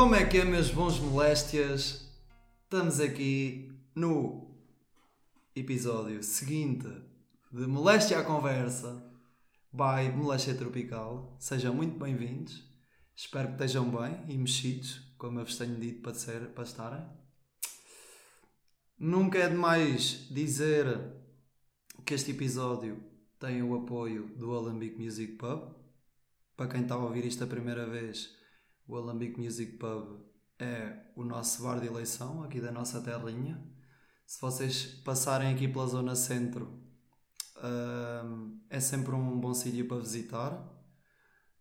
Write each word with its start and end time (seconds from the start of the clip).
Como 0.00 0.14
é 0.14 0.24
que 0.24 0.38
é, 0.38 0.46
meus 0.46 0.70
bons 0.70 0.98
moléstias? 0.98 2.10
Estamos 2.64 3.00
aqui 3.00 3.70
no 3.94 4.50
episódio 5.54 6.22
seguinte 6.22 6.88
de 7.52 7.66
Moléstia 7.66 8.18
à 8.18 8.24
Conversa 8.24 9.06
by 9.70 10.10
Moléstia 10.16 10.54
Tropical. 10.54 11.36
Sejam 11.38 11.74
muito 11.74 11.98
bem-vindos. 11.98 12.64
Espero 13.14 13.48
que 13.48 13.52
estejam 13.52 13.90
bem 13.90 14.24
e 14.26 14.38
mexidos, 14.38 15.02
como 15.18 15.38
eu 15.38 15.44
vos 15.44 15.58
tenho 15.58 15.76
dito 15.78 16.00
para, 16.00 16.14
ser, 16.14 16.48
para 16.54 16.64
estarem. 16.64 17.06
Nunca 18.98 19.36
é 19.36 19.50
demais 19.50 20.26
dizer 20.30 20.98
que 22.06 22.14
este 22.14 22.30
episódio 22.30 23.04
tem 23.38 23.62
o 23.62 23.74
apoio 23.74 24.28
do 24.34 24.54
Alambic 24.54 24.98
Music 24.98 25.34
Pub. 25.34 25.74
Para 26.56 26.68
quem 26.68 26.80
está 26.84 26.94
a 26.94 27.04
ouvir 27.04 27.26
isto 27.26 27.44
a 27.44 27.46
primeira 27.46 27.84
vez, 27.84 28.39
o 28.90 28.96
Alambic 28.96 29.40
Music 29.40 29.76
Pub 29.76 30.18
é 30.58 31.12
o 31.14 31.22
nosso 31.22 31.62
bar 31.62 31.78
de 31.78 31.86
eleição 31.86 32.42
aqui 32.42 32.60
da 32.60 32.72
nossa 32.72 33.00
terrinha. 33.00 33.64
Se 34.26 34.40
vocês 34.40 34.84
passarem 35.04 35.54
aqui 35.54 35.68
pela 35.68 35.86
zona 35.86 36.16
centro, 36.16 36.82
hum, 38.24 38.60
é 38.68 38.80
sempre 38.80 39.14
um 39.14 39.38
bom 39.38 39.54
sítio 39.54 39.86
para 39.86 39.98
visitar. 39.98 40.68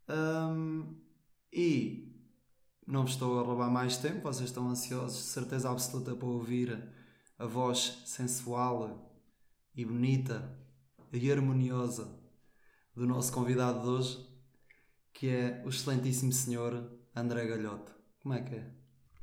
Hum, 0.10 1.00
e 1.54 2.12
não 2.86 3.06
estou 3.06 3.40
a 3.40 3.44
roubar 3.44 3.70
mais 3.70 3.98
tempo, 3.98 4.24
vocês 4.24 4.50
estão 4.50 4.68
ansiosos, 4.68 5.20
de 5.20 5.30
certeza 5.30 5.70
absoluta, 5.70 6.16
para 6.16 6.28
ouvir 6.28 6.92
a 7.38 7.46
voz 7.46 8.02
sensual 8.06 9.24
e 9.76 9.86
bonita 9.86 10.58
e 11.14 11.32
harmoniosa 11.32 12.20
do 12.96 13.06
nosso 13.06 13.32
convidado 13.32 13.82
de 13.82 13.88
hoje, 13.88 14.28
que 15.14 15.28
é 15.30 15.62
o 15.64 15.70
excelentíssimo 15.70 16.34
senhor 16.34 16.99
André 17.16 17.48
Galhote. 17.48 17.92
Como 18.22 18.34
é 18.34 18.42
que 18.42 18.56
é? 18.56 18.64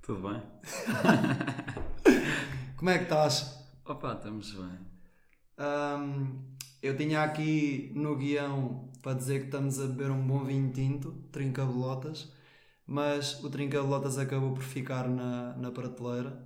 Tudo 0.03 0.29
bem? 0.29 0.43
Como 2.77 2.91
é 2.91 2.99
que 2.99 3.05
estás? 3.05 3.65
Opa, 3.85 4.15
estamos 4.15 4.53
bem. 4.53 4.79
Hum, 5.59 6.55
eu 6.83 6.97
tinha 6.97 7.23
aqui 7.23 7.93
no 7.95 8.17
guião 8.17 8.91
para 9.03 9.17
dizer 9.17 9.41
que 9.41 9.47
estamos 9.47 9.81
a 9.81 9.87
beber 9.87 10.11
um 10.11 10.27
bom 10.27 10.45
vinho 10.45 10.73
tinto, 10.73 11.13
trinca-bolotas, 11.33 12.33
mas 12.87 13.43
o 13.43 13.51
trinca-bolotas 13.51 14.19
acabou 14.19 14.53
por 14.53 14.63
ficar 14.63 15.09
na, 15.09 15.57
na 15.57 15.71
prateleira, 15.71 16.45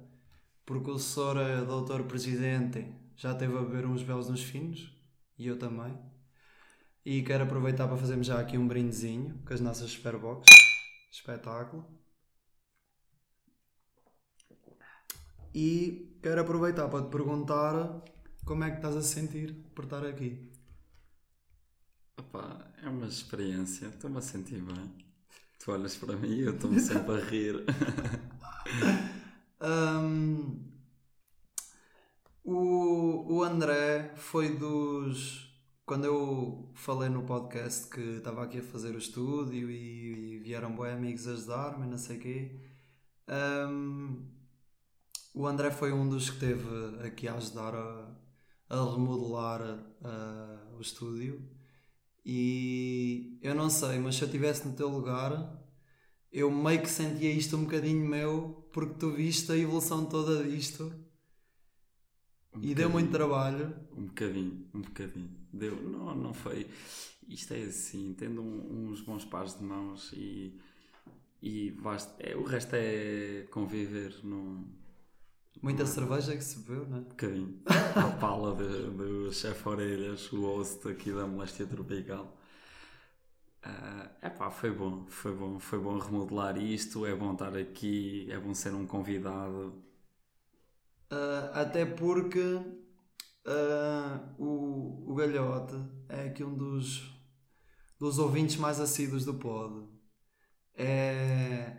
porque 0.65 0.91
o 0.91 0.99
senhor 0.99 1.37
eh, 1.39 1.63
doutor 1.63 2.05
presidente 2.05 2.87
já 3.17 3.35
teve 3.35 3.57
a 3.57 3.63
beber 3.63 3.87
uns 3.87 4.03
belos 4.03 4.29
nos 4.29 4.43
finos, 4.43 4.95
e 5.39 5.47
eu 5.47 5.59
também. 5.59 5.97
E 7.05 7.23
quero 7.23 7.45
aproveitar 7.45 7.89
para 7.89 7.97
fazermos 7.97 8.27
já 8.27 8.39
aqui 8.39 8.57
um 8.57 8.69
brindezinho 8.69 9.41
com 9.47 9.55
as 9.55 9.61
nossas 9.61 9.91
Superbox. 9.91 10.47
Espetáculo. 11.11 11.85
E 15.55 16.19
quero 16.23 16.43
aproveitar 16.43 16.89
para 16.89 17.05
te 17.05 17.11
perguntar 17.11 18.05
como 18.45 18.65
é 18.65 18.71
que 18.71 18.77
estás 18.77 18.97
a 18.97 19.03
sentir 19.03 19.53
por 19.75 19.85
estar 19.85 20.05
aqui. 20.07 20.53
Opa, 22.17 22.73
é 22.83 22.89
uma 22.89 23.07
experiência, 23.07 23.87
estou-me 23.87 24.19
a 24.19 24.23
sentir 24.23 24.63
bem. 24.63 25.11
Tu 25.59 25.73
olhas 25.73 25.97
para 25.97 26.17
mim 26.17 26.29
e 26.37 26.43
eu 26.43 26.55
estou-me 26.55 26.81
sempre 26.81 27.21
a 27.21 27.25
rir. 27.25 27.65
Hum, 29.63 30.71
o, 32.43 33.37
o 33.37 33.43
André 33.43 34.15
foi 34.17 34.57
dos. 34.57 35.50
Quando 35.91 36.05
eu 36.05 36.71
falei 36.73 37.09
no 37.09 37.25
podcast 37.25 37.89
que 37.89 38.19
estava 38.19 38.45
aqui 38.45 38.61
a 38.61 38.63
fazer 38.63 38.95
o 38.95 38.99
estúdio 38.99 39.69
e, 39.69 40.35
e 40.35 40.39
vieram 40.39 40.71
bons 40.73 40.87
amigos 40.87 41.27
ajudar-me, 41.27 41.85
não 41.85 41.99
sei 41.99 42.17
o 42.17 42.21
quê. 42.21 42.61
hum, 43.69 44.25
o 45.35 45.49
André 45.49 45.73
foi 45.73 45.93
um 45.93 46.09
dos 46.09 46.31
que 46.31 46.37
esteve 46.37 47.05
aqui 47.05 47.27
a 47.27 47.35
ajudar 47.35 47.75
a, 47.75 48.09
a 48.69 48.77
remodelar 48.93 49.85
ah, 50.05 50.69
o 50.79 50.81
estúdio. 50.81 51.43
E 52.25 53.41
eu 53.43 53.57
não 53.57 53.69
sei, 53.69 53.99
mas 53.99 54.15
se 54.15 54.23
eu 54.23 54.27
estivesse 54.27 54.69
no 54.69 54.77
teu 54.77 54.89
lugar, 54.89 55.61
eu 56.31 56.53
meio 56.53 56.83
que 56.83 56.89
sentia 56.89 57.33
isto 57.33 57.57
um 57.57 57.65
bocadinho 57.65 58.09
meu, 58.09 58.65
porque 58.73 58.95
tu 58.95 59.11
viste 59.11 59.51
a 59.51 59.59
evolução 59.59 60.07
toda 60.07 60.45
disto 60.45 60.95
Um 62.55 62.61
e 62.63 62.75
deu 62.75 62.91
muito 62.91 63.11
trabalho. 63.11 63.75
Um 63.97 64.07
bocadinho, 64.07 64.67
um 64.75 64.81
bocadinho. 64.83 65.31
Deu, 65.53 65.77
não, 65.83 66.15
não 66.15 66.35
foi. 66.35 66.67
Isto 67.29 67.55
é 67.55 67.63
assim, 67.63 68.15
tendo 68.19 68.43
um- 68.43 68.91
uns 68.91 69.01
bons 69.01 69.25
pares 69.25 69.55
de 69.57 69.63
mãos 69.65 70.13
e. 70.13 70.59
E 71.43 71.71
basta, 71.73 72.15
é, 72.23 72.37
o 72.37 72.45
resto 72.45 72.75
é 72.77 73.47
conviver 73.51 74.15
num 74.25 74.67
Muita 75.63 75.87
cerveja 75.87 76.37
que 76.37 76.43
se 76.45 76.59
bebeu, 76.59 76.87
não 76.89 76.99
é? 76.99 77.01
bocadinho. 77.01 77.61
À 77.95 78.09
pala 78.21 78.55
do 78.55 79.33
chefe 79.33 79.69
Orelhas, 79.69 80.33
o 80.33 80.41
host 80.43 80.89
aqui 80.89 81.13
da 81.13 81.27
Moléstia 81.27 81.67
Tropical. 81.67 82.37
É 84.23 84.27
epá, 84.29 84.51
foi 84.51 84.71
bom, 84.71 85.07
foi 85.09 85.35
bom, 85.35 85.59
foi 85.59 85.79
bom 85.79 85.99
remodelar 85.99 86.57
isto, 86.59 87.07
é 87.07 87.15
bom 87.15 87.33
estar 87.33 87.57
aqui, 87.57 88.27
é 88.31 88.39
bom 88.39 88.55
ser 88.55 88.75
um 88.75 88.87
convidado. 88.87 89.75
Ah, 91.11 91.51
até 91.63 91.85
porque 91.85 92.41
ah, 93.47 94.21
o, 94.39 95.11
o 95.11 95.15
Galhote 95.15 95.75
é 96.09 96.27
aqui 96.29 96.45
um 96.45 96.55
dos, 96.57 97.03
dos 97.99 98.19
ouvintes 98.19 98.57
mais 98.57 98.81
assíduos 98.81 99.25
do 99.25 99.35
pod. 99.35 99.89
É, 100.75 101.77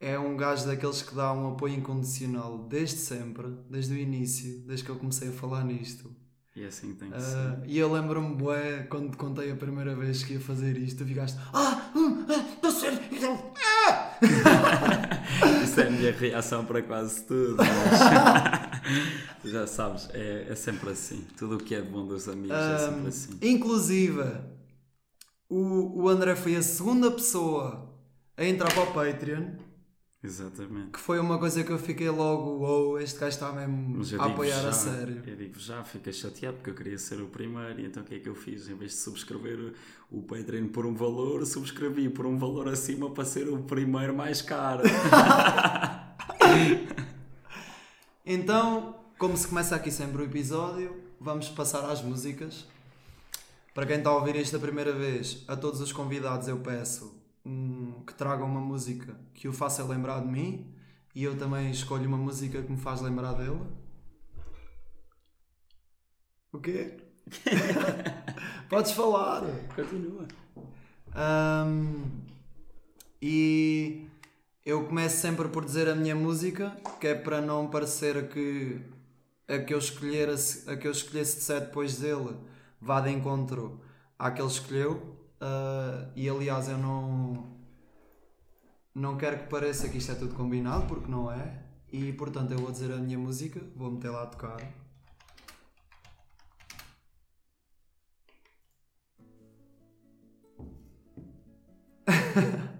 é 0.00 0.18
um 0.18 0.36
gajo 0.36 0.66
daqueles 0.66 1.02
que 1.02 1.14
dá 1.14 1.32
um 1.32 1.52
apoio 1.52 1.74
incondicional 1.74 2.66
desde 2.66 2.96
sempre, 2.96 3.46
desde 3.70 3.94
o 3.94 3.98
início, 3.98 4.60
desde 4.66 4.84
que 4.84 4.90
eu 4.90 4.96
comecei 4.98 5.28
a 5.28 5.32
falar 5.32 5.64
nisto. 5.64 6.14
E 6.56 6.62
é 6.62 6.66
assim 6.68 6.94
tem 6.94 7.10
que 7.10 7.16
Ah, 7.16 7.20
ser. 7.20 7.62
e 7.66 7.76
eu 7.78 7.92
lembro-me, 7.92 8.34
bué, 8.34 8.84
quando 8.84 9.10
te 9.10 9.16
contei 9.18 9.50
a 9.52 9.56
primeira 9.56 9.94
vez 9.94 10.24
que 10.24 10.32
ia 10.34 10.40
fazer 10.40 10.76
isto, 10.78 11.04
tu 11.04 11.08
ficaste, 11.08 11.38
ah, 11.52 11.92
hum, 11.94 12.24
ah, 12.30 12.52
estou 12.54 12.70
sério, 12.70 12.98
então, 13.12 13.52
ah! 13.88 14.16
Isso 15.76 15.80
é 15.82 15.86
a 15.88 15.90
minha 15.90 16.12
reação 16.12 16.64
para 16.64 16.82
quase 16.82 17.22
tudo. 17.24 17.56
Mas... 17.58 18.00
Já 19.44 19.66
sabes, 19.66 20.08
é, 20.14 20.46
é 20.48 20.54
sempre 20.54 20.90
assim. 20.90 21.26
Tudo 21.36 21.56
o 21.56 21.58
que 21.58 21.74
é 21.74 21.82
bom 21.82 22.06
dos 22.06 22.26
amigos 22.28 22.56
é 22.56 22.78
sempre 22.78 23.00
Um, 23.02 23.06
assim. 23.08 23.38
Inclusive, 23.42 24.22
o, 25.48 26.02
o 26.02 26.08
André 26.08 26.34
foi 26.34 26.56
a 26.56 26.62
segunda 26.62 27.10
pessoa 27.10 27.94
a 28.36 28.44
entrar 28.44 28.72
para 28.72 28.84
o 28.84 28.92
Patreon, 28.92 29.50
Exatamente. 30.26 30.90
que 30.90 30.98
foi 30.98 31.20
uma 31.20 31.38
coisa 31.38 31.62
que 31.62 31.70
eu 31.70 31.78
fiquei 31.78 32.10
logo, 32.10 32.58
wow, 32.58 32.98
este 32.98 33.18
gajo 33.18 33.34
está 33.34 33.52
mesmo 33.52 34.02
a 34.20 34.26
apoiar 34.26 34.60
já, 34.60 34.68
a 34.68 34.72
sério. 34.72 35.22
Eu 35.26 35.36
digo 35.36 35.58
já, 35.58 35.84
fiquei 35.84 36.12
chateado 36.12 36.56
porque 36.56 36.70
eu 36.70 36.74
queria 36.74 36.98
ser 36.98 37.20
o 37.20 37.26
primeiro 37.26 37.80
e 37.80 37.86
então 37.86 38.02
o 38.02 38.06
que 38.06 38.16
é 38.16 38.18
que 38.18 38.28
eu 38.28 38.34
fiz? 38.34 38.68
Em 38.68 38.74
vez 38.74 38.90
de 38.92 38.98
subscrever 38.98 39.72
o 40.10 40.22
Patreon 40.22 40.68
por 40.68 40.84
um 40.84 40.94
valor, 40.94 41.46
subscrevi 41.46 42.08
por 42.08 42.26
um 42.26 42.36
valor 42.36 42.68
acima 42.68 43.08
para 43.10 43.24
ser 43.24 43.48
o 43.48 43.58
primeiro 43.58 44.14
mais 44.14 44.42
caro. 44.42 44.82
Então, 48.28 48.96
como 49.18 49.36
se 49.36 49.46
começa 49.46 49.76
aqui 49.76 49.88
sempre 49.88 50.20
o 50.20 50.24
episódio, 50.24 51.00
vamos 51.20 51.48
passar 51.48 51.88
às 51.88 52.02
músicas. 52.02 52.66
Para 53.72 53.86
quem 53.86 53.98
está 53.98 54.10
a 54.10 54.16
ouvir 54.16 54.34
isto 54.34 54.56
a 54.56 54.58
primeira 54.58 54.92
vez, 54.92 55.44
a 55.46 55.54
todos 55.54 55.80
os 55.80 55.92
convidados 55.92 56.48
eu 56.48 56.56
peço 56.58 57.15
hum, 57.46 58.02
que 58.06 58.14
tragam 58.14 58.46
uma 58.46 58.60
música 58.60 59.18
que 59.32 59.48
o 59.48 59.52
faça 59.52 59.84
lembrar 59.84 60.20
de 60.20 60.26
mim 60.26 60.74
e 61.14 61.22
eu 61.24 61.38
também 61.38 61.70
escolho 61.70 62.08
uma 62.08 62.18
música 62.18 62.62
que 62.62 62.70
me 62.70 62.78
faz 62.78 63.00
lembrar 63.00 63.34
dele. 63.34 63.62
O 66.52 66.58
quê? 66.58 66.96
Podes 68.68 68.92
falar. 68.92 69.42
Continua. 69.74 70.26
Ahm, 71.14 72.04
e 73.22 74.06
eu 74.64 74.84
começo 74.84 75.16
sempre 75.18 75.48
por 75.48 75.64
dizer 75.64 75.88
a 75.88 75.94
minha 75.94 76.14
música, 76.14 76.76
que 77.00 77.06
é 77.06 77.14
para 77.14 77.40
não 77.40 77.68
parecer 77.68 78.28
que 78.28 78.80
a 79.48 79.58
que 79.58 79.72
eu, 79.72 79.78
escolher, 79.78 80.28
a 80.66 80.76
que 80.76 80.86
eu 80.86 80.92
escolhesse 80.92 81.36
de 81.36 81.42
set 81.42 81.66
depois 81.66 81.98
dele 81.98 82.36
vá 82.80 83.00
de 83.00 83.10
encontro 83.10 83.80
àquele 84.18 84.48
que 84.48 84.54
escolheu. 84.54 85.15
Ah, 85.40 86.10
e 86.14 86.28
aliás, 86.28 86.68
eu 86.68 86.78
não, 86.78 87.56
não 88.94 89.16
quero 89.16 89.38
que 89.40 89.48
pareça 89.48 89.88
que 89.88 89.98
isto 89.98 90.12
é 90.12 90.14
tudo 90.14 90.34
combinado, 90.34 90.86
porque 90.86 91.10
não 91.10 91.30
é. 91.30 91.62
E 91.92 92.12
portanto, 92.12 92.52
eu 92.52 92.58
vou 92.58 92.70
dizer 92.70 92.92
a 92.92 92.96
minha 92.96 93.18
música, 93.18 93.60
vou 93.74 93.90
meter 93.90 94.10
lá 94.10 94.22
a 94.24 94.26
tocar. 94.26 94.56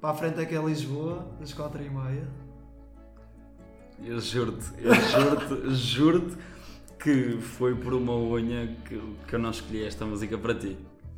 Para 0.00 0.10
a 0.10 0.14
frente 0.14 0.40
é 0.40 0.46
que 0.46 0.54
é 0.54 0.62
Lisboa, 0.62 1.34
das 1.40 1.52
4 1.54 1.82
e 1.82 1.90
meia. 1.90 2.28
Eu 4.02 4.20
juro-te, 4.20 4.66
eu 4.78 4.94
juro-te, 4.94 5.74
juro-te 5.74 6.36
que 7.04 7.36
foi 7.38 7.74
por 7.74 7.92
uma 7.92 8.16
unha 8.16 8.66
que, 8.82 8.98
que 9.28 9.34
eu 9.34 9.38
não 9.38 9.50
escolhi 9.50 9.84
esta 9.84 10.06
música 10.06 10.38
para 10.38 10.54
ti. 10.54 10.74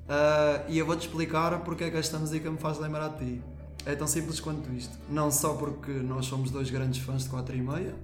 Ah, 0.09 0.65
e 0.69 0.79
eu 0.79 0.85
vou-te 0.85 1.07
explicar 1.07 1.61
porque 1.61 1.85
é 1.85 1.91
que 1.91 1.97
esta 1.97 2.19
música 2.19 2.51
me 2.51 2.59
faz 2.59 2.81
lembrar 2.81 3.11
de 3.11 3.25
ti. 3.25 3.43
É 3.85 3.95
tão 3.95 4.09
simples 4.09 4.41
quanto 4.41 4.69
isto. 4.73 4.99
Não 5.09 5.31
só 5.31 5.55
porque 5.55 5.93
nós 5.93 6.27
somos 6.27 6.51
dois 6.51 6.71
grandes 6.71 7.05
fãs 7.05 7.23
de 7.23 7.29
4 7.29 7.55
e 7.55 7.63
meia, 7.63 7.95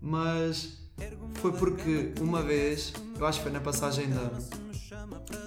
mas 0.00 0.78
foi 1.34 1.52
porque 1.52 2.12
uma 2.20 2.42
vez, 2.42 2.92
eu 3.16 3.24
acho 3.24 3.38
que 3.38 3.44
foi 3.44 3.52
na 3.52 3.60
passagem 3.60 4.06
ano, 4.06 4.38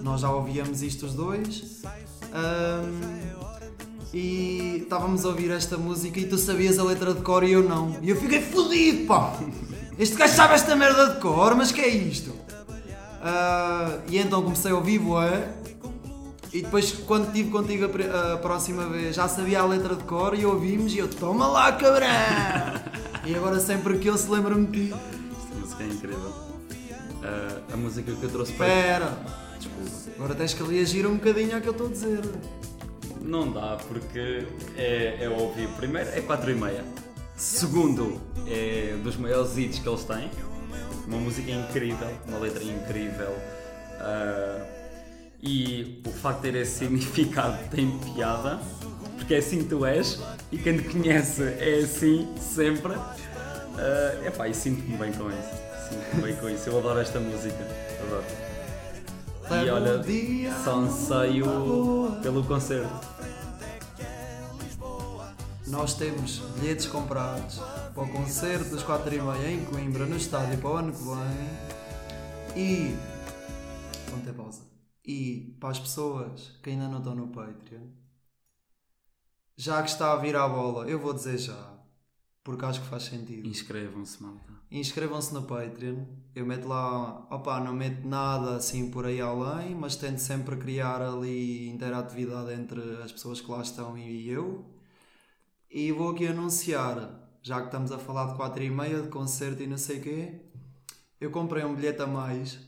nós 0.00 0.22
já 0.22 0.30
ouvíamos 0.30 0.80
isto 0.80 1.04
os 1.04 1.12
dois 1.12 1.82
ahm, 2.32 3.34
e 4.14 4.78
estávamos 4.82 5.26
a 5.26 5.28
ouvir 5.28 5.50
esta 5.50 5.76
música 5.76 6.18
e 6.20 6.26
tu 6.26 6.38
sabias 6.38 6.78
a 6.78 6.84
letra 6.84 7.12
de 7.12 7.20
cor 7.20 7.44
e 7.44 7.52
eu 7.52 7.62
não. 7.68 7.98
E 8.00 8.08
eu 8.08 8.16
fiquei 8.16 8.40
fodido, 8.40 9.06
pá! 9.06 9.38
Este 10.00 10.16
gajo 10.16 10.34
sabe 10.34 10.54
esta 10.54 10.74
merda 10.74 11.10
de 11.10 11.20
cor, 11.20 11.54
mas 11.54 11.70
que 11.70 11.82
é 11.82 11.88
isto? 11.88 12.34
Ah, 13.22 13.98
e 14.08 14.16
então 14.16 14.42
comecei 14.42 14.70
a 14.70 14.74
ouvir, 14.74 14.98
boé. 14.98 15.46
E 16.54 16.62
depois, 16.62 16.90
quando 17.06 17.26
estive 17.26 17.50
contigo 17.50 17.84
a, 17.84 18.32
a 18.32 18.36
próxima 18.38 18.86
vez, 18.86 19.14
já 19.14 19.28
sabia 19.28 19.60
a 19.60 19.66
letra 19.66 19.94
de 19.94 20.02
cor 20.04 20.34
e 20.34 20.46
ouvimos 20.46 20.94
e 20.94 20.98
eu, 20.98 21.06
toma 21.06 21.46
lá, 21.46 21.70
cabrão! 21.72 22.08
e 23.26 23.34
agora 23.36 23.60
sempre 23.60 23.98
que 23.98 24.08
eu 24.08 24.16
se 24.16 24.30
lembra-me 24.30 24.66
de 24.68 24.88
ti. 24.88 24.94
Esta 24.94 25.54
música 25.60 25.82
é 25.82 25.86
incrível. 25.86 26.32
Ah, 27.22 27.60
a 27.74 27.76
música 27.76 28.10
que 28.10 28.22
eu 28.22 28.30
trouxe 28.30 28.52
para. 28.54 28.68
Espera, 28.68 29.18
Desculpa. 29.58 30.12
agora 30.16 30.34
tens 30.34 30.54
que 30.54 30.62
reagir 30.62 31.06
um 31.06 31.16
bocadinho 31.16 31.56
ao 31.56 31.60
que 31.60 31.68
eu 31.68 31.72
estou 31.72 31.88
a 31.88 31.90
dizer. 31.90 32.22
Não 33.20 33.52
dá, 33.52 33.76
porque 33.86 34.46
é, 34.78 35.24
é 35.24 35.28
óbvio. 35.28 35.68
Primeiro, 35.76 36.08
é 36.08 36.22
4 36.22 36.52
e 36.52 36.54
meia. 36.54 37.09
Segundo, 37.40 38.20
é 38.46 38.98
dos 39.02 39.16
maiores 39.16 39.56
hits 39.56 39.78
que 39.78 39.88
eles 39.88 40.04
têm. 40.04 40.30
Uma 41.06 41.16
música 41.16 41.50
incrível, 41.50 42.10
uma 42.28 42.38
letra 42.38 42.62
incrível. 42.62 43.34
ah, 43.98 44.66
e 45.42 46.02
o 46.06 46.10
facto 46.10 46.42
de 46.42 46.52
ter 46.52 46.58
esse 46.58 46.80
significado 46.84 47.56
tem 47.70 47.98
piada, 47.98 48.60
porque 49.16 49.36
é 49.36 49.38
assim 49.38 49.60
que 49.60 49.70
tu 49.70 49.86
és, 49.86 50.20
e 50.52 50.58
quem 50.58 50.76
te 50.76 50.84
conhece 50.90 51.42
é 51.42 51.78
assim 51.82 52.28
sempre. 52.38 52.92
Uh, 52.92 54.26
epá, 54.26 54.46
e 54.46 54.52
sinto-me 54.52 54.98
bem 54.98 55.10
com 55.10 55.30
isso. 55.30 55.88
Sinto-me 55.88 56.22
bem 56.22 56.36
com 56.36 56.50
isso. 56.50 56.68
Eu 56.68 56.78
adoro 56.78 57.00
esta 57.00 57.18
música. 57.18 57.66
Adoro. 58.02 59.64
E 59.64 59.70
olha, 59.70 60.02
só 60.62 60.76
anseio 60.76 62.18
pelo 62.22 62.44
concerto. 62.44 63.09
Nós 65.70 65.94
temos 65.94 66.40
bilhetes 66.58 66.86
comprados 66.86 67.60
para 67.94 68.02
o 68.02 68.08
concerto 68.10 68.70
das 68.70 68.82
4 68.82 69.14
e 69.14 69.22
meia 69.22 69.52
em 69.52 69.64
Coimbra, 69.64 70.04
no 70.04 70.16
estádio, 70.16 70.58
para 70.58 70.68
o 70.68 70.74
ano 70.74 70.92
que 70.92 70.98
vem. 70.98 72.60
E. 72.60 72.96
Vamos 74.10 74.24
ter 74.24 74.32
pausa. 74.32 74.62
E 75.04 75.56
para 75.60 75.68
as 75.68 75.78
pessoas 75.78 76.58
que 76.60 76.70
ainda 76.70 76.88
não 76.88 76.98
estão 76.98 77.14
no 77.14 77.28
Patreon, 77.28 77.86
já 79.56 79.80
que 79.80 79.90
está 79.90 80.12
a 80.12 80.16
vir 80.16 80.34
à 80.34 80.48
bola, 80.48 80.88
eu 80.88 80.98
vou 80.98 81.14
dizer 81.14 81.38
já, 81.38 81.72
porque 82.42 82.64
acho 82.64 82.80
que 82.80 82.88
faz 82.88 83.04
sentido. 83.04 83.46
Inscrevam-se, 83.46 84.20
malta. 84.20 84.52
Inscrevam-se 84.72 85.32
no 85.32 85.44
Patreon. 85.44 86.04
Eu 86.34 86.44
meto 86.46 86.66
lá, 86.66 87.28
opá, 87.30 87.60
não 87.60 87.72
meto 87.72 88.08
nada 88.08 88.56
assim 88.56 88.90
por 88.90 89.06
aí 89.06 89.20
além, 89.20 89.76
mas 89.76 89.94
tento 89.94 90.18
sempre 90.18 90.56
criar 90.56 91.00
ali 91.00 91.68
interatividade 91.68 92.52
entre 92.54 92.80
as 93.04 93.12
pessoas 93.12 93.40
que 93.40 93.48
lá 93.48 93.62
estão 93.62 93.96
e 93.96 94.28
eu. 94.28 94.79
E 95.72 95.92
vou 95.92 96.10
aqui 96.10 96.26
anunciar, 96.26 97.30
já 97.40 97.60
que 97.60 97.66
estamos 97.66 97.92
a 97.92 97.98
falar 97.98 98.32
de 98.32 98.34
4 98.34 98.60
e 98.64 98.68
meia 98.68 99.02
de 99.02 99.08
concerto 99.08 99.62
e 99.62 99.68
não 99.68 99.78
sei 99.78 99.98
o 99.98 100.02
quê, 100.02 100.40
eu 101.20 101.30
comprei 101.30 101.64
um 101.64 101.76
bilhete 101.76 102.02
a 102.02 102.08
mais 102.08 102.58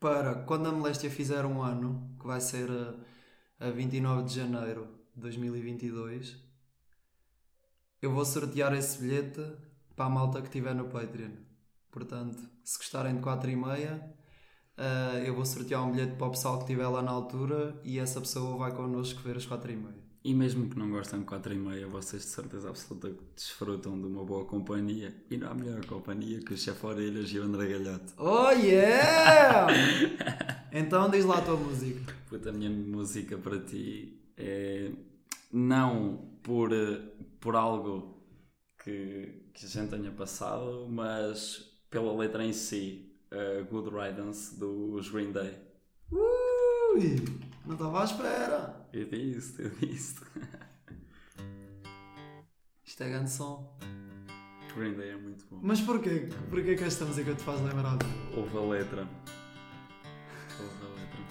para 0.00 0.34
quando 0.34 0.66
a 0.66 0.72
Moléstia 0.72 1.10
fizer 1.10 1.44
um 1.44 1.62
ano, 1.62 2.16
que 2.18 2.26
vai 2.26 2.40
ser 2.40 2.70
a, 3.60 3.66
a 3.66 3.70
29 3.70 4.24
de 4.24 4.34
janeiro 4.34 4.88
de 5.14 5.20
2022, 5.20 6.38
eu 8.00 8.10
vou 8.12 8.24
sortear 8.24 8.72
esse 8.72 8.98
bilhete 9.02 9.42
para 9.94 10.06
a 10.06 10.08
malta 10.10 10.40
que 10.40 10.48
estiver 10.48 10.74
no 10.74 10.88
Patreon. 10.88 11.32
Portanto, 11.90 12.42
se 12.62 12.78
gostarem 12.78 13.16
de 13.16 13.20
4 13.20 13.50
e 13.50 13.56
meia, 13.56 14.14
eh, 14.78 15.24
eu 15.26 15.34
vou 15.34 15.44
sortear 15.44 15.86
um 15.86 15.92
bilhete 15.92 16.16
para 16.16 16.28
o 16.28 16.30
pessoal 16.30 16.56
que 16.56 16.64
estiver 16.64 16.88
lá 16.88 17.02
na 17.02 17.10
altura 17.10 17.78
e 17.84 17.98
essa 17.98 18.20
pessoa 18.22 18.56
vai 18.56 18.74
connosco 18.74 19.20
ver 19.20 19.36
as 19.36 19.44
4 19.44 19.70
e 19.70 19.76
meia. 19.76 20.03
E 20.24 20.32
mesmo 20.32 20.70
que 20.70 20.78
não 20.78 20.90
gostem 20.90 21.20
de 21.20 21.26
4 21.26 21.52
e 21.52 21.58
meia, 21.58 21.86
vocês 21.86 22.22
de 22.22 22.28
certeza 22.30 22.70
absoluta 22.70 23.14
desfrutam 23.36 24.00
de 24.00 24.06
uma 24.06 24.24
boa 24.24 24.46
companhia. 24.46 25.14
E 25.30 25.36
não 25.36 25.50
há 25.50 25.54
melhor 25.54 25.84
companhia 25.84 26.40
que 26.40 26.54
o 26.54 26.56
Chefe 26.56 26.86
Orelhas 26.86 27.28
e 27.28 27.38
o 27.38 27.42
André 27.42 27.66
Galhote. 27.68 28.14
Oh 28.16 28.48
yeah! 28.48 29.66
então 30.72 31.10
diz 31.10 31.26
lá 31.26 31.36
a 31.36 31.42
tua 31.42 31.58
música. 31.58 32.14
Puta, 32.26 32.48
a 32.48 32.52
minha 32.54 32.70
música 32.70 33.36
para 33.36 33.60
ti 33.60 34.18
é 34.38 34.92
não 35.52 36.38
por, 36.42 36.70
por 37.38 37.54
algo 37.54 38.18
que, 38.82 39.50
que 39.52 39.66
a 39.66 39.68
gente 39.68 39.90
tenha 39.90 40.10
passado, 40.10 40.88
mas 40.88 41.70
pela 41.90 42.16
letra 42.16 42.42
em 42.42 42.52
si, 42.54 43.14
a 43.30 43.60
Good 43.70 43.90
Riddance 43.90 44.58
dos 44.58 45.10
Green 45.10 45.32
Day. 45.32 45.52
Ui, 46.10 47.22
não 47.66 47.74
estava 47.74 48.00
à 48.00 48.04
espera. 48.04 48.83
Eu 48.94 49.06
disse, 49.06 49.60
eu 49.60 49.70
disse. 49.70 50.20
Isto 52.84 53.02
é 53.02 53.08
grande 53.08 53.28
som. 53.28 53.76
Green 54.76 54.94
Day 54.94 55.10
é 55.10 55.16
muito 55.16 55.44
bom. 55.50 55.58
Mas 55.60 55.80
porquê? 55.80 56.28
Porquê 56.48 56.76
que 56.76 56.84
esta 56.84 57.04
música 57.04 57.34
te 57.34 57.42
faz 57.42 57.60
lembrar? 57.60 57.98
Ouve 58.36 58.56
a 58.56 58.60
letra. 58.60 59.08
Ouve 60.60 60.84
a 60.84 60.88
letra. 60.94 61.24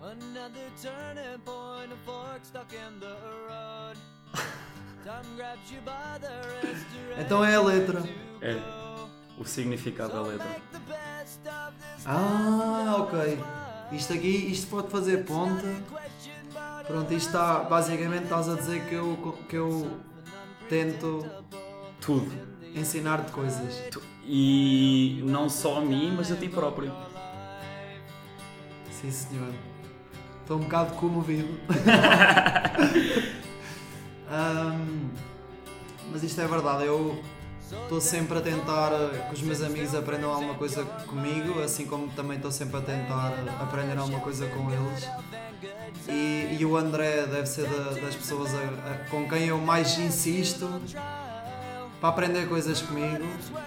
Another 0.00 0.70
turning 0.80 1.40
point, 1.44 1.92
a 1.92 1.96
fork 2.06 2.42
stuck 2.42 2.72
in 2.72 3.00
the 3.00 3.16
road. 3.50 3.98
Time 5.04 5.36
grabs 5.36 5.70
you 5.70 5.82
by 5.82 6.18
the 6.18 6.40
wrist, 6.48 6.86
Então 7.18 7.44
é 7.44 7.54
a 7.54 7.60
letra. 7.60 8.02
É 8.40 8.56
o 9.38 9.44
significado 9.44 10.14
da 10.14 10.22
letra. 10.22 10.69
Ah, 12.06 12.96
ok. 12.98 13.38
Isto 13.92 14.12
aqui, 14.14 14.50
isto 14.50 14.68
pode 14.68 14.88
fazer 14.88 15.24
but 15.24 15.64
Pronto, 16.86 17.12
isto 17.12 17.28
está, 17.28 17.60
basicamente 17.60 18.24
estás 18.24 18.48
a 18.48 18.54
dizer 18.56 18.84
que 18.86 18.94
eu, 18.94 19.38
que 19.48 19.56
eu 19.56 19.98
tento 20.68 21.24
Tudo. 22.00 22.30
ensinar-te 22.74 23.30
coisas. 23.32 23.82
E 24.24 25.22
não 25.24 25.48
só 25.48 25.78
a 25.78 25.80
mim, 25.80 26.14
mas 26.16 26.30
a 26.32 26.36
ti 26.36 26.48
próprio. 26.48 26.92
Sim, 28.90 29.10
senhor. 29.10 29.52
Estou 30.40 30.58
um 30.58 30.60
bocado 30.60 30.94
comovido. 30.94 31.58
Ahm, 34.30 35.10
mas 36.12 36.22
isto 36.22 36.40
é 36.40 36.46
verdade, 36.46 36.84
eu 36.84 37.20
estou 37.70 38.00
sempre 38.00 38.38
a 38.38 38.40
tentar 38.40 38.92
eh, 38.92 39.26
que 39.28 39.34
os 39.34 39.42
meus 39.42 39.62
amigos 39.62 39.94
aprendam 39.94 40.30
alguma 40.30 40.54
coisa 40.54 40.84
comigo, 41.06 41.60
assim 41.60 41.86
como 41.86 42.08
também 42.12 42.36
estou 42.36 42.50
sempre 42.50 42.76
a 42.78 42.80
tentar 42.80 43.32
aprender 43.60 43.96
alguma 43.98 44.20
coisa 44.20 44.46
com 44.48 44.70
eles. 44.70 45.08
E, 46.08 46.56
e 46.58 46.64
o 46.64 46.76
André 46.76 47.26
deve 47.26 47.46
ser 47.46 47.68
da- 47.68 47.92
das 48.00 48.14
pessoas 48.16 48.52
a- 48.54 48.58
a- 48.58 49.10
com 49.10 49.28
quem 49.28 49.46
eu 49.48 49.58
mais 49.58 49.98
insisto 49.98 50.66
para 52.00 52.08
aprender 52.08 52.48
coisas 52.48 52.80
comigo, 52.80 53.24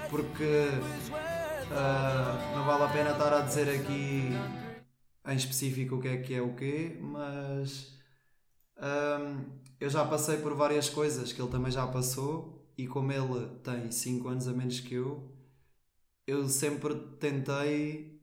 porque 0.09 0.67
ah, 1.71 2.53
não 2.55 2.65
vale 2.65 2.83
a 2.83 2.87
pena 2.87 3.11
estar 3.11 3.33
a 3.33 3.41
dizer 3.41 3.69
aqui 3.69 4.31
em 5.27 5.35
específico 5.35 5.95
o 5.95 6.01
que 6.01 6.07
é 6.07 6.17
que 6.17 6.33
é 6.35 6.41
o 6.41 6.53
quê, 6.53 6.97
mas 7.01 7.93
ahm, 8.77 9.41
eu 9.79 9.89
já 9.89 10.03
passei 10.05 10.37
por 10.37 10.53
várias 10.55 10.89
coisas 10.89 11.31
que 11.31 11.41
ele 11.41 11.49
também 11.51 11.71
já 11.71 11.85
passou 11.87 12.62
e 12.77 12.87
como 12.87 13.11
ele 13.11 13.47
tem 13.63 13.91
5 13.91 14.27
anos 14.29 14.47
a 14.47 14.53
menos 14.53 14.79
que 14.79 14.95
eu, 14.95 15.31
eu 16.25 16.47
sempre 16.49 16.95
tentei 17.19 18.21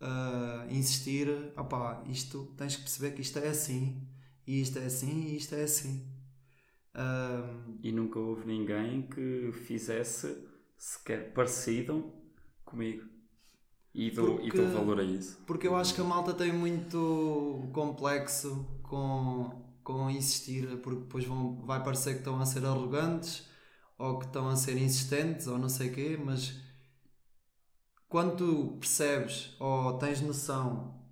ah, 0.00 0.66
insistir, 0.70 1.28
opá, 1.56 2.02
isto 2.08 2.46
tens 2.56 2.76
que 2.76 2.82
perceber 2.82 3.12
que 3.14 3.22
isto 3.22 3.38
é 3.38 3.48
assim, 3.48 4.06
e 4.46 4.60
isto 4.60 4.78
é 4.78 4.84
assim, 4.86 5.26
e 5.28 5.36
isto 5.36 5.54
é 5.54 5.62
assim. 5.64 6.06
Ahm, 6.94 7.78
E 7.82 7.90
nunca 7.92 8.18
houve 8.18 8.46
ninguém 8.46 9.02
que 9.02 9.50
fizesse 9.52 10.46
sequer 10.76 11.32
parecido 11.32 12.12
comigo. 12.64 13.04
E 13.94 14.10
dou, 14.10 14.40
e 14.40 14.44
Porque- 14.50 14.58
dou 14.58 14.70
valor 14.70 15.00
a 15.00 15.02
isso. 15.04 15.38
Porque 15.46 15.66
eu 15.68 15.76
acho 15.76 15.94
que 15.94 16.00
a 16.00 16.04
malta 16.04 16.32
tem 16.34 16.52
muito 16.52 17.68
complexo 17.72 18.66
com, 18.82 19.62
com 19.82 20.10
insistir, 20.10 20.66
porque 20.82 21.00
depois 21.02 21.24
vão, 21.24 21.64
vai 21.66 21.82
parecer 21.82 22.12
que 22.14 22.18
estão 22.20 22.40
a 22.40 22.46
ser 22.46 22.64
arrogantes 22.64 23.46
ou 23.98 24.18
que 24.18 24.26
estão 24.26 24.48
a 24.48 24.56
ser 24.56 24.76
insistentes 24.78 25.46
ou 25.46 25.58
não 25.58 25.68
sei 25.68 25.90
o 25.90 25.94
quê, 25.94 26.18
mas 26.22 26.54
quando 28.08 28.36
tu 28.36 28.76
percebes 28.78 29.56
ou 29.58 29.98
tens 29.98 30.20
noção 30.20 31.02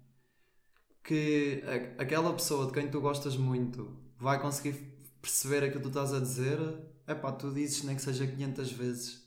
que 1.02 1.62
a- 1.66 2.02
aquela 2.02 2.32
pessoa 2.32 2.66
de 2.66 2.72
quem 2.72 2.88
tu 2.90 3.00
gostas 3.00 3.36
muito 3.36 3.96
vai 4.18 4.40
conseguir 4.40 4.74
perceber 5.20 5.64
aquilo 5.64 5.80
que 5.82 5.82
tu 5.82 5.88
estás 5.88 6.12
a 6.12 6.20
dizer, 6.20 6.58
é 7.06 7.14
pá, 7.14 7.32
tu 7.32 7.52
dizes 7.52 7.82
nem 7.84 7.96
que 7.96 8.02
seja 8.02 8.26
500 8.26 8.70
vezes. 8.72 9.20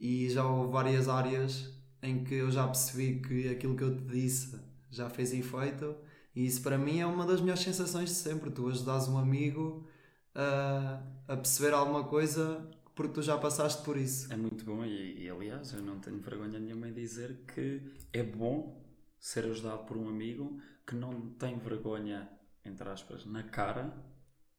E 0.00 0.30
já 0.30 0.44
houve 0.46 0.72
várias 0.72 1.08
áreas 1.08 1.70
em 2.02 2.24
que 2.24 2.34
eu 2.34 2.50
já 2.50 2.66
percebi 2.66 3.20
que 3.20 3.48
aquilo 3.48 3.76
que 3.76 3.84
eu 3.84 3.96
te 3.96 4.04
disse 4.04 4.58
já 4.90 5.10
fez 5.10 5.32
efeito. 5.32 5.96
E 6.38 6.46
isso 6.46 6.62
para 6.62 6.78
mim 6.78 7.00
é 7.00 7.04
uma 7.04 7.26
das 7.26 7.40
melhores 7.40 7.64
sensações 7.64 8.10
de 8.10 8.14
sempre. 8.14 8.48
Tu 8.48 8.68
ajudas 8.68 9.08
um 9.08 9.18
amigo 9.18 9.88
a, 10.32 11.02
a 11.26 11.36
perceber 11.36 11.74
alguma 11.74 12.04
coisa 12.04 12.70
porque 12.94 13.14
tu 13.14 13.22
já 13.22 13.36
passaste 13.36 13.82
por 13.82 13.96
isso. 13.96 14.32
É 14.32 14.36
muito 14.36 14.64
bom 14.64 14.84
e, 14.84 15.24
e, 15.24 15.28
aliás 15.28 15.72
eu 15.72 15.82
não 15.82 15.98
tenho 15.98 16.20
vergonha 16.20 16.60
nenhuma 16.60 16.88
em 16.88 16.92
dizer 16.92 17.44
que 17.52 17.82
é 18.12 18.22
bom 18.22 18.80
ser 19.18 19.46
ajudado 19.46 19.84
por 19.84 19.96
um 19.96 20.08
amigo 20.08 20.62
que 20.86 20.94
não 20.94 21.28
tem 21.30 21.58
vergonha, 21.58 22.30
entre 22.64 22.88
aspas, 22.88 23.26
na 23.26 23.42
cara 23.42 23.92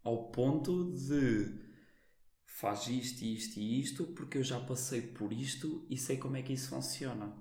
ao 0.04 0.30
ponto 0.32 0.92
de 0.92 1.62
faz 2.46 2.90
isto, 2.90 3.24
isto 3.24 3.58
e 3.58 3.80
isto 3.80 4.04
porque 4.08 4.40
eu 4.40 4.44
já 4.44 4.60
passei 4.60 5.02
por 5.02 5.32
isto 5.32 5.88
e 5.90 5.98
sei 5.98 6.18
como 6.18 6.36
é 6.36 6.42
que 6.42 6.52
isso 6.52 6.72
funciona. 6.72 7.34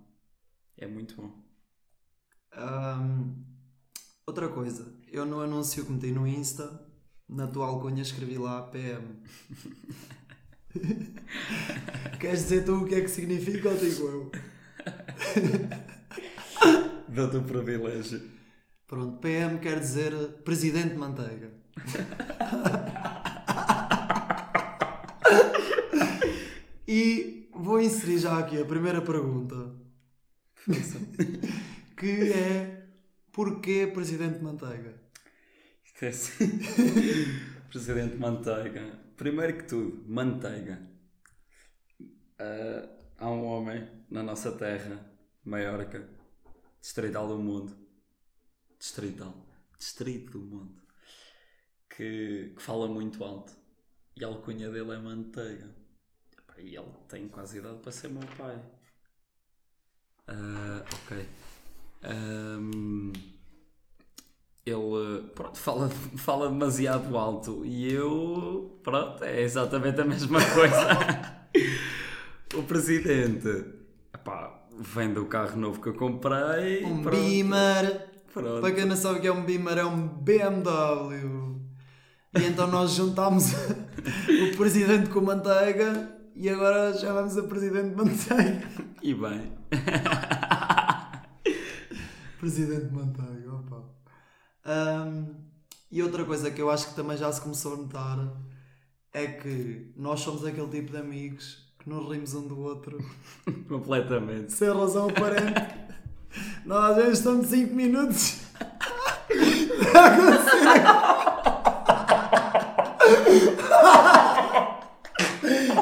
É 0.76 0.87
muito 0.87 1.16
bom. 1.16 1.42
Ahm, 2.52 3.57
outra 4.28 4.49
coisa, 4.49 4.87
eu 5.11 5.25
no 5.25 5.40
anúncio 5.40 5.87
que 5.87 5.90
meti 5.90 6.12
no 6.12 6.26
Insta, 6.26 6.87
na 7.26 7.47
tua 7.47 7.66
alcunha 7.66 8.02
escrevi 8.02 8.37
lá 8.37 8.61
PM. 8.64 9.23
Queres 12.20 12.42
dizer 12.42 12.66
tu 12.66 12.82
o 12.82 12.87
que 12.87 12.97
é 12.97 13.00
que 13.00 13.08
significa 13.08 13.70
ou 13.70 13.76
digo 13.76 14.06
eu? 14.06 14.30
Dá-te 17.08 17.38
o 17.38 17.42
privilégio. 17.42 18.20
Pronto, 18.87 19.18
PM 19.18 19.61
quer 19.61 19.80
dizer 19.80 20.12
Presidente 20.44 20.94
Manteiga. 20.94 21.50
e 26.87 27.49
vou 27.54 27.80
inserir 27.80 28.18
já 28.18 28.38
aqui 28.38 28.61
a 28.61 28.66
primeira 28.66 29.00
pergunta. 29.00 29.75
que 31.97 32.32
é 32.32 32.77
Porquê 33.38 33.87
Presidente 33.87 34.42
Manteiga? 34.42 35.00
Isto 35.85 36.04
é 36.04 36.09
assim. 36.09 36.59
Presidente 37.71 38.16
Manteiga. 38.16 38.99
Primeiro 39.16 39.59
que 39.59 39.62
tudo, 39.62 40.04
manteiga. 40.09 40.85
Ah, 42.37 42.88
há 43.16 43.30
um 43.30 43.45
homem 43.45 43.88
na 44.11 44.25
nossa 44.25 44.50
terra, 44.50 45.09
Maiorca, 45.45 46.11
distrital 46.80 47.28
do 47.28 47.38
mundo. 47.38 47.78
Distrital. 48.76 49.33
Distrito 49.78 50.33
do 50.33 50.40
mundo. 50.40 50.83
Que, 51.88 52.54
que 52.57 52.61
fala 52.61 52.88
muito 52.88 53.23
alto. 53.23 53.52
E 54.16 54.25
a 54.25 54.26
alcunha 54.26 54.68
dele 54.68 54.95
é 54.95 54.99
manteiga. 54.99 55.73
E 56.59 56.75
ele 56.75 56.92
tem 57.09 57.28
quase 57.28 57.59
idade 57.59 57.78
para 57.78 57.92
ser 57.92 58.09
meu 58.09 58.26
pai. 58.37 58.61
Ah, 60.26 60.85
ok. 60.92 61.25
Ahm, 62.02 63.12
ele 64.64 65.23
pronto, 65.35 65.59
fala, 65.59 65.88
fala 66.17 66.49
demasiado 66.49 67.17
alto 67.17 67.64
e 67.64 67.93
eu 67.93 68.78
pronto, 68.83 69.25
é 69.25 69.43
exatamente 69.43 70.00
a 70.00 70.05
mesma 70.05 70.38
coisa. 70.55 71.38
o 72.55 72.62
presidente 72.64 73.64
epá, 74.14 74.61
vem 74.78 75.12
do 75.12 75.25
carro 75.26 75.59
novo 75.59 75.81
que 75.81 75.88
eu 75.88 75.95
comprei. 75.95 76.85
Um 76.85 77.02
pronto, 77.02 77.17
Beamer. 77.17 78.09
pronto. 78.33 78.61
Para 78.61 78.73
quem 78.75 78.85
não 78.85 78.97
sabe 78.97 79.19
o 79.19 79.21
que 79.23 79.26
é 79.28 79.33
um 79.33 79.45
Beamer, 79.45 79.78
é 79.78 79.85
um 79.85 80.07
BMW. 80.09 81.59
E 82.38 82.45
então 82.45 82.67
nós 82.67 82.93
juntámos 82.93 83.52
o 84.52 84.57
Presidente 84.57 85.09
com 85.09 85.21
Manteiga 85.23 86.14
e 86.37 86.49
agora 86.49 86.95
chamamos 86.97 87.37
a 87.38 87.43
Presidente 87.45 87.97
Manteiga. 87.97 88.69
E 89.02 89.14
bem, 89.14 89.52
Presidente 92.38 92.92
Manteiga, 92.92 93.52
opa. 93.52 93.83
Ahm, 94.64 95.35
e 95.90 96.02
outra 96.02 96.25
coisa 96.25 96.50
que 96.50 96.61
eu 96.62 96.71
acho 96.71 96.88
que 96.90 96.95
também 96.95 97.16
já 97.16 97.33
se 97.33 97.40
começou 97.40 97.75
a 97.75 97.76
notar 97.78 98.18
é 99.12 99.26
que 99.26 99.92
nós 99.97 100.21
somos 100.21 100.45
aquele 100.45 100.68
tipo 100.68 100.92
de 100.92 100.99
amigos 100.99 101.66
que 101.78 101.88
nos 101.88 102.09
rimos 102.11 102.35
um 102.35 102.47
do 102.47 102.61
outro 102.61 102.99
completamente. 103.68 104.52
sem 104.52 104.68
razão 104.73 105.09
aparente. 105.09 105.88
Nós 106.64 106.90
às 106.90 106.97
vezes 106.97 107.18
estamos 107.18 107.47
5 107.49 107.75
minutos 107.75 108.40
a 109.95 110.04
acontecer. 110.07 110.78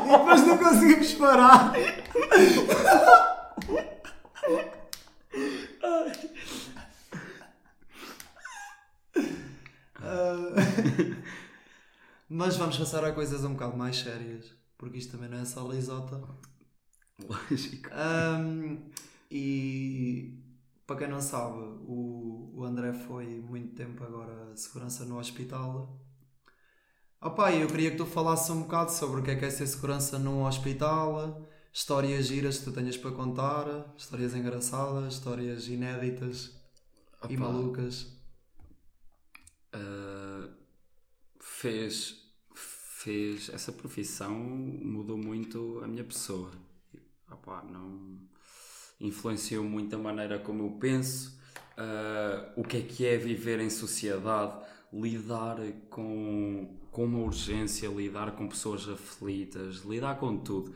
e 0.05 0.19
depois 0.19 0.47
não 0.47 0.59
conseguimos 0.59 1.13
parar. 1.15 1.73
Mas 12.28 12.57
vamos 12.57 12.76
passar 12.76 13.05
a 13.05 13.12
coisas 13.12 13.45
um 13.45 13.52
bocado 13.55 13.76
mais 13.76 13.97
sérias, 13.97 14.52
porque 14.76 14.99
isto 14.99 15.12
também 15.12 15.28
não 15.28 15.38
é 15.38 15.45
só 15.45 15.66
lisota. 15.66 16.21
Lógico. 17.19 17.88
Ahm, 17.93 18.78
e 19.31 20.38
para 20.87 20.97
quem 20.97 21.09
não 21.09 21.21
sabe, 21.21 21.59
o, 21.59 22.52
o 22.55 22.64
André 22.64 22.93
foi 22.93 23.26
muito 23.40 23.75
tempo 23.75 24.05
agora 24.05 24.55
segurança 24.55 25.05
no 25.05 25.19
hospital. 25.19 25.99
Opa, 27.21 27.52
eu 27.52 27.66
queria 27.69 27.90
que 27.90 27.97
tu 27.97 28.07
falasses 28.07 28.50
um 28.50 28.62
bocado 28.62 28.93
sobre 28.93 29.21
o 29.21 29.25
que 29.25 29.31
é 29.31 29.37
que 29.37 29.45
é 29.45 29.50
ser 29.50 29.66
segurança 29.66 30.19
num 30.19 30.45
hospital, 30.45 31.43
histórias 31.76 32.28
giras 32.28 32.56
que 32.56 32.64
tu 32.64 32.73
tenhas 32.73 32.97
para 32.97 33.11
contar, 33.11 33.95
histórias 33.99 34.35
engraçadas, 34.35 35.12
histórias 35.12 35.68
inéditas 35.68 36.59
e 37.28 37.35
Opa. 37.35 37.37
malucas. 37.37 38.16
Uh, 39.75 40.49
fez, 41.38 42.16
fez 42.54 43.50
essa 43.50 43.73
profissão 43.73 44.33
mudou 44.33 45.18
muito 45.18 45.83
a 45.85 45.87
minha 45.87 46.04
pessoa 46.04 46.50
Opá, 47.30 47.62
não 47.71 48.21
influenciou 48.99 49.62
muito 49.62 49.95
a 49.95 49.99
maneira 49.99 50.38
como 50.38 50.62
eu 50.62 50.71
penso 50.78 51.38
uh, 51.76 52.59
o 52.59 52.64
que 52.64 52.78
é 52.78 52.80
que 52.80 53.04
é 53.04 53.18
viver 53.18 53.61
em 53.61 53.68
sociedade 53.68 54.64
lidar 54.90 55.59
com, 55.90 56.78
com 56.90 57.04
uma 57.04 57.18
urgência 57.18 57.87
lidar 57.88 58.35
com 58.35 58.49
pessoas 58.49 58.88
aflitas 58.88 59.85
lidar 59.85 60.18
com 60.18 60.38
tudo 60.38 60.75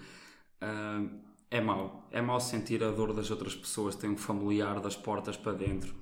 Uh, 0.62 1.20
é 1.50 1.60
mau 1.60 2.08
é 2.12 2.20
mau 2.20 2.38
sentir 2.38 2.84
a 2.84 2.90
dor 2.90 3.12
das 3.12 3.30
outras 3.30 3.56
pessoas 3.56 3.96
ter 3.96 4.08
um 4.08 4.16
familiar 4.16 4.78
das 4.80 4.94
portas 4.94 5.36
para 5.36 5.52
dentro 5.52 5.94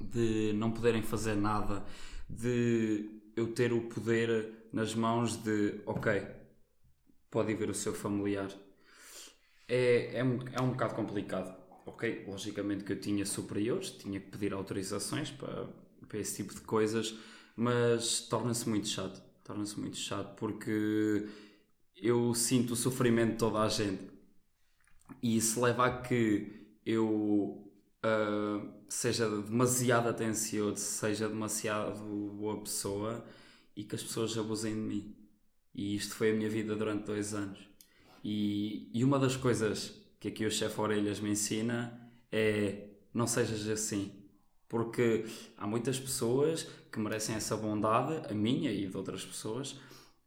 de 0.00 0.52
não 0.54 0.70
poderem 0.70 1.02
fazer 1.02 1.36
nada, 1.36 1.84
de 2.28 3.08
eu 3.36 3.52
ter 3.52 3.72
o 3.72 3.82
poder 3.82 4.68
nas 4.72 4.94
mãos 4.94 5.36
de, 5.36 5.80
ok, 5.86 6.26
pode 7.30 7.52
ir 7.52 7.56
ver 7.56 7.70
o 7.70 7.74
seu 7.74 7.94
familiar. 7.94 8.50
É, 9.68 10.18
é, 10.18 10.24
um, 10.24 10.38
é 10.52 10.60
um 10.60 10.70
bocado 10.70 10.94
complicado. 10.94 11.62
Ok, 11.86 12.24
logicamente 12.26 12.82
que 12.82 12.92
eu 12.92 13.00
tinha 13.00 13.26
superiores, 13.26 13.90
tinha 13.90 14.18
que 14.18 14.30
pedir 14.30 14.54
autorizações 14.54 15.30
para, 15.30 15.68
para 16.08 16.18
esse 16.18 16.36
tipo 16.42 16.54
de 16.54 16.60
coisas, 16.62 17.14
mas 17.54 18.20
torna-se 18.20 18.68
muito 18.68 18.88
chato. 18.88 19.22
Torna-se 19.44 19.78
muito 19.78 19.98
chato 19.98 20.34
porque 20.36 21.28
eu 22.04 22.34
sinto 22.34 22.74
o 22.74 22.76
sofrimento 22.76 23.32
de 23.32 23.38
toda 23.38 23.60
a 23.60 23.68
gente 23.68 24.02
e 25.22 25.38
isso 25.38 25.58
leva 25.60 25.86
a 25.86 26.02
que 26.02 26.76
eu 26.84 27.72
uh, 28.04 28.72
seja 28.88 29.28
demasiado 29.28 30.10
atencioso, 30.10 30.76
seja 30.76 31.28
demasiado 31.28 31.98
boa 32.36 32.60
pessoa 32.60 33.24
e 33.74 33.84
que 33.84 33.94
as 33.94 34.02
pessoas 34.02 34.36
abusem 34.36 34.74
de 34.74 34.80
mim. 34.80 35.16
E 35.74 35.96
isto 35.96 36.14
foi 36.14 36.30
a 36.30 36.34
minha 36.34 36.48
vida 36.50 36.76
durante 36.76 37.06
dois 37.06 37.32
anos. 37.32 37.58
E, 38.22 38.90
e 38.92 39.02
uma 39.02 39.18
das 39.18 39.34
coisas 39.34 39.94
que 40.20 40.28
aqui 40.28 40.44
o 40.44 40.50
chefe 40.50 40.78
Orelhas 40.78 41.20
me 41.20 41.30
ensina 41.30 41.98
é 42.30 42.88
não 43.14 43.26
sejas 43.26 43.66
assim. 43.66 44.12
Porque 44.68 45.24
há 45.56 45.66
muitas 45.66 45.98
pessoas 45.98 46.68
que 46.92 46.98
merecem 46.98 47.34
essa 47.34 47.56
bondade, 47.56 48.30
a 48.30 48.34
minha 48.34 48.70
e 48.70 48.86
de 48.86 48.96
outras 48.96 49.24
pessoas, 49.24 49.78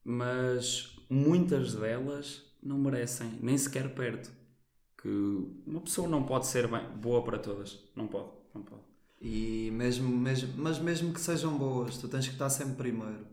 mas 0.04 0.97
muitas 1.10 1.74
delas 1.74 2.44
não 2.62 2.78
merecem, 2.78 3.38
nem 3.42 3.58
sequer 3.58 3.94
perto 3.94 4.32
que 4.98 5.08
uma 5.66 5.80
pessoa 5.82 6.08
não 6.08 6.24
pode 6.24 6.48
ser 6.48 6.68
bem, 6.68 6.84
boa 6.98 7.24
para 7.24 7.38
todas. 7.38 7.80
Não 7.96 8.08
pode, 8.08 8.30
não 8.54 8.64
pode. 8.64 8.82
E 9.22 9.70
mesmo, 9.72 10.10
mesmo, 10.10 10.54
mas 10.58 10.80
mesmo 10.80 11.14
que 11.14 11.22
sejam 11.22 11.58
boas, 11.58 11.98
tu 11.98 12.08
tens 12.08 12.28
que 12.28 12.34
estar 12.34 12.50
sempre 12.50 12.76
primeiro. 12.76 13.26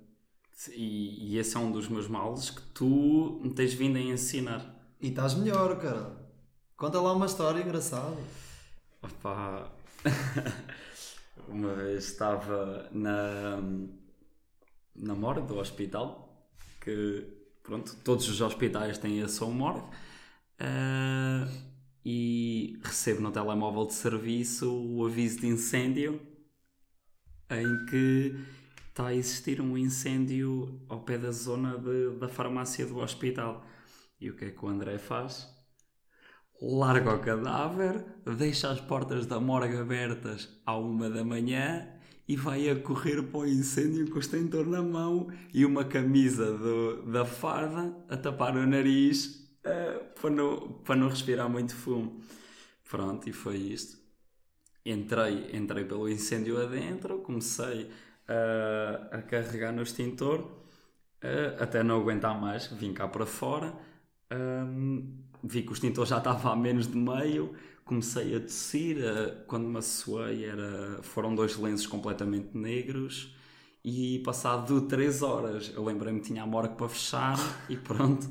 E, 0.71 1.33
e 1.33 1.39
esse 1.39 1.57
é 1.57 1.59
um 1.59 1.73
dos 1.73 1.89
meus 1.89 2.07
males 2.07 2.51
que 2.51 2.63
tu 2.73 3.41
me 3.43 3.51
tens 3.51 3.75
vindo 3.75 3.97
a 3.97 4.01
ensinar. 4.01 4.65
E 5.01 5.09
estás 5.09 5.35
melhor, 5.35 5.79
cara. 5.81 6.17
Conta 6.77 7.01
lá 7.01 7.13
uma 7.13 7.27
história 7.27 7.61
engraçada. 7.61 8.17
Opa. 9.03 9.73
Uma 11.49 11.75
vez 11.75 12.05
estava 12.05 12.89
na, 12.91 13.61
na 14.95 15.15
morgue 15.15 15.47
do 15.47 15.59
hospital, 15.59 16.49
que 16.81 17.34
pronto, 17.65 17.97
todos 18.05 18.29
os 18.29 18.41
hospitais 18.41 18.99
têm 18.99 19.23
a 19.23 19.29
sua 19.29 19.49
morgue, 19.49 19.89
eh, 20.59 21.49
e 22.05 22.79
recebo 22.85 23.21
no 23.23 23.33
telemóvel 23.33 23.87
de 23.87 23.95
serviço 23.95 24.71
o 24.73 25.07
aviso 25.07 25.41
de 25.41 25.47
incêndio 25.49 26.21
em 27.51 27.87
que 27.87 28.37
está 28.91 29.07
a 29.09 29.15
existir 29.15 29.61
um 29.61 29.77
incêndio 29.77 30.81
ao 30.89 31.01
pé 31.01 31.19
da 31.19 31.33
zona 31.33 31.79
de- 31.79 32.19
da 32.19 32.29
farmácia 32.29 32.87
do 32.87 32.99
hospital. 32.99 33.67
E 34.21 34.31
o 34.31 34.37
que 34.37 34.45
é 34.47 34.51
que 34.51 34.65
o 34.65 34.69
André 34.69 34.99
faz? 34.99 35.53
Larga 36.61 37.15
o 37.15 37.21
cadáver, 37.21 38.05
deixa 38.39 38.71
as 38.71 38.81
portas 38.81 39.27
da 39.27 39.41
morgue 39.41 39.77
abertas 39.77 40.49
à 40.65 40.77
uma 40.77 41.11
da 41.11 41.25
manhã 41.25 41.89
e 42.29 42.37
vai 42.37 42.69
a 42.71 42.77
correr 42.77 43.23
para 43.23 43.41
o 43.41 43.47
incêndio 43.47 44.09
com 44.09 44.17
o 44.17 44.19
extintor 44.21 44.67
na 44.67 44.83
mão 44.83 45.29
e 45.53 45.65
uma 45.65 45.85
camisa 45.85 46.53
do- 46.57 47.03
da 47.13 47.25
farda 47.25 47.95
a 48.09 48.17
tapar 48.17 48.57
o 48.57 48.67
nariz 48.67 49.47
eh, 49.65 50.01
para, 50.21 50.31
não, 50.31 50.69
para 50.85 50.97
não 50.97 51.09
respirar 51.09 51.49
muito 51.49 51.75
fumo. 51.75 52.21
Pronto, 52.91 53.29
e 53.29 53.33
foi 53.33 53.57
isto. 53.59 53.99
Entrei, 54.85 55.51
entrei 55.57 55.85
pelo 55.85 56.09
incêndio 56.09 56.61
adentro, 56.63 57.19
comecei 57.21 57.91
a, 58.29 59.17
a 59.19 59.23
carregar 59.23 59.73
no 59.73 59.83
extintor 59.83 60.47
eh, 61.23 61.57
até 61.59 61.83
não 61.83 62.01
aguentar 62.01 62.39
mais, 62.41 62.67
vim 62.69 62.93
cá 62.93 63.09
para 63.09 63.27
fora. 63.27 63.75
Hum, 64.33 65.19
vi 65.43 65.63
que 65.63 65.71
o 65.71 65.75
extintor 65.75 66.07
já 66.07 66.19
estava 66.19 66.53
a 66.53 66.57
menos 66.57 66.87
de 66.87 66.97
meio, 66.97 67.55
comecei 67.85 68.37
a 68.37 68.41
tossir. 68.41 68.97
quando 69.47 69.67
me 69.67 69.79
assoei, 69.79 70.45
era, 70.45 71.01
foram 71.03 71.35
dois 71.35 71.57
lenços 71.57 71.87
completamente 71.87 72.57
negros. 72.57 73.35
E 73.85 74.21
passado 74.21 74.81
3 74.83 75.23
horas, 75.23 75.71
eu 75.75 75.85
lembrei-me 75.85 76.19
que 76.21 76.29
tinha 76.29 76.43
a 76.43 76.47
morgue 76.47 76.75
para 76.75 76.89
fechar 76.89 77.39
e 77.69 77.77
pronto, 77.77 78.27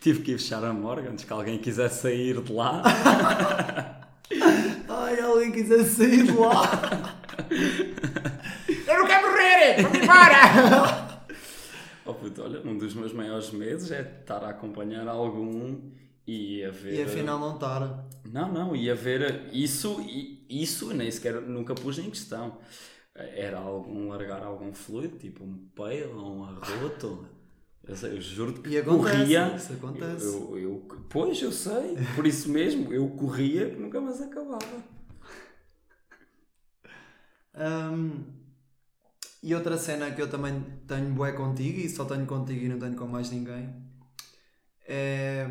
tive 0.00 0.22
que 0.22 0.30
ir 0.32 0.38
fechar 0.38 0.64
a 0.64 0.72
morgue 0.72 1.08
antes 1.08 1.26
que 1.26 1.32
alguém 1.32 1.58
quisesse 1.58 2.00
sair 2.00 2.40
de 2.40 2.52
lá. 2.52 2.82
Ai, 4.88 5.20
alguém 5.20 5.52
quiser 5.52 5.84
sair 5.84 6.24
de 6.24 6.32
lá. 6.32 7.18
Eu 8.86 8.98
não 8.98 9.06
quero 9.06 9.28
morrer! 9.28 9.82
Vamos 9.82 9.98
embora! 9.98 11.18
Oh 12.06 12.14
puto, 12.14 12.42
olha, 12.42 12.62
um 12.64 12.76
dos 12.76 12.94
meus 12.94 13.12
maiores 13.12 13.50
medos 13.50 13.90
é 13.92 14.00
estar 14.00 14.42
a 14.42 14.48
acompanhar 14.48 15.06
algum 15.06 15.78
e 16.32 16.64
a 16.64 16.70
ver. 16.70 16.94
E 16.94 17.02
afinal 17.02 17.38
não 17.38 17.54
estar. 17.54 18.08
Não, 18.24 18.50
não, 18.52 18.74
ia 18.76 18.94
ver 18.94 19.48
isso, 19.52 20.00
e- 20.00 20.44
isso 20.48 20.92
nem 20.94 21.10
sequer 21.10 21.40
nunca 21.42 21.74
pus 21.74 21.98
em 21.98 22.08
questão. 22.10 22.58
Era 23.14 23.58
algum 23.58 24.08
largar 24.08 24.42
algum 24.42 24.72
fluido, 24.72 25.18
tipo 25.18 25.44
um 25.44 25.68
peido 25.74 26.16
ou 26.18 26.36
um 26.38 26.44
arroto. 26.44 27.26
Eu, 27.84 27.96
sei, 27.96 28.12
eu 28.12 28.20
juro 28.20 28.54
que 28.54 28.70
E 28.70 28.78
acontece, 28.78 29.18
corria. 29.18 29.54
isso 29.56 29.72
acontece. 29.72 30.24
Eu, 30.26 30.58
eu- 30.58 30.86
pois, 31.10 31.42
eu 31.42 31.52
sei, 31.52 31.96
por 32.14 32.26
isso 32.26 32.48
mesmo, 32.48 32.92
eu 32.92 33.08
corria 33.10 33.68
que 33.70 33.76
nunca 33.76 34.00
mais 34.00 34.20
acabava. 34.22 34.82
Hum, 37.54 38.24
e 39.42 39.54
outra 39.54 39.76
cena 39.76 40.10
que 40.12 40.22
eu 40.22 40.30
também 40.30 40.64
tenho 40.88 41.12
bué 41.12 41.32
contigo 41.32 41.78
e 41.80 41.88
só 41.88 42.04
tenho 42.04 42.24
contigo 42.26 42.64
e 42.64 42.68
não 42.68 42.78
tenho 42.78 42.96
com 42.96 43.06
mais 43.06 43.30
ninguém 43.30 43.68
é. 44.86 45.46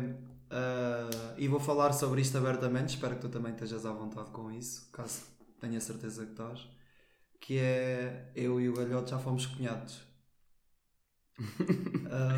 Ah, 0.52 1.34
e 1.38 1.48
vou 1.48 1.58
falar 1.58 1.92
sobre 1.92 2.20
isto 2.20 2.36
abertamente, 2.36 2.90
espero 2.90 3.14
que 3.16 3.22
tu 3.22 3.28
também 3.30 3.52
estejas 3.54 3.86
à 3.86 3.92
vontade 3.92 4.30
com 4.30 4.52
isso, 4.52 4.90
caso 4.92 5.22
tenha 5.58 5.80
certeza 5.80 6.26
que 6.26 6.32
estás. 6.32 6.68
Que 7.40 7.58
é 7.58 8.30
eu 8.36 8.60
e 8.60 8.68
o 8.68 8.74
Galhote 8.74 9.10
já 9.10 9.18
fomos 9.18 9.46
cunhados. 9.46 10.00
Ah, 12.14 12.36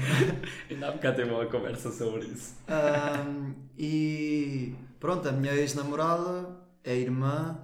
Ainda 0.71 0.89
há 0.89 0.93
bocado 0.93 1.17
teve 1.17 1.31
uma 1.33 1.47
conversa 1.47 1.91
sobre 1.91 2.27
isso. 2.27 2.55
Um, 2.69 3.55
e 3.77 4.73
pronto, 5.01 5.29
a 5.29 5.33
minha 5.33 5.53
ex-namorada 5.53 6.57
é 6.85 6.95
irmã 6.97 7.59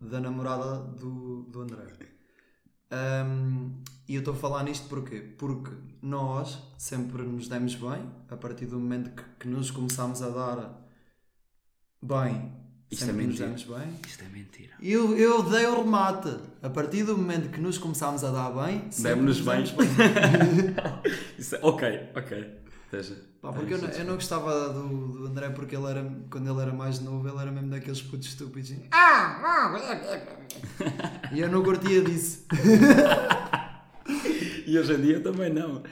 da 0.00 0.20
namorada 0.20 0.78
do, 0.78 1.44
do 1.44 1.60
André. 1.60 1.86
Um, 2.90 3.80
e 4.08 4.14
eu 4.14 4.18
estou 4.20 4.34
a 4.34 4.36
falar 4.36 4.64
nisto 4.64 4.88
porquê? 4.88 5.20
Porque 5.38 5.70
nós 6.02 6.58
sempre 6.78 7.22
nos 7.22 7.48
demos 7.48 7.74
bem, 7.74 8.04
a 8.28 8.36
partir 8.36 8.66
do 8.66 8.78
momento 8.78 9.10
que, 9.10 9.22
que 9.40 9.48
nos 9.48 9.70
começámos 9.70 10.20
a 10.22 10.28
dar 10.30 10.80
bem, 12.02 12.52
Isto 12.90 13.04
é 13.04 13.06
sempre 13.06 13.26
nos 13.26 13.38
mentira. 13.40 13.46
demos 13.46 13.64
bem. 13.64 14.00
Isto 14.06 14.24
é 14.24 14.28
mentira. 14.28 14.72
E 14.80 14.92
eu, 14.92 15.16
eu 15.16 15.42
dei 15.44 15.66
o 15.66 15.82
remate. 15.82 16.36
A 16.62 16.68
partir 16.68 17.04
do 17.04 17.16
momento 17.16 17.50
que 17.50 17.60
nos 17.60 17.78
começámos 17.78 18.22
a 18.24 18.30
dar 18.30 18.50
bem, 18.50 18.90
sempre 18.90 19.14
Demos-nos 19.14 19.38
nos 19.38 19.46
bem. 19.46 19.64
demos 19.64 19.72
bem. 19.96 20.74
Isso 21.38 21.54
é- 21.56 21.60
ok, 21.62 22.10
ok. 22.16 22.60
Veja. 22.90 23.16
Pá, 23.40 23.52
porque 23.52 23.72
eu, 23.74 23.78
não, 23.78 23.88
eu 23.88 24.04
não 24.04 24.14
gostava 24.14 24.68
do, 24.68 24.88
do 25.18 25.26
André 25.26 25.48
porque 25.50 25.74
ele 25.74 25.86
era, 25.86 26.04
quando 26.30 26.48
ele 26.48 26.60
era 26.60 26.72
mais 26.72 27.00
novo, 27.00 27.26
ele 27.26 27.38
era 27.40 27.50
mesmo 27.50 27.70
daqueles 27.70 28.02
putos 28.02 28.28
estúpidos. 28.28 28.72
Ah, 28.92 29.72
E 31.32 31.40
eu 31.40 31.50
não 31.50 31.62
curtia 31.62 32.02
disso. 32.04 32.44
E 34.66 34.78
hoje 34.78 34.92
em 34.94 35.00
dia 35.00 35.20
também 35.20 35.52
não. 35.52 35.82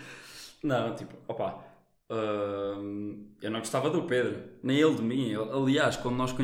Não, 0.62 0.94
tipo, 0.94 1.14
opa. 1.28 1.64
hum, 2.10 3.26
eu 3.40 3.50
não 3.50 3.60
gostava 3.60 3.88
do 3.90 4.02
Pedro, 4.02 4.42
nem 4.62 4.78
ele 4.78 4.94
de 4.94 5.02
mim. 5.02 5.28
Eu- 5.30 5.62
aliás, 5.64 5.96
quando 5.96 6.16
nós 6.16 6.34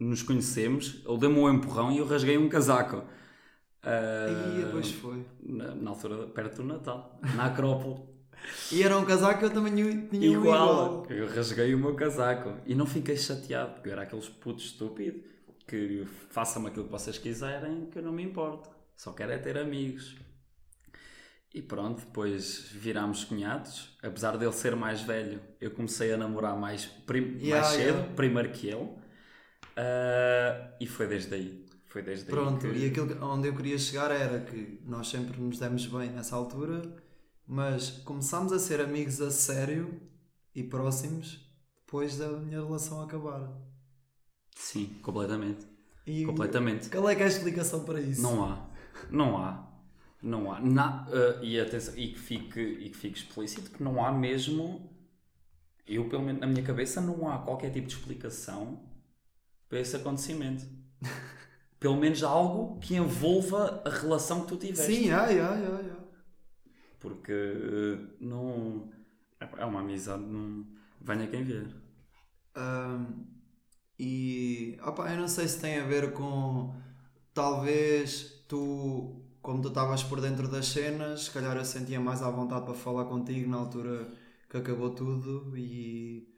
nos 0.00 0.22
conhecemos, 0.22 1.02
ele 1.06 1.18
deu-me 1.18 1.38
um 1.38 1.50
empurrão 1.50 1.92
e 1.92 1.98
eu 1.98 2.06
rasguei 2.06 2.36
um 2.38 2.48
casaco. 2.48 3.02
Ah, 3.82 4.26
E 4.58 4.64
depois 4.64 4.90
foi. 4.92 5.24
na, 5.42 5.74
na 5.74 5.90
altura, 5.90 6.26
perto 6.28 6.56
do 6.58 6.64
Natal, 6.64 7.18
na 7.36 7.46
Acrópole. 7.46 8.00
E 8.72 8.82
era 8.82 8.96
um 8.98 9.04
casaco 9.04 9.38
que 9.40 9.44
eu 9.44 9.50
também 9.50 9.72
tinha 10.08 10.26
igual, 10.26 11.04
igual. 11.04 11.06
eu 11.10 11.28
rasguei 11.28 11.74
o 11.74 11.78
meu 11.78 11.94
casaco 11.94 12.54
e 12.66 12.74
não 12.74 12.86
fiquei 12.86 13.16
chateado, 13.16 13.74
porque 13.74 13.88
eu 13.88 13.92
era 13.92 14.02
aqueles 14.02 14.28
putos 14.28 14.64
estúpido 14.64 15.22
que 15.66 16.04
façam 16.30 16.66
aquilo 16.66 16.86
que 16.86 16.90
vocês 16.90 17.18
quiserem, 17.18 17.86
que 17.86 17.98
eu 17.98 18.02
não 18.02 18.12
me 18.12 18.22
importo. 18.22 18.68
Só 18.96 19.12
quero 19.12 19.32
é 19.32 19.38
ter 19.38 19.56
amigos. 19.58 20.16
E 21.54 21.60
pronto, 21.60 22.00
depois 22.00 22.60
virámos 22.70 23.24
cunhados. 23.24 23.96
Apesar 24.02 24.38
dele 24.38 24.52
ser 24.52 24.74
mais 24.74 25.02
velho, 25.02 25.40
eu 25.60 25.70
comecei 25.70 26.12
a 26.12 26.16
namorar 26.16 26.56
mais, 26.58 26.86
prim- 26.86 27.36
Yeah, 27.38 27.60
mais 27.60 27.66
cedo, 27.76 27.96
yeah. 27.98 28.14
primeiro 28.14 28.50
que 28.52 28.68
ele. 28.68 28.88
Ah, 29.76 30.70
e 30.80 30.86
foi 30.86 31.06
desde 31.06 31.34
aí. 31.34 31.66
Foi 31.86 32.02
desde 32.02 32.24
Pronto, 32.24 32.66
aí 32.66 32.72
que... 32.72 32.78
e 32.78 32.86
aquilo 32.86 33.24
onde 33.26 33.48
eu 33.48 33.54
queria 33.54 33.78
chegar 33.78 34.10
era 34.10 34.40
que 34.40 34.80
nós 34.86 35.08
sempre 35.08 35.38
nos 35.38 35.58
demos 35.58 35.86
bem 35.86 36.10
nessa 36.10 36.34
altura, 36.36 36.80
mas 37.46 37.90
começámos 37.90 38.50
a 38.52 38.58
ser 38.58 38.80
amigos 38.80 39.20
a 39.20 39.30
sério 39.30 40.00
e 40.54 40.62
próximos 40.62 41.46
depois 41.84 42.16
da 42.16 42.28
minha 42.28 42.62
relação 42.62 43.02
acabar. 43.02 43.52
Sim, 44.56 44.86
completamente. 45.02 45.66
E 46.06 46.24
Completamente. 46.24 46.88
Qual 46.88 47.08
é 47.08 47.14
que 47.14 47.22
é 47.22 47.26
a 47.26 47.28
explicação 47.28 47.84
para 47.84 48.00
isso? 48.00 48.22
Não 48.22 48.44
há. 48.44 48.70
Não 49.10 49.36
há. 49.36 49.71
Não 50.22 50.52
há. 50.52 50.60
Na, 50.60 51.06
eh, 51.10 51.40
e, 51.42 51.60
atenção, 51.60 51.94
e, 51.96 52.12
que 52.12 52.18
fique, 52.18 52.60
e 52.60 52.90
que 52.90 52.96
fique 52.96 53.18
explícito 53.18 53.70
que 53.70 53.82
não 53.82 54.04
há 54.04 54.12
mesmo. 54.12 54.90
Eu, 55.86 56.08
pelo 56.08 56.22
menos 56.22 56.40
na 56.40 56.46
minha 56.46 56.62
cabeça, 56.62 57.00
não 57.00 57.28
há 57.28 57.38
qualquer 57.38 57.70
tipo 57.70 57.88
de 57.88 57.94
explicação 57.94 58.82
para 59.68 59.80
esse 59.80 59.96
acontecimento. 59.96 60.64
pelo 61.80 61.96
menos 61.96 62.22
algo 62.22 62.78
que 62.78 62.94
envolva 62.94 63.82
a 63.84 63.90
relação 63.90 64.42
que 64.42 64.48
tu 64.48 64.56
tiveste. 64.56 64.94
Sim, 64.94 65.10
ai, 65.10 65.40
ai, 65.40 65.64
ai, 65.64 65.90
ai. 65.90 66.06
Porque 67.00 67.32
eh, 67.32 67.98
não. 68.20 68.88
É 69.58 69.64
uma 69.64 69.80
amizade, 69.80 70.22
não. 70.22 70.64
Venha 71.00 71.26
quem 71.26 71.42
ver. 71.42 71.74
Ahm, 72.54 73.24
e 73.98 74.78
opa, 74.84 75.10
eu 75.10 75.18
não 75.18 75.26
sei 75.26 75.48
se 75.48 75.60
tem 75.60 75.78
a 75.78 75.84
ver 75.84 76.12
com 76.12 76.72
talvez 77.34 78.44
tu, 78.48 79.21
como 79.42 79.60
tu 79.62 79.68
estavas 79.68 80.02
por 80.04 80.20
dentro 80.20 80.48
das 80.48 80.66
cenas, 80.68 81.24
se 81.24 81.30
calhar 81.30 81.56
eu 81.56 81.64
sentia 81.64 82.00
mais 82.00 82.22
à 82.22 82.30
vontade 82.30 82.64
para 82.66 82.74
falar 82.74 83.04
contigo 83.06 83.48
na 83.50 83.58
altura 83.58 84.08
que 84.48 84.56
acabou 84.56 84.90
tudo 84.94 85.56
e, 85.56 86.28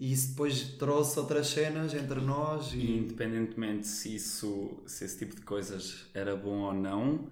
e 0.00 0.12
isso 0.12 0.30
depois 0.30 0.62
trouxe 0.78 1.18
outras 1.18 1.48
cenas 1.48 1.94
entre 1.94 2.20
nós 2.20 2.72
E 2.72 2.80
e, 2.80 2.98
independentemente 2.98 3.86
se 3.86 4.14
isso, 4.14 4.82
se 4.86 5.04
esse 5.04 5.18
tipo 5.18 5.34
de 5.34 5.42
coisas 5.42 6.06
era 6.14 6.36
bom 6.36 6.60
ou 6.60 6.72
não, 6.74 7.28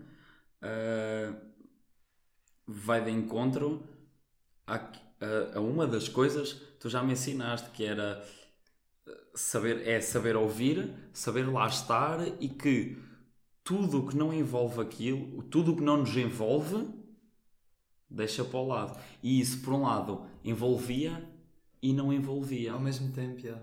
ah, 0.62 1.34
vai 2.66 3.02
de 3.04 3.10
encontro 3.10 3.82
a, 4.66 4.76
a- 4.76 5.56
a 5.56 5.60
uma 5.60 5.86
das 5.86 6.08
coisas 6.08 6.54
que 6.54 6.66
tu 6.80 6.88
já 6.90 7.02
me 7.02 7.12
ensinaste, 7.14 7.70
que 7.70 7.84
era 7.84 8.24
saber, 9.34 9.86
é 9.86 10.00
saber 10.00 10.36
ouvir, 10.36 10.92
saber 11.12 11.48
lá 11.48 11.66
estar 11.66 12.20
e 12.40 12.48
que 12.48 12.96
tudo 13.66 13.98
o 13.98 14.07
que 14.07 14.16
não 14.16 14.33
envolve 14.33 14.81
aquilo, 14.81 15.42
tudo 15.42 15.72
o 15.72 15.76
que 15.76 15.83
não 15.83 15.96
nos 15.96 16.16
envolve, 16.16 16.88
deixa 18.09 18.44
para 18.44 18.61
o 18.61 18.68
lado. 18.68 18.96
E 19.20 19.40
isso, 19.40 19.61
por 19.61 19.74
um 19.74 19.83
lado, 19.83 20.24
envolvia 20.44 21.29
e 21.83 21.92
não 21.92 22.12
envolvia. 22.12 22.72
ao 22.72 22.81
mesmo 22.81 23.12
tempo, 23.12 23.40
já. 23.40 23.61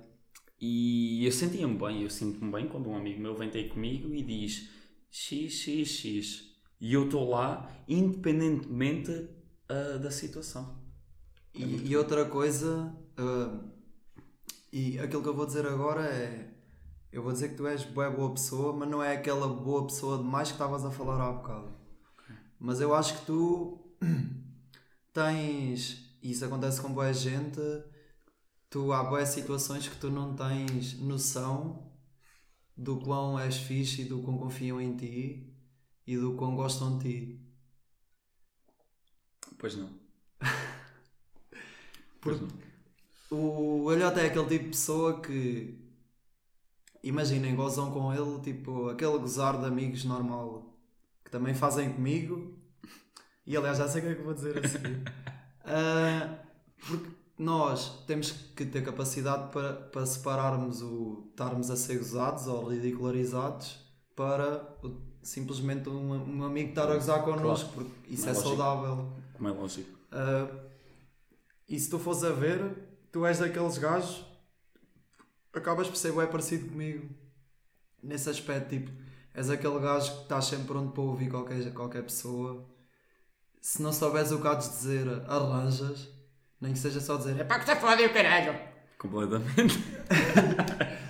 E 0.60 1.26
eu 1.26 1.32
sentia-me 1.32 1.78
bem, 1.78 2.04
eu 2.04 2.10
sinto-me 2.10 2.52
bem 2.52 2.68
quando 2.68 2.90
um 2.90 2.98
amigo 2.98 3.22
meu 3.22 3.34
vem 3.34 3.50
ter 3.50 3.70
comigo 3.70 4.14
e 4.14 4.22
diz 4.22 4.70
X, 5.10 5.54
X, 5.54 5.88
X. 5.88 6.54
E 6.82 6.94
eu 6.94 7.06
estou 7.06 7.30
lá, 7.30 7.74
independentemente 7.88 9.30
ah, 9.70 9.98
da 9.98 10.12
situação. 10.12 10.84
E, 11.56 11.92
e 11.92 11.96
outra 11.96 12.26
coisa, 12.26 12.94
ah, 13.18 13.60
E 14.72 15.00
aquilo 15.00 15.22
que 15.22 15.30
eu 15.30 15.36
vou 15.36 15.46
dizer 15.46 15.66
agora 15.66 16.04
é. 16.06 16.53
Eu 17.14 17.22
vou 17.22 17.32
dizer 17.32 17.50
que 17.50 17.56
tu 17.56 17.68
és 17.68 17.84
boa 17.84 18.10
boa 18.10 18.32
pessoa, 18.34 18.74
mas 18.74 18.90
não 18.90 19.02
é 19.02 19.16
aquela 19.16 19.48
boa 19.48 19.86
pessoa 19.86 20.18
demais 20.18 20.48
que 20.48 20.56
estavas 20.56 20.84
a 20.84 20.90
falar 20.90 21.22
há 21.22 21.32
bocado. 21.32 21.72
Mas 22.60 22.82
eu 22.82 22.96
acho 22.96 23.20
que 23.20 23.26
tu 23.28 23.80
tens. 25.14 26.10
E 26.24 26.32
isso 26.32 26.44
acontece 26.44 26.82
com 26.82 26.92
boa 26.92 27.14
gente. 27.14 27.62
Tu 28.68 28.92
há 28.92 29.04
boas 29.04 29.30
situações 29.30 29.88
que 29.88 29.96
tu 29.96 30.10
não 30.10 30.36
tens 30.36 31.00
noção 31.00 31.88
do 32.76 33.00
quão 33.00 33.38
és 33.38 33.58
fixe 33.58 34.02
e 34.02 34.06
do 34.06 34.24
quão 34.24 34.40
confiam 34.40 34.82
em 34.82 34.98
ti 34.98 35.54
e 36.08 36.18
do 36.18 36.34
quão 36.34 36.56
gostam 36.56 36.98
de 36.98 37.04
ti. 37.04 37.42
Pois 39.60 39.76
não. 39.76 39.90
Pois 42.20 42.40
não. 42.40 42.48
o 43.30 43.92
Elliot 43.92 44.18
é 44.18 44.28
aquele 44.28 44.48
tipo 44.48 44.64
de 44.64 44.70
pessoa 44.70 45.20
que 45.20 45.83
imaginem, 47.04 47.56
gozam 47.56 47.92
com 47.92 48.14
ele, 48.14 48.40
tipo, 48.42 48.90
aquele 48.90 49.18
gozar 49.18 49.60
de 49.60 49.66
amigos 49.66 50.04
normal 50.06 50.74
que 51.24 51.30
também 51.32 51.54
fazem 51.54 51.92
comigo. 51.94 52.54
E 53.46 53.58
aliás, 53.58 53.78
já 53.78 53.88
sei 53.90 54.02
o 54.02 54.06
que 54.06 54.10
é 54.12 54.16
que 54.16 54.22
vou 54.24 54.34
dizer 54.34 54.64
a 54.64 54.68
seguir. 54.68 55.04
Ah, 55.66 56.40
porque 56.86 57.10
nós 57.40 58.04
temos 58.06 58.32
que 58.54 58.66
ter 58.66 58.84
capacidade 58.84 59.50
para, 59.54 59.72
para 59.74 60.06
separarmos 60.06 60.82
o 60.82 61.30
estarmos 61.30 61.72
a 61.72 61.78
ser 61.78 62.00
gozados 62.00 62.48
ou 62.48 62.68
ridicularizados 62.68 63.80
para 64.14 64.62
o- 64.84 65.02
simplesmente 65.22 65.88
um, 65.88 66.12
um 66.40 66.44
amigo 66.44 66.72
estar 66.72 66.92
a 66.92 66.96
gozar 66.96 67.24
connosco, 67.24 67.70
porque 67.76 67.92
isso 68.14 68.24
Não 68.24 68.34
é 68.34 68.36
é 68.36 68.36
saudável. 68.36 69.14
Como 69.38 69.48
é 69.48 69.52
lógico. 69.54 69.90
Uh, 70.12 70.54
e 71.70 71.80
se 71.80 71.90
tu 71.90 71.98
fores 71.98 72.26
a 72.26 72.32
ver, 72.34 72.76
tu 73.10 73.26
és 73.26 73.40
daqueles 73.40 73.78
gajos, 73.78 74.26
acabas 75.54 75.88
por 75.88 75.96
ser 75.96 76.12
bem 76.14 76.28
parecido 76.28 76.70
comigo. 76.70 77.10
Nesse 78.02 78.30
aspecto, 78.30 78.70
tipo, 78.70 78.92
és 79.34 79.50
aquele 79.50 79.80
gajo 79.80 80.12
que 80.16 80.22
estás 80.24 80.46
sempre 80.46 80.68
pronto 80.68 80.92
para 80.92 81.04
ouvir 81.04 81.30
qualquer, 81.30 81.74
qualquer 81.74 82.04
pessoa. 82.04 82.68
Se 83.62 83.82
não 83.82 83.94
souberes 83.94 84.32
o 84.32 84.42
que 84.42 84.48
há 84.48 84.56
de 84.56 84.68
dizer, 84.68 85.08
arranjas. 85.28 86.10
Nem 86.60 86.74
que 86.74 86.80
seja 86.80 87.00
só 87.00 87.18
dizer. 87.18 87.40
É 87.40 87.44
pá 87.44 87.60
que 87.60 87.66
se 87.66 87.76
fode 87.76 88.04
o 88.06 88.14
caralho. 88.14 88.58
Completamente. 88.98 89.80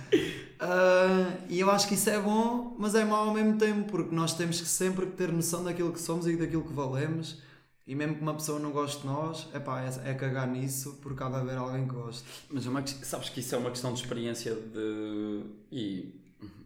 Ah, 0.66 1.36
e 1.46 1.60
eu 1.60 1.70
acho 1.70 1.86
que 1.86 1.92
isso 1.92 2.08
é 2.08 2.18
bom, 2.18 2.74
mas 2.78 2.94
é 2.94 3.04
mau 3.04 3.28
ao 3.28 3.34
mesmo 3.34 3.58
tempo, 3.58 3.90
porque 3.90 4.14
nós 4.14 4.32
temos 4.32 4.58
que 4.58 4.66
sempre 4.66 5.04
ter 5.04 5.30
noção 5.30 5.62
daquilo 5.62 5.92
que 5.92 6.00
somos 6.00 6.26
e 6.26 6.36
daquilo 6.36 6.62
que 6.62 6.72
valemos. 6.72 7.42
E 7.86 7.94
mesmo 7.94 8.14
que 8.16 8.22
uma 8.22 8.34
pessoa 8.34 8.58
não 8.58 8.70
goste 8.72 9.02
de 9.02 9.06
nós, 9.06 9.46
epá, 9.54 9.82
é, 9.82 10.10
é 10.10 10.14
cagar 10.14 10.48
nisso, 10.48 10.98
porque 11.02 11.22
há 11.22 11.28
de 11.28 11.36
haver 11.36 11.58
alguém 11.58 11.86
que 11.86 11.94
goste. 11.94 12.24
Mas 12.48 12.66
é 12.66 12.70
uma, 12.70 12.86
sabes 12.86 13.28
que 13.28 13.40
isso 13.40 13.54
é 13.54 13.58
uma 13.58 13.70
questão 13.70 13.92
de 13.92 14.00
experiência 14.00 14.54
de. 14.54 15.42
E 15.70 16.14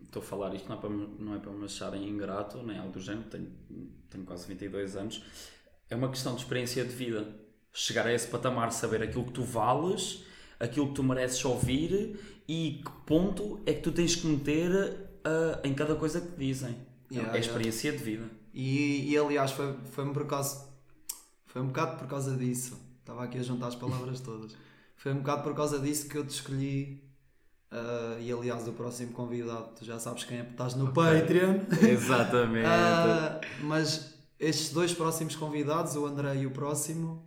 estou 0.04 0.22
a 0.22 0.24
falar 0.24 0.54
isto 0.54 0.68
não 0.68 0.76
é 0.76 0.80
para, 0.80 0.90
me- 0.90 1.08
não 1.18 1.34
é 1.34 1.38
para 1.38 1.50
me 1.52 1.64
acharem 1.64 2.08
ingrato, 2.08 2.62
nem 2.62 2.78
algo 2.78 2.92
do 2.92 3.00
género, 3.00 3.24
tenho, 3.28 3.48
tenho 4.08 4.24
quase 4.24 4.46
22 4.46 4.96
anos. 4.96 5.22
É 5.90 5.96
uma 5.96 6.08
questão 6.08 6.34
de 6.34 6.42
experiência 6.42 6.84
de 6.84 6.94
vida. 6.94 7.26
Chegar 7.72 8.06
a 8.06 8.12
esse 8.12 8.26
patamar, 8.28 8.72
saber 8.72 9.02
aquilo 9.02 9.24
que 9.24 9.32
tu 9.32 9.42
vales, 9.42 10.24
aquilo 10.58 10.88
que 10.88 10.94
tu 10.94 11.02
mereces 11.02 11.44
ouvir 11.44 12.18
e 12.48 12.80
que 12.84 12.90
ponto 13.06 13.60
é 13.66 13.72
que 13.74 13.80
tu 13.80 13.92
tens 13.92 14.16
que 14.16 14.26
meter 14.26 14.72
ah, 15.24 15.60
em 15.64 15.74
cada 15.74 15.94
coisa 15.94 16.20
que 16.20 16.28
te 16.28 16.38
dizem. 16.38 16.76
Yeah, 17.10 17.30
é 17.30 17.36
yeah. 17.36 17.38
experiência 17.38 17.92
de 17.92 17.98
vida. 17.98 18.24
E, 18.52 19.10
e 19.10 19.16
aliás, 19.18 19.50
foi, 19.52 19.74
foi-me 19.92 20.12
por 20.12 20.26
causa. 20.26 20.67
Foi 21.58 21.64
um 21.64 21.68
bocado 21.70 21.96
por 21.96 22.06
causa 22.06 22.36
disso. 22.36 22.78
Estava 23.00 23.24
aqui 23.24 23.36
a 23.38 23.42
juntar 23.42 23.66
as 23.66 23.74
palavras 23.74 24.20
todas. 24.20 24.54
Foi 24.96 25.12
um 25.12 25.16
bocado 25.16 25.42
por 25.42 25.56
causa 25.56 25.80
disso 25.80 26.08
que 26.08 26.16
eu 26.16 26.24
te 26.24 26.30
escolhi. 26.30 27.02
ah, 27.72 28.16
e 28.20 28.30
aliás, 28.30 28.68
o 28.68 28.72
próximo 28.72 29.12
convidado, 29.12 29.70
tu 29.76 29.84
já 29.84 29.98
sabes 29.98 30.22
quem 30.22 30.38
é, 30.38 30.42
estás 30.42 30.76
no 30.76 30.92
Patreon. 30.92 31.56
Exatamente. 31.82 32.64
Ah, 32.64 33.40
mas 33.62 34.14
estes 34.38 34.70
dois 34.72 34.94
próximos 34.94 35.34
convidados, 35.34 35.96
o 35.96 36.06
André 36.06 36.36
e 36.36 36.46
o 36.46 36.52
próximo, 36.52 37.26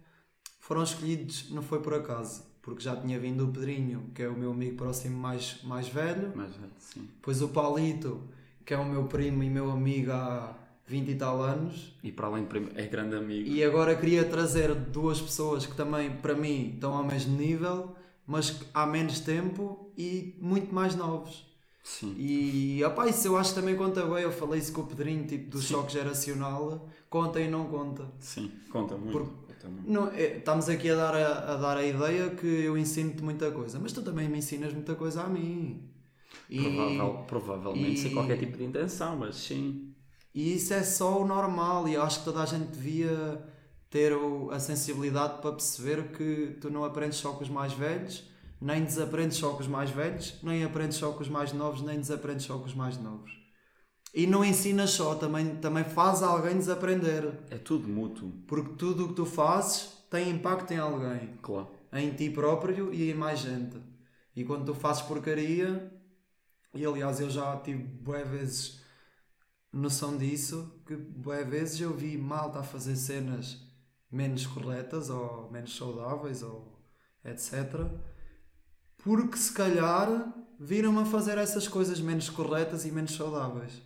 foram 0.61 0.83
escolhidos, 0.83 1.49
não 1.49 1.61
foi 1.61 1.81
por 1.81 1.93
acaso, 1.93 2.43
porque 2.61 2.81
já 2.81 2.95
tinha 2.95 3.19
vindo 3.19 3.43
o 3.45 3.51
Pedrinho, 3.51 4.11
que 4.15 4.23
é 4.23 4.29
o 4.29 4.33
meu 4.33 4.51
amigo 4.51 4.77
próximo 4.77 5.17
mais, 5.17 5.61
mais 5.63 5.89
velho, 5.89 6.31
Mas, 6.33 6.51
é, 6.51 6.67
sim. 6.79 7.01
depois 7.15 7.41
o 7.41 7.49
Paulito, 7.49 8.21
que 8.65 8.73
é 8.73 8.77
o 8.77 8.85
meu 8.85 9.03
primo 9.07 9.43
e 9.43 9.49
meu 9.49 9.69
amigo 9.69 10.13
há 10.13 10.55
20 10.87 11.09
e 11.11 11.15
tal 11.15 11.41
anos, 11.41 11.93
E 12.03 12.11
para 12.11 12.27
além 12.27 12.45
de 12.45 12.57
é 12.75 12.87
grande 12.87 13.15
amigo. 13.15 13.49
e 13.49 13.63
agora 13.63 13.95
queria 13.95 14.25
trazer 14.25 14.73
duas 14.75 15.21
pessoas 15.21 15.65
que 15.65 15.75
também, 15.75 16.11
para 16.17 16.35
mim, 16.35 16.71
estão 16.73 16.93
ao 16.95 17.03
mesmo 17.03 17.37
nível, 17.37 17.95
mas 18.27 18.59
há 18.73 18.85
menos 18.85 19.19
tempo 19.19 19.91
e 19.97 20.35
muito 20.41 20.73
mais 20.73 20.95
novos. 20.95 21.45
Sim. 21.83 22.13
E 22.17 22.83
opá, 22.83 23.07
isso 23.07 23.27
eu 23.27 23.37
acho 23.37 23.53
que 23.53 23.59
também 23.59 23.75
conta 23.75 24.05
bem. 24.05 24.23
Eu 24.23 24.31
falei 24.31 24.59
isso 24.59 24.71
com 24.71 24.81
o 24.81 24.87
Pedrinho, 24.87 25.25
tipo 25.25 25.49
do 25.49 25.59
Sim. 25.59 25.73
choque 25.73 25.93
geracional. 25.93 26.87
Conta 27.09 27.39
e 27.41 27.49
não 27.49 27.65
conta. 27.65 28.05
Sim, 28.19 28.51
conta 28.69 28.95
muito. 28.97 29.41
Não, 29.85 30.07
é, 30.09 30.37
estamos 30.37 30.69
aqui 30.69 30.89
a 30.89 30.95
dar 30.95 31.15
a, 31.15 31.53
a 31.53 31.55
dar 31.57 31.77
a 31.77 31.85
ideia 31.85 32.29
que 32.31 32.47
eu 32.47 32.77
ensino-te 32.77 33.23
muita 33.23 33.51
coisa, 33.51 33.79
mas 33.79 33.91
tu 33.93 34.01
também 34.01 34.27
me 34.27 34.37
ensinas 34.39 34.73
muita 34.73 34.95
coisa 34.95 35.21
a 35.23 35.27
mim. 35.27 35.83
E, 36.49 36.59
Provável- 36.61 37.23
provavelmente 37.27 37.99
sem 37.99 38.11
e- 38.11 38.13
qualquer 38.13 38.37
tipo 38.37 38.57
de 38.57 38.63
intenção, 38.63 39.15
mas 39.17 39.35
sim. 39.35 39.90
E 40.33 40.55
isso 40.55 40.73
é 40.73 40.83
só 40.83 41.21
o 41.21 41.27
normal. 41.27 41.87
E 41.87 41.93
eu 41.93 42.01
acho 42.01 42.19
que 42.19 42.25
toda 42.25 42.41
a 42.41 42.45
gente 42.45 42.67
devia 42.67 43.43
ter 43.89 44.13
a 44.51 44.59
sensibilidade 44.59 45.41
para 45.41 45.51
perceber 45.51 46.11
que 46.13 46.57
tu 46.61 46.69
não 46.69 46.83
aprendes 46.85 47.17
só 47.17 47.33
com 47.33 47.43
os 47.43 47.49
mais 47.49 47.73
velhos, 47.73 48.23
nem 48.59 48.83
desaprendes 48.83 49.37
só 49.37 49.51
com 49.51 49.59
os 49.59 49.67
mais 49.67 49.89
velhos, 49.89 50.35
nem 50.41 50.63
aprendes 50.63 50.97
só 50.97 51.11
com 51.11 51.21
os 51.21 51.29
mais 51.29 51.51
novos, 51.51 51.81
nem 51.81 51.99
desaprendes 51.99 52.45
só 52.45 52.57
com 52.57 52.65
os 52.65 52.73
mais 52.73 52.97
novos. 52.97 53.31
E 54.13 54.27
não 54.27 54.43
ensinas 54.43 54.91
só, 54.91 55.15
também, 55.15 55.55
também 55.55 55.83
faz 55.83 56.21
alguém 56.21 56.57
desaprender. 56.57 57.33
É 57.49 57.57
tudo 57.57 57.87
mútuo, 57.87 58.31
Porque 58.47 58.75
tudo 58.75 59.05
o 59.05 59.07
que 59.09 59.13
tu 59.13 59.25
fazes 59.25 59.89
tem 60.09 60.29
impacto 60.29 60.71
em 60.71 60.77
alguém. 60.77 61.37
claro. 61.41 61.69
Em 61.93 62.09
ti 62.11 62.29
próprio 62.29 62.93
e 62.93 63.11
em 63.11 63.13
mais 63.13 63.39
gente. 63.39 63.77
E 64.33 64.45
quando 64.45 64.65
tu 64.65 64.73
fazes 64.73 65.01
porcaria, 65.01 65.91
e 66.73 66.85
aliás 66.85 67.19
eu 67.19 67.29
já 67.29 67.57
tive 67.57 67.83
boas 67.83 68.25
vezes 68.29 68.80
noção 69.71 70.17
disso, 70.17 70.81
que 70.85 70.95
boas 70.95 71.47
vezes 71.47 71.79
eu 71.79 71.93
vi 71.93 72.17
malta 72.17 72.59
a 72.59 72.63
fazer 72.63 72.95
cenas 72.95 73.57
menos 74.11 74.45
corretas 74.45 75.09
ou 75.09 75.49
menos 75.51 75.75
saudáveis 75.75 76.43
ou 76.43 76.77
etc. 77.23 77.87
Porque 78.97 79.37
se 79.37 79.53
calhar 79.53 80.33
viram-me 80.59 80.99
a 80.99 81.05
fazer 81.05 81.37
essas 81.37 81.67
coisas 81.67 81.99
menos 81.99 82.29
corretas 82.29 82.85
e 82.85 82.91
menos 82.91 83.15
saudáveis. 83.15 83.81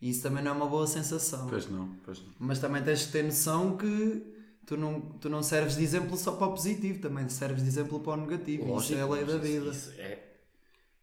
E 0.00 0.10
isso 0.10 0.22
também 0.22 0.44
não 0.44 0.52
é 0.52 0.54
uma 0.54 0.66
boa 0.68 0.86
sensação. 0.86 1.48
Pois 1.48 1.68
não, 1.68 1.96
pois 2.04 2.20
não. 2.20 2.32
Mas 2.38 2.60
também 2.60 2.82
tens 2.84 3.00
de 3.00 3.08
ter 3.08 3.24
noção 3.24 3.76
que 3.76 4.34
tu 4.64 4.76
não, 4.76 5.00
tu 5.00 5.28
não 5.28 5.42
serves 5.42 5.76
de 5.76 5.82
exemplo 5.82 6.16
só 6.16 6.32
para 6.32 6.46
o 6.46 6.50
positivo, 6.50 7.00
também 7.00 7.28
serves 7.28 7.62
de 7.62 7.68
exemplo 7.68 7.98
para 7.98 8.12
o 8.12 8.16
negativo. 8.16 8.78
isso 8.78 8.94
é 8.94 9.00
a 9.00 9.06
lei 9.06 9.24
da 9.24 9.38
vida. 9.38 9.70
Isso 9.70 9.90
é. 9.98 10.24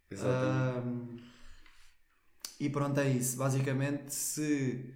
Exatamente. 0.09 0.87
Ahm, 0.87 1.17
e 2.59 2.69
pronto, 2.69 2.99
é 2.99 3.09
isso. 3.09 3.37
Basicamente, 3.37 4.13
se 4.13 4.93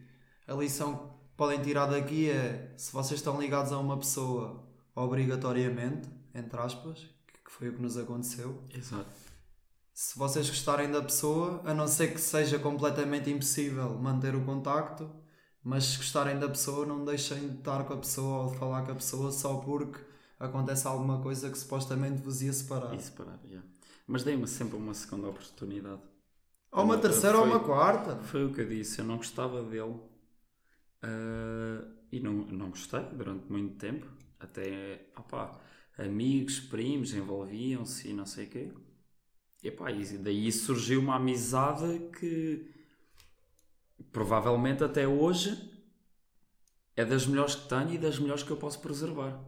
a 0.48 0.54
lição 0.54 0.98
que 0.98 1.38
podem 1.38 1.62
tirar 1.62 1.88
daqui 1.88 2.30
é 2.30 2.74
se 2.78 2.91
vocês 2.91 3.19
estão 3.19 3.39
ligados 3.39 3.72
a 3.72 3.80
uma 3.80 3.98
pessoa 3.98 4.63
obrigatoriamente, 4.95 6.10
entre 6.34 6.60
aspas, 6.60 7.00
que 7.45 7.52
foi 7.52 7.69
o 7.69 7.74
que 7.74 7.82
nos 7.82 7.98
aconteceu, 7.98 8.63
Exato. 8.74 9.10
se 9.93 10.17
vocês 10.17 10.50
gostarem 10.50 10.91
da 10.91 11.02
pessoa, 11.02 11.62
a 11.65 11.74
não 11.74 11.88
ser 11.88 12.13
que 12.13 12.22
seja 12.22 12.60
completamente 12.60 13.30
impossível 13.30 13.98
manter 13.98 14.36
o 14.36 14.43
contacto, 14.43 15.10
mas 15.63 15.86
se 15.86 15.98
gostarem 15.98 16.39
da 16.39 16.48
pessoa, 16.48 16.86
não 16.86 17.04
deixem 17.04 17.50
de 17.50 17.58
estar 17.58 17.84
com 17.84 17.93
a 17.93 17.98
pessoa 17.98 18.45
ou 18.45 18.52
de 18.52 18.58
falar 18.58 18.84
com 18.84 18.91
a 18.91 18.95
pessoa 18.95 19.32
só 19.32 19.58
porque 19.58 20.00
acontece 20.39 20.88
alguma 20.88 21.22
coisa 21.22 21.50
que 21.50 21.58
supostamente 21.58 22.22
vos 22.22 22.41
ia 22.41 22.54
separar. 22.54 22.93
E 22.95 23.02
separar, 23.02 23.39
yeah. 23.43 23.67
Mas 24.08 24.24
dei-me 24.24 24.48
sempre 24.48 24.78
uma 24.78 24.93
segunda 24.93 25.28
oportunidade. 25.28 26.02
Ou 26.71 26.84
uma 26.84 26.93
Foi- 26.99 27.10
terceira 27.10 27.38
ou 27.39 27.45
uma 27.45 27.60
foi- 27.60 27.67
quarta. 27.67 28.17
Foi 28.23 28.45
o 28.45 28.53
que 28.53 28.62
eu 28.62 28.67
disse, 28.67 28.99
eu 28.99 29.05
não 29.05 29.17
gostava 29.17 29.63
dele. 29.63 29.99
Ah, 31.01 31.86
e 32.12 32.19
não, 32.19 32.34
não 32.34 32.69
gostei 32.69 33.01
durante 33.13 33.51
muito 33.51 33.75
tempo. 33.77 34.08
Até, 34.39 35.08
opá, 35.17 35.60
amigos, 35.97 36.60
primos 36.60 37.13
envolviam-se 37.13 38.10
e 38.10 38.13
não 38.13 38.25
sei 38.25 38.45
o 38.45 38.49
quê. 38.49 38.71
E, 39.63 39.67
epá, 39.67 39.91
e 39.91 40.17
daí 40.17 40.51
surgiu 40.51 40.99
uma 41.01 41.15
amizade 41.15 42.10
que 42.17 42.71
provavelmente 44.12 44.84
até 44.84 45.08
hoje 45.08 45.69
é 46.95 47.03
das 47.05 47.25
melhores 47.27 47.55
que 47.55 47.67
tenho 47.67 47.93
e 47.93 47.97
das 47.97 48.17
melhores 48.19 48.43
que 48.43 48.51
eu 48.51 48.58
posso 48.58 48.79
preservar. 48.79 49.39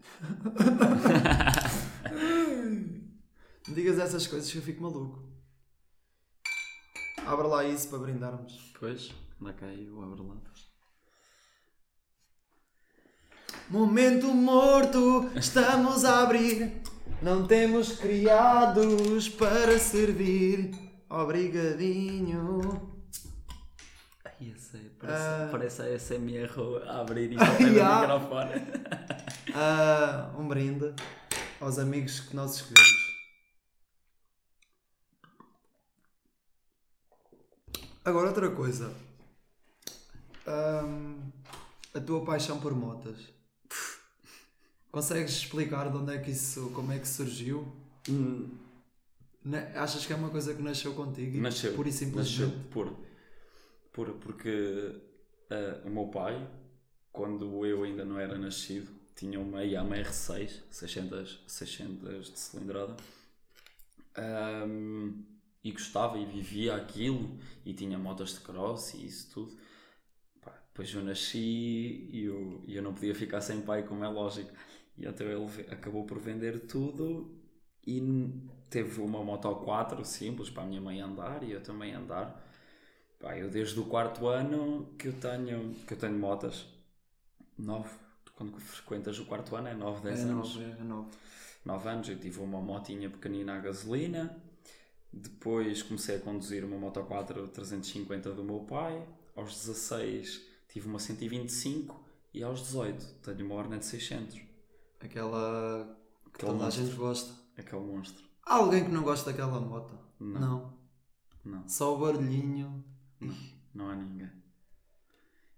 Digas 3.68 3.98
essas 3.98 4.26
coisas 4.26 4.50
que 4.50 4.58
eu 4.58 4.62
fico 4.62 4.82
maluco. 4.82 5.29
Abra 7.30 7.46
lá 7.46 7.64
isso 7.64 7.88
para 7.88 7.98
brindarmos. 7.98 8.72
Pois, 8.78 9.12
anda 9.40 9.52
cá 9.52 9.66
aí 9.66 9.88
o 9.88 10.02
abre-latas. 10.02 10.68
Momento 13.68 14.26
morto, 14.28 15.30
estamos 15.36 16.04
a 16.04 16.22
abrir 16.22 16.82
Não 17.22 17.46
temos 17.46 17.92
criados 17.98 19.28
para 19.28 19.78
servir. 19.78 20.70
Obrigadinho. 21.08 22.60
Ai, 24.24 24.50
eu 24.52 24.56
sei, 24.58 24.88
parece, 24.98 25.22
Ah. 25.22 25.48
parece 25.50 25.82
a 25.82 25.98
SMR 25.98 26.50
a 26.88 27.00
abrir 27.00 27.28
pé 27.36 27.64
do 27.66 27.76
Ya. 27.76 28.00
microfone. 28.00 28.52
Ah, 29.54 30.32
um 30.38 30.48
brinde 30.48 30.94
aos 31.60 31.78
amigos 31.78 32.20
que 32.20 32.34
nós 32.34 32.54
escolhemos. 32.56 32.99
Agora 38.04 38.28
outra 38.28 38.50
coisa. 38.50 38.94
A 40.46 42.00
tua 42.00 42.24
paixão 42.24 42.60
por 42.60 42.74
motas. 42.74 43.18
Consegues 44.90 45.32
explicar 45.32 45.90
de 45.90 45.96
onde 45.96 46.14
é 46.14 46.18
que 46.18 46.30
isso, 46.30 46.70
como 46.70 46.92
é 46.92 46.98
que 46.98 47.06
surgiu? 47.06 47.70
Hum, 48.08 48.50
Achas 49.74 50.04
que 50.04 50.12
é 50.12 50.16
uma 50.16 50.28
coisa 50.30 50.54
que 50.54 50.60
nasceu 50.60 50.94
contigo? 50.94 51.38
Nasceu. 51.40 51.74
Pura 51.74 51.88
e 51.88 51.92
simplesmente. 51.92 52.40
Nasceu 52.42 52.70
por, 52.70 52.94
por, 53.92 54.10
porque 54.18 55.00
ah, 55.50 55.80
o 55.84 55.90
meu 55.90 56.08
pai, 56.08 56.46
quando 57.10 57.64
eu 57.64 57.82
ainda 57.84 58.04
não 58.04 58.18
era 58.18 58.36
nascido, 58.36 58.90
tinha 59.16 59.40
uma 59.40 59.64
Yamaha 59.64 60.02
R6, 60.02 60.60
600, 60.70 61.42
600 61.46 62.32
de 62.32 62.38
cilindrada, 62.38 62.96
Ahm, 64.16 65.22
e 65.62 65.72
gostava 65.72 66.18
e 66.18 66.24
vivia 66.26 66.74
aquilo, 66.76 67.38
e 67.64 67.72
tinha 67.74 67.98
motas 67.98 68.30
de 68.34 68.40
cross 68.40 68.94
e 68.94 69.04
isso 69.06 69.30
tudo. 69.32 69.56
Pá, 70.40 70.52
depois 70.68 70.92
eu 70.94 71.02
nasci 71.04 72.08
e 72.12 72.24
eu, 72.24 72.64
eu 72.68 72.82
não 72.82 72.94
podia 72.94 73.14
ficar 73.14 73.40
sem 73.40 73.60
pai, 73.62 73.82
como 73.86 74.04
é 74.04 74.08
lógico. 74.08 74.50
E 74.96 75.06
então 75.06 75.26
ele 75.26 75.46
acabou 75.70 76.04
por 76.06 76.18
vender 76.18 76.60
tudo 76.66 77.34
e 77.86 78.00
teve 78.68 79.00
uma 79.00 79.22
moto 79.24 79.54
4 79.56 80.04
simples 80.04 80.50
para 80.50 80.62
a 80.64 80.66
minha 80.66 80.80
mãe 80.80 81.00
andar 81.00 81.42
e 81.42 81.52
eu 81.52 81.62
também 81.62 81.94
andar. 81.94 82.46
Pá, 83.18 83.36
eu 83.38 83.50
desde 83.50 83.78
o 83.80 83.84
quarto 83.86 84.26
ano 84.28 84.94
que 84.98 85.08
eu 85.08 85.12
tenho, 85.14 85.74
que 85.86 85.94
eu 85.94 85.98
tenho 85.98 86.18
motas, 86.18 86.66
9, 87.58 87.90
quando 88.34 88.58
frequentas 88.58 89.18
o 89.18 89.26
quarto 89.26 89.56
ano 89.56 89.68
é 89.68 89.74
9, 89.74 90.02
10 90.02 90.20
É 90.20 90.22
anos. 90.24 90.56
nove, 90.56 90.64
é 90.64 90.82
nove. 90.84 91.10
9 91.64 91.88
anos 91.88 92.08
eu 92.08 92.18
tive 92.18 92.40
uma 92.40 92.60
motinha 92.60 93.10
pequenina 93.10 93.56
a 93.56 93.60
gasolina. 93.60 94.42
Depois 95.12 95.82
comecei 95.82 96.16
a 96.16 96.20
conduzir 96.20 96.64
uma 96.64 96.76
Moto 96.78 97.02
4 97.02 97.48
350 97.48 98.32
do 98.32 98.44
meu 98.44 98.60
pai. 98.60 99.06
Aos 99.34 99.54
16 99.66 100.46
tive 100.68 100.86
uma 100.88 100.98
125 100.98 102.00
e 102.32 102.42
aos 102.42 102.60
18 102.60 103.04
tenho 103.22 103.46
uma 103.46 103.56
Hornet 103.56 103.84
600. 103.84 104.40
Aquela 105.00 105.96
que 106.24 106.28
Aquele 106.36 106.52
toda 106.52 106.62
a 106.62 106.64
monstro. 106.66 106.84
gente 106.84 106.96
gosta. 106.96 107.34
Aquele 107.56 107.82
monstro. 107.82 108.24
Há 108.44 108.54
alguém 108.56 108.84
que 108.84 108.90
não 108.90 109.02
gosta 109.02 109.30
daquela 109.30 109.60
moto? 109.60 109.98
Não. 110.18 110.40
Não. 110.40 110.80
Não, 111.44 111.68
Só 111.68 111.94
o 111.96 111.98
barulhinho. 111.98 112.84
não 113.74 113.88
há 113.88 113.96
ninguém. 113.96 114.30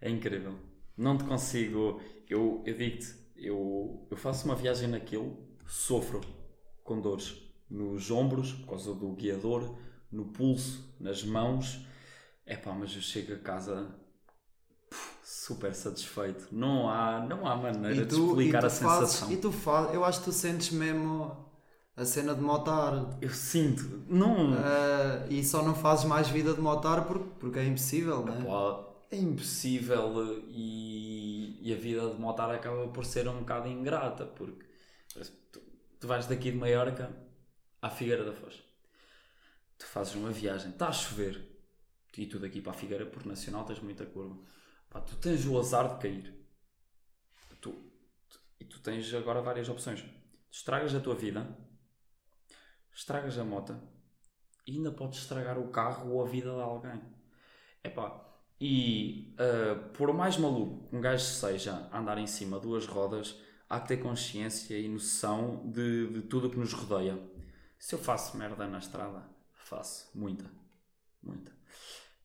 É 0.01 0.09
incrível. 0.09 0.59
Não 0.97 1.19
te 1.19 1.25
consigo. 1.25 2.01
Eu, 2.29 2.63
eu 2.65 2.77
digo-te, 2.77 3.15
eu, 3.37 4.07
eu 4.11 4.17
faço 4.17 4.45
uma 4.47 4.55
viagem 4.55 4.89
naquilo, 4.89 5.37
sofro 5.67 6.21
com 6.85 7.01
dores 7.01 7.52
nos 7.73 8.11
ombros, 8.11 8.53
por 8.53 8.67
causa 8.71 8.95
do 8.95 9.13
guiador, 9.15 9.77
no 10.11 10.27
pulso, 10.27 10.95
nas 11.01 11.25
mãos. 11.25 11.81
É 12.45 12.57
pá, 12.57 12.73
mas 12.73 12.95
eu 12.95 13.01
chego 13.01 13.33
a 13.35 13.39
casa 13.39 13.95
super 15.25 15.75
satisfeito. 15.75 16.49
Não 16.53 16.89
há, 16.89 17.21
não 17.21 17.47
há 17.47 17.57
maneira 17.57 18.05
de 18.05 18.15
explicar 18.15 18.65
a 18.65 18.71
fazes- 18.71 19.11
sensação. 19.11 19.33
e 19.33 19.37
tu 19.37 19.51
fazes, 19.53 19.95
eu 19.95 20.05
acho 20.05 20.19
que 20.21 20.25
tu 20.27 20.33
sentes 20.33 20.71
mesmo 20.71 21.35
a 21.97 22.05
cena 22.05 22.35
de 22.35 22.41
motar. 22.41 23.17
Eu 23.21 23.31
sinto, 23.31 24.03
não. 24.09 24.55
Ah, 24.55 25.27
e 25.31 25.43
só 25.45 25.63
não 25.63 25.75
fazes 25.75 26.05
mais 26.05 26.29
vida 26.29 26.53
de 26.53 26.61
motar 26.61 27.07
porque, 27.07 27.29
porque 27.41 27.59
é 27.59 27.65
impossível, 27.65 28.25
né? 28.25 28.45
Pá, 28.45 28.85
é 29.11 29.17
impossível 29.19 30.43
e, 30.49 31.59
e 31.63 31.73
a 31.73 31.77
vida 31.77 32.11
de 32.11 32.21
motar 32.21 32.51
acaba 32.51 32.89
por 32.89 33.05
ser 33.05 33.29
um 33.29 33.39
bocado 33.41 33.69
ingrata 33.69 34.25
porque 34.27 34.65
tu, 35.53 35.61
tu 36.01 36.07
vais 36.07 36.27
daqui 36.27 36.51
de 36.51 36.57
Maiorca 36.57 37.11
à 37.83 37.91
Figueira 37.91 38.25
da 38.25 38.33
Foz. 38.33 38.63
Tu 39.79 39.85
fazes 39.87 40.15
uma 40.15 40.31
viagem, 40.31 40.71
está 40.71 40.89
a 40.89 40.93
chover 40.93 41.47
e 42.17 42.27
tu 42.27 42.39
daqui 42.39 42.61
para 42.63 42.73
a 42.73 42.75
Figueira 42.75 43.07
por 43.07 43.27
Nacional 43.27 43.65
tens 43.65 43.81
muita 43.81 44.07
curva. 44.07 44.37
Pá, 44.91 45.01
tu 45.01 45.17
tens 45.17 45.47
o 45.47 45.59
azar 45.59 45.95
de 45.97 46.01
cair. 46.03 46.35
Tu, 47.49 47.57
tu- 47.57 47.83
e 48.61 48.65
tu 48.65 48.81
tens 48.81 49.13
agora 49.15 49.41
várias 49.41 49.69
opções. 49.69 50.05
Estragas 50.51 50.95
a 50.95 51.01
tua 51.01 51.15
vida 51.15 51.47
estragas 52.95 53.39
a 53.39 53.45
moto 53.45 53.77
e 54.67 54.77
ainda 54.77 54.91
podes 54.93 55.21
estragar 55.21 55.59
o 55.59 55.69
carro 55.69 56.13
ou 56.13 56.23
a 56.25 56.29
vida 56.29 56.51
de 56.53 56.61
alguém. 56.61 57.01
Epá, 57.85 58.25
e 58.61 59.35
ah, 59.39 59.91
por 59.95 60.13
mais 60.13 60.37
maluco 60.37 60.89
que 60.89 60.97
um 60.97 61.01
gajo 61.01 61.25
seja 61.25 61.89
a 61.91 61.99
andar 61.99 62.19
em 62.19 62.27
cima 62.27 62.61
duas 62.61 62.87
rodas, 62.87 63.37
há 63.69 63.81
que 63.81 63.89
ter 63.89 63.97
consciência 63.99 64.79
e 64.79 64.89
noção 64.89 65.71
de, 65.71 66.09
de 66.09 66.23
tudo 66.23 66.49
o 66.49 66.51
que 66.51 66.59
nos 66.59 66.73
rodeia. 66.73 67.19
Se 67.83 67.97
eu 67.97 67.99
faço 67.99 68.37
merda 68.37 68.65
na 68.69 68.79
estrada, 68.79 69.25
faço 69.51 70.09
muita, 70.15 70.49
muita. 71.21 71.51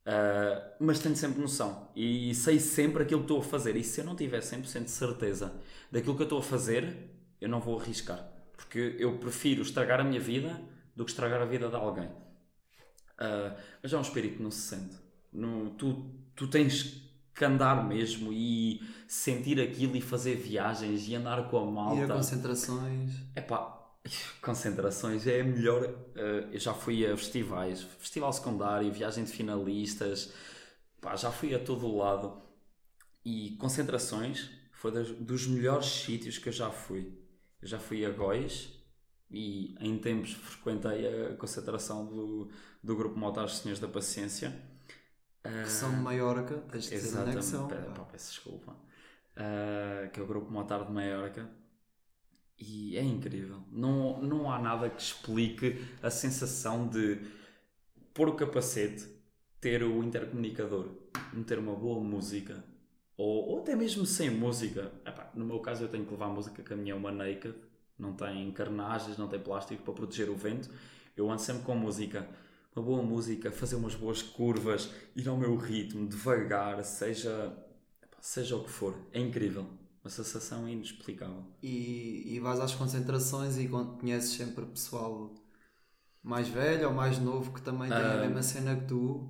Ah, 0.06 0.76
mas 0.78 1.00
tenho 1.00 1.16
sempre 1.16 1.40
noção 1.40 1.90
e 1.96 2.32
sei 2.32 2.60
sempre 2.60 3.02
aquilo 3.02 3.22
que 3.22 3.24
estou 3.24 3.40
a 3.40 3.42
fazer. 3.42 3.74
E 3.74 3.82
se 3.82 4.00
eu 4.00 4.04
não 4.04 4.14
tiver 4.14 4.38
100% 4.38 4.84
de 4.84 4.90
certeza 4.92 5.52
daquilo 5.90 6.14
que 6.14 6.22
eu 6.22 6.26
estou 6.26 6.38
a 6.38 6.42
fazer, 6.44 7.10
eu 7.40 7.48
não 7.48 7.58
vou 7.58 7.76
arriscar. 7.76 8.24
Porque 8.56 8.94
eu 9.00 9.18
prefiro 9.18 9.62
estragar 9.62 9.98
a 9.98 10.04
minha 10.04 10.20
vida 10.20 10.62
do 10.94 11.04
que 11.04 11.10
estragar 11.10 11.42
a 11.42 11.44
vida 11.44 11.68
de 11.68 11.74
alguém. 11.74 12.08
Ah, 13.18 13.56
mas 13.82 13.92
é 13.92 13.98
um 13.98 14.02
espírito 14.02 14.36
que 14.36 14.42
não 14.44 14.52
se 14.52 14.60
sente. 14.60 14.94
No, 15.32 15.70
tu, 15.70 16.08
tu 16.36 16.46
tens 16.46 17.02
que 17.34 17.44
andar 17.44 17.84
mesmo 17.84 18.32
e 18.32 18.80
sentir 19.08 19.60
aquilo 19.60 19.96
e 19.96 20.00
fazer 20.00 20.36
viagens 20.36 21.08
e 21.08 21.16
andar 21.16 21.50
com 21.50 21.58
a 21.58 21.62
Ir 21.62 21.66
a 21.66 21.70
malta. 21.72 22.14
concentrações. 22.14 23.12
Epá, 23.34 23.77
concentrações 24.42 25.26
é 25.26 25.42
melhor. 25.42 25.84
eh, 26.16 26.48
eu 26.52 26.58
já 26.60 26.74
fui 26.74 27.06
a 27.06 27.16
festivais, 27.16 27.82
festival 28.00 28.32
secundário, 28.32 28.92
viagem 28.92 29.24
de 29.24 29.32
finalistas, 29.32 30.32
pá, 31.00 31.16
já 31.16 31.30
fui 31.32 31.54
a 31.54 31.58
todo 31.58 31.86
o 31.86 31.96
lado. 31.98 32.42
E 33.24 33.56
concentrações 33.58 34.50
foi 34.72 34.92
das- 34.92 35.10
dos 35.12 35.46
melhores 35.46 35.86
sítios 35.86 36.38
que 36.38 36.48
eu 36.48 36.52
já 36.52 36.70
fui. 36.70 37.18
Eu 37.62 37.68
já 37.68 37.78
fui 37.78 38.04
a 38.06 38.10
Góis 38.10 38.70
e 39.30 39.74
em 39.80 39.98
tempos 39.98 40.32
frequentei 40.34 41.06
a 41.28 41.36
concentração 41.36 42.06
do, 42.06 42.50
do 42.82 42.96
grupo 42.96 43.18
Motares 43.18 43.58
Senhores 43.58 43.80
da 43.80 43.88
Paciência. 43.88 44.50
Que 45.62 45.68
são 45.70 45.90
de 45.90 45.96
Maiorca. 46.00 46.58
Tens 46.70 46.84
de 46.84 46.90
dizer 46.90 47.18
onde 47.18 47.30
é 47.30 47.34
que 47.36 47.44
Exatamente, 47.44 47.44
são. 47.44 47.68
Pera, 47.68 47.90
pá, 47.92 48.04
peço 48.04 48.30
desculpa. 48.32 48.76
Ah, 49.36 50.08
que 50.12 50.20
é 50.20 50.22
o 50.22 50.26
grupo 50.26 50.50
Motar 50.50 50.84
de 50.84 50.92
Maiorca. 50.92 51.48
E 52.58 52.96
é 52.96 53.02
incrível. 53.02 53.62
Não, 53.70 54.20
não 54.20 54.50
há 54.50 54.58
nada 54.58 54.90
que 54.90 55.00
explique 55.00 55.78
a 56.02 56.10
sensação 56.10 56.88
de 56.88 57.20
pôr 58.12 58.28
o 58.28 58.34
capacete, 58.34 59.06
ter 59.60 59.82
o 59.82 60.02
intercomunicador, 60.02 60.88
meter 61.32 61.58
uma 61.58 61.74
boa 61.74 62.00
música, 62.00 62.64
ou, 63.16 63.48
ou 63.48 63.58
até 63.60 63.76
mesmo 63.76 64.04
sem 64.04 64.30
música. 64.30 64.92
Epá, 65.06 65.30
no 65.34 65.44
meu 65.44 65.60
caso, 65.60 65.84
eu 65.84 65.88
tenho 65.88 66.04
que 66.04 66.10
levar 66.10 66.28
música 66.28 66.62
que 66.62 66.72
a 66.72 66.76
minha 66.76 66.92
é 66.92 66.96
uma 66.96 67.12
naked, 67.12 67.54
não 67.98 68.12
tem 68.12 68.48
encarnagens, 68.48 69.16
não 69.16 69.28
tem 69.28 69.40
plástico 69.40 69.82
para 69.82 69.94
proteger 69.94 70.28
o 70.30 70.36
vento. 70.36 70.70
Eu 71.16 71.30
ando 71.30 71.40
sempre 71.40 71.62
com 71.62 71.74
música 71.74 72.28
uma 72.78 72.84
boa 72.84 73.02
música, 73.02 73.50
fazer 73.50 73.76
umas 73.76 73.94
boas 73.94 74.22
curvas, 74.22 74.90
ir 75.16 75.28
ao 75.28 75.36
meu 75.36 75.56
ritmo, 75.56 76.06
devagar, 76.06 76.82
seja, 76.84 77.52
seja 78.20 78.56
o 78.56 78.62
que 78.62 78.70
for. 78.70 78.94
É 79.12 79.20
incrível. 79.20 79.66
Uma 80.08 80.14
sensação 80.24 80.66
inexplicável. 80.66 81.44
E, 81.62 82.22
e 82.34 82.40
vais 82.40 82.58
às 82.60 82.74
concentrações 82.74 83.58
e 83.58 83.68
con- 83.68 83.98
conheces 83.98 84.30
sempre 84.30 84.64
pessoal 84.64 85.34
mais 86.22 86.48
velho 86.48 86.88
ou 86.88 86.94
mais 86.94 87.18
novo 87.18 87.52
que 87.52 87.60
também 87.60 87.90
tem 87.90 87.98
a 87.98 88.14
Ah. 88.14 88.20
mesma 88.22 88.42
cena 88.42 88.74
que 88.74 88.86
tu. 88.86 89.28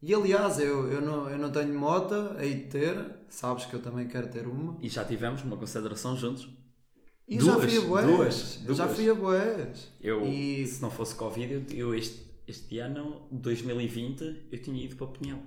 E 0.00 0.14
aliás, 0.14 0.60
eu, 0.60 0.86
eu, 0.92 1.00
não, 1.02 1.28
eu 1.28 1.36
não 1.36 1.50
tenho 1.50 1.76
moto, 1.76 2.14
hei 2.38 2.54
de 2.54 2.64
ter, 2.68 3.16
sabes 3.28 3.64
que 3.66 3.74
eu 3.74 3.82
também 3.82 4.06
quero 4.06 4.28
ter 4.28 4.46
uma. 4.46 4.78
E 4.80 4.88
já 4.88 5.04
tivemos 5.04 5.42
uma 5.42 5.56
concentração 5.56 6.16
juntos. 6.16 6.48
E 7.26 7.36
eu 7.38 7.42
já 7.44 7.54
Duas, 7.56 7.64
fui 7.72 7.78
a 7.78 7.80
boés. 7.88 8.06
duas, 8.06 8.64
Eu 8.68 8.74
já 8.76 8.84
duas. 8.86 8.96
fui 8.96 9.10
a 9.10 9.14
boés. 9.14 9.92
Eu, 10.00 10.24
E- 10.24 10.64
se 10.68 10.80
não 10.80 10.90
fosse 10.90 11.16
Covid, 11.16 11.66
eu, 11.76 11.92
este, 11.96 12.24
este 12.46 12.78
ano, 12.78 13.26
2020, 13.32 14.46
eu 14.52 14.62
tinha 14.62 14.84
ido 14.84 14.94
para 14.94 15.08
Pinhel. 15.08 15.40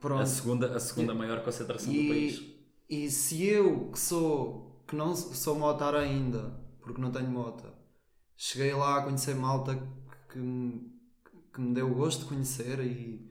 Pronto. 0.00 0.22
A 0.22 0.26
segunda, 0.26 0.74
a 0.74 0.80
segunda 0.80 1.14
maior 1.14 1.44
concentração 1.44 1.92
do 1.92 2.08
país. 2.08 2.55
E, 2.88 3.10
se 3.10 3.44
eu, 3.46 3.90
que 3.90 3.98
sou, 3.98 4.80
que 4.86 4.94
não 4.94 5.14
sou 5.14 5.58
motar 5.58 5.94
ainda, 5.94 6.54
porque 6.80 7.00
não 7.00 7.10
tenho 7.10 7.28
moto, 7.28 7.64
cheguei 8.36 8.72
lá 8.74 8.98
a 8.98 9.02
conhecer 9.02 9.34
malta 9.34 9.76
que, 10.30 10.38
me- 10.38 10.92
que 11.52 11.60
me 11.60 11.74
deu 11.74 11.92
gosto 11.92 12.20
de 12.20 12.26
conhecer 12.26 12.78
e, 12.80 13.28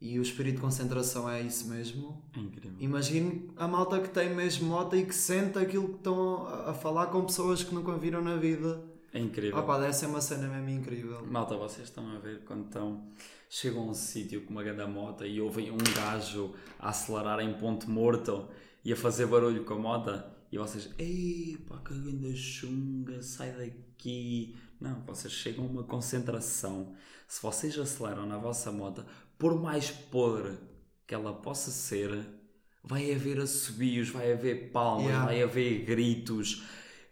e 0.00 0.18
o 0.18 0.22
espírito 0.22 0.56
de 0.56 0.60
concentração 0.62 1.28
é 1.28 1.42
isso 1.42 1.68
mesmo. 1.68 2.22
É 2.34 2.40
incrível. 2.40 2.72
Imagino 2.80 3.52
a 3.56 3.68
malta 3.68 4.00
que 4.00 4.08
tem 4.08 4.34
mesmo 4.34 4.68
moto 4.68 4.96
e 4.96 5.04
que 5.04 5.14
sente 5.14 5.58
aquilo 5.58 5.88
que 5.88 5.96
estão 5.96 6.46
a, 6.46 6.70
a 6.70 6.74
falar 6.74 7.08
com 7.08 7.24
pessoas 7.24 7.62
que 7.62 7.74
nunca 7.74 7.92
viram 7.98 8.22
na 8.22 8.36
vida. 8.36 8.82
É 9.12 9.18
incrível. 9.18 9.62
Pá, 9.62 9.78
deve 9.78 9.92
ser 9.94 10.06
uma 10.06 10.20
cena 10.20 10.46
mesmo 10.48 10.68
incrível. 10.70 11.24
Malta, 11.26 11.56
vocês 11.56 11.88
estão 11.88 12.06
a 12.14 12.18
ver 12.18 12.44
quando 12.44 12.64
estão, 12.66 13.08
chegam 13.48 13.82
a 13.82 13.86
um 13.86 13.94
sítio 13.94 14.42
com 14.44 14.52
uma 14.52 14.62
grande 14.62 14.90
moto 14.90 15.24
e 15.26 15.40
ouvem 15.40 15.70
um 15.70 15.78
gajo 15.94 16.54
a 16.78 16.90
acelerar 16.90 17.40
em 17.40 17.54
ponto 17.54 17.90
morto 17.90 18.46
e 18.86 18.92
a 18.92 18.96
fazer 18.96 19.26
barulho 19.26 19.64
com 19.64 19.74
a 19.74 19.78
moto 19.78 20.22
e 20.52 20.56
vocês, 20.56 20.88
ei 20.96 21.58
pá, 21.68 21.76
que 21.78 21.92
grande 21.92 22.36
chunga, 22.36 23.20
sai 23.20 23.50
daqui. 23.50 24.54
Não, 24.80 25.02
vocês 25.04 25.32
chegam 25.32 25.64
a 25.64 25.68
uma 25.68 25.82
concentração. 25.82 26.94
Se 27.26 27.42
vocês 27.42 27.76
aceleram 27.76 28.26
na 28.26 28.38
vossa 28.38 28.70
moto, 28.70 29.04
por 29.36 29.60
mais 29.60 29.90
podre 29.90 30.56
que 31.04 31.12
ela 31.12 31.32
possa 31.32 31.72
ser, 31.72 32.16
vai 32.84 33.12
haver 33.12 33.40
assobios, 33.40 34.08
vai 34.10 34.32
haver 34.32 34.70
palmas, 34.70 35.06
Yeah. 35.06 35.26
vai 35.26 35.42
haver 35.42 35.84
gritos. 35.84 36.62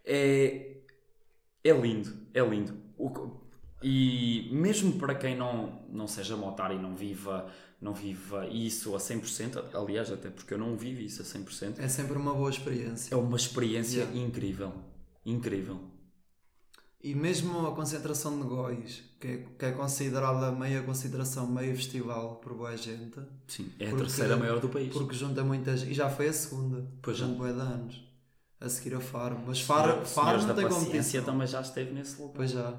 É, 0.05 0.77
é 1.65 1.73
lindo, 1.73 2.17
é 2.33 2.41
lindo. 2.41 2.73
O 2.97 3.11
e 3.83 4.49
mesmo 4.53 4.93
para 4.93 5.15
quem 5.15 5.37
não, 5.37 5.83
não 5.91 6.07
seja 6.07 6.37
motar 6.37 6.73
e 6.73 6.79
não 6.79 6.95
viva, 6.95 7.53
não 7.85 7.93
viva 7.95 8.47
isso 8.49 8.95
a 8.97 8.99
100%, 8.99 9.63
aliás, 9.75 10.11
até 10.11 10.31
porque 10.31 10.55
eu 10.55 10.59
não 10.59 10.75
vivo 10.77 11.01
isso 11.03 11.21
a 11.23 11.25
100%, 11.25 11.79
É 11.79 11.87
sempre 11.89 12.17
uma 12.17 12.33
boa 12.35 12.49
experiência. 12.51 13.15
é 13.15 13.17
uma 13.17 13.37
experiência 13.37 13.99
Yeah. 14.01 14.19
incrível. 14.19 14.73
Incrível. 15.25 15.79
E 17.03 17.15
mesmo 17.15 17.67
a 17.67 17.75
concentração 17.75 18.41
de 18.41 18.47
Góis, 18.49 19.03
que 19.21 19.27
é, 19.29 19.37
que 19.59 19.65
é 19.67 19.73
considerada 19.73 20.51
meia 20.51 20.83
consideração, 20.83 21.47
meio 21.47 21.77
festival 21.77 22.37
por 22.37 22.55
boa 22.55 22.75
gente, 22.79 23.21
Sim, 23.47 23.71
é 23.79 23.85
a 23.87 23.91
Porque- 23.91 24.05
terceira 24.07 24.37
maior 24.39 24.59
do 24.59 24.71
país. 24.71 24.91
porque 24.91 25.15
junta 25.15 25.45
muitas. 25.45 25.83
E 25.83 25.93
já 25.93 26.09
foi 26.09 26.29
a 26.29 26.33
segunda, 26.33 26.91
Pois 27.03 27.19
já. 27.19 27.27
bué 27.27 27.53
de 27.53 27.61
anos, 27.61 28.03
a 28.59 28.69
seguir 28.71 28.95
a 28.95 29.01
Faro. 29.01 29.39
Mas 29.47 29.61
Faro, 29.61 30.05
Faro 30.07 30.43
não 30.47 30.55
tem 30.55 30.67
competição. 30.67 31.23
também 31.25 31.47
já 31.47 31.61
esteve 31.61 31.93
nesse 31.93 32.19
lugar. 32.19 32.37
Pois 32.37 32.51
já. 32.53 32.75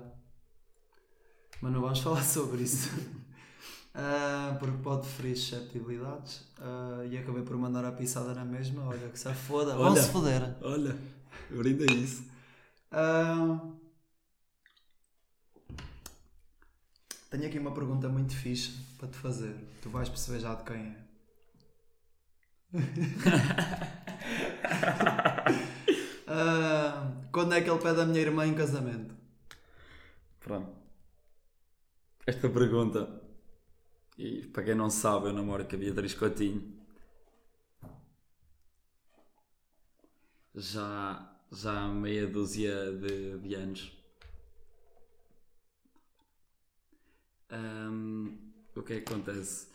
Mas 1.62 1.72
não 1.72 1.82
vamos 1.82 2.00
falar 2.06 2.24
sobre 2.24 2.64
isso. 2.64 2.90
Ah, 3.98 4.58
porque 4.60 4.78
pode 4.84 5.08
ferir 5.08 5.38
susceptibilidades. 5.38 6.44
Ah, 6.60 7.06
e 7.10 7.18
acabei 7.18 7.44
por 7.44 7.56
mandar 7.58 7.86
a 7.86 7.92
pisada 7.94 8.34
na 8.34 8.44
mesma. 8.44 8.86
Olha, 8.86 9.08
que 9.10 9.18
se 9.18 9.34
foda. 9.34 9.72
Olha. 9.72 9.94
Vão-se 9.94 10.10
foder. 10.10 10.54
Olha, 10.62 10.98
brinda 11.50 11.86
isso. 11.94 12.26
Ah, 12.92 13.58
tenho 17.30 17.48
aqui 17.48 17.58
uma 17.58 17.74
pergunta 17.74 18.10
muito 18.10 18.36
fixe 18.36 18.74
para 18.98 19.08
te 19.08 19.16
fazer. 19.18 19.56
Tu 19.82 19.90
vais 19.90 20.10
perceber 20.10 20.40
já 20.40 20.56
de 20.56 20.64
quem 20.64 20.78
é. 20.78 21.06
Quando 27.32 27.54
é 27.54 27.62
que 27.62 27.70
ele 27.70 27.80
pede 27.80 28.02
a 28.02 28.06
minha 28.06 28.20
irmã 28.22 28.46
em 28.46 28.54
casamento? 28.54 29.16
Pronto. 30.40 30.72
Esta 32.26 32.50
pergunta, 32.50 33.22
e 34.18 34.48
para 34.48 34.64
quem 34.64 34.76
não 34.76 34.90
sabe, 34.90 35.28
eu 35.28 35.34
namoro 35.34 35.66
com 35.66 35.76
a 35.76 35.80
Beatriz 35.80 36.14
Coutinho. 36.14 36.74
Já, 40.54 41.38
já 41.52 41.84
há 41.84 41.88
meia 41.90 42.26
dúzia 42.28 42.92
de, 42.94 43.40
de 43.40 43.56
anos. 43.56 43.92
Ahm, 47.50 48.38
o 48.76 48.82
que 48.84 48.94
é 48.94 49.02
que 49.02 49.14
acontece? 49.14 49.68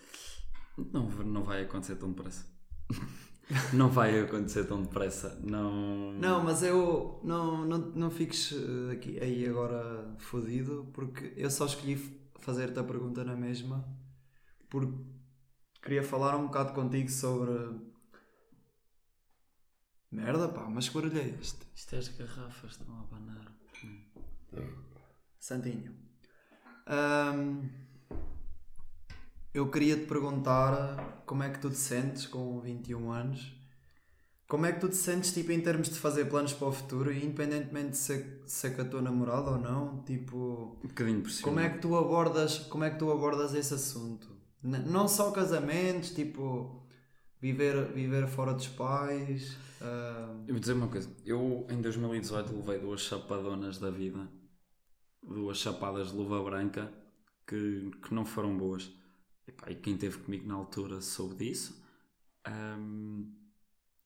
Não, 0.93 1.09
não 1.09 1.45
vai 1.45 1.63
acontecer 1.63 1.97
tão 1.97 2.13
depressa. 2.13 2.47
não 3.75 3.91
vai 3.91 4.21
acontecer 4.21 4.65
tão 4.65 4.83
depressa. 4.83 5.39
Não. 5.43 6.13
Não, 6.13 6.43
mas 6.43 6.63
eu 6.63 7.21
não, 7.23 7.67
não, 7.67 7.79
não 7.79 8.11
fiques 8.11 8.53
eh, 8.53 8.93
aqui, 8.93 9.19
aí 9.21 9.47
agora 9.47 10.15
fodido, 10.19 10.89
porque 10.93 11.33
eu 11.37 11.51
só 11.51 11.67
escolhi 11.67 11.97
fazer-te 12.41 12.79
a 12.79 12.85
pergunta 12.85 13.25
na 13.25 13.37
mesma, 13.37 13.85
porque 14.71 14.95
queria 15.83 16.03
falar 16.03 16.37
um 16.37 16.47
bocado 16.47 16.73
contigo 16.73 17.11
sobre. 17.11 17.91
Merda, 20.11 20.49
pá, 20.49 20.69
mas 20.69 20.89
que 20.89 20.95
barulho 20.95 21.19
é 21.19 21.29
este? 21.41 21.61
Isto 21.75 21.95
é 21.95 21.99
as 21.99 22.09
garrafas, 22.09 22.73
estão 22.73 22.97
a 22.97 23.01
abanar. 23.01 23.53
Santinho. 25.39 25.95
Eu 29.53 29.71
queria 29.71 29.97
te 29.97 30.07
perguntar 30.07 31.23
como 31.27 31.43
é 31.43 31.51
que 31.51 31.59
tu 31.59 31.71
te 31.71 31.77
sentes 31.77 32.27
com 32.27 32.61
21 32.61 33.11
anos. 33.11 33.53
Como 34.49 34.67
é 34.67 34.73
que 34.73 34.81
tu 34.81 34.89
te 34.89 34.97
sentes, 34.97 35.33
tipo, 35.33 35.53
em 35.53 35.61
termos 35.61 35.89
de 35.89 35.95
fazer 35.97 36.25
planos 36.25 36.53
para 36.53 36.67
o 36.67 36.73
futuro, 36.73 37.13
e 37.13 37.25
independentemente 37.25 37.91
de 37.91 37.97
ser, 37.97 38.43
ser 38.47 38.75
com 38.75 38.83
a 38.83 38.85
tua 38.85 39.01
namorada 39.01 39.53
ou 39.53 39.59
não, 39.59 40.03
tipo, 40.03 40.77
Um 40.83 40.89
bocadinho 40.89 41.23
por 41.23 41.31
cima. 41.31 41.49
como 41.49 41.61
é 41.61 41.71
que 41.71 41.79
tu 41.79 41.97
abordas, 41.97 42.59
como 42.59 42.83
é 42.83 42.91
que 42.91 42.99
tu 42.99 43.13
abordas 43.13 43.55
esse 43.55 43.73
assunto? 43.75 44.40
Não 44.63 45.09
só 45.09 45.31
casamentos, 45.31 46.11
tipo, 46.11 46.83
viver, 47.41 47.93
viver 47.93 48.29
fora 48.29 48.53
dos 48.53 48.69
pais. 48.69 49.57
ah, 49.81 50.35
Eu 50.47 50.55
vou 50.55 50.61
dizer 50.61 50.75
uma 50.75 50.89
coisa. 50.89 51.11
Eu, 51.25 51.67
em 51.71 51.81
2018, 51.81 52.55
levei 52.55 52.79
duas 52.79 53.01
chapadonas 53.01 53.79
da 53.79 53.91
vida. 53.91 54.29
Duas 55.23 55.59
chapadas 55.59 56.11
de 56.11 56.17
luva 56.17 56.43
branca 56.43 56.93
que, 57.47 57.91
que 58.03 58.15
não 58.15 58.25
foram 58.25 58.57
boas. 58.57 58.91
Epá, 59.47 59.71
e 59.71 59.75
quem 59.77 59.95
esteve 59.95 60.19
comigo 60.19 60.47
na 60.47 60.55
altura 60.55 61.01
soube 61.01 61.37
disso. 61.37 61.83
Ahm, 62.45 63.27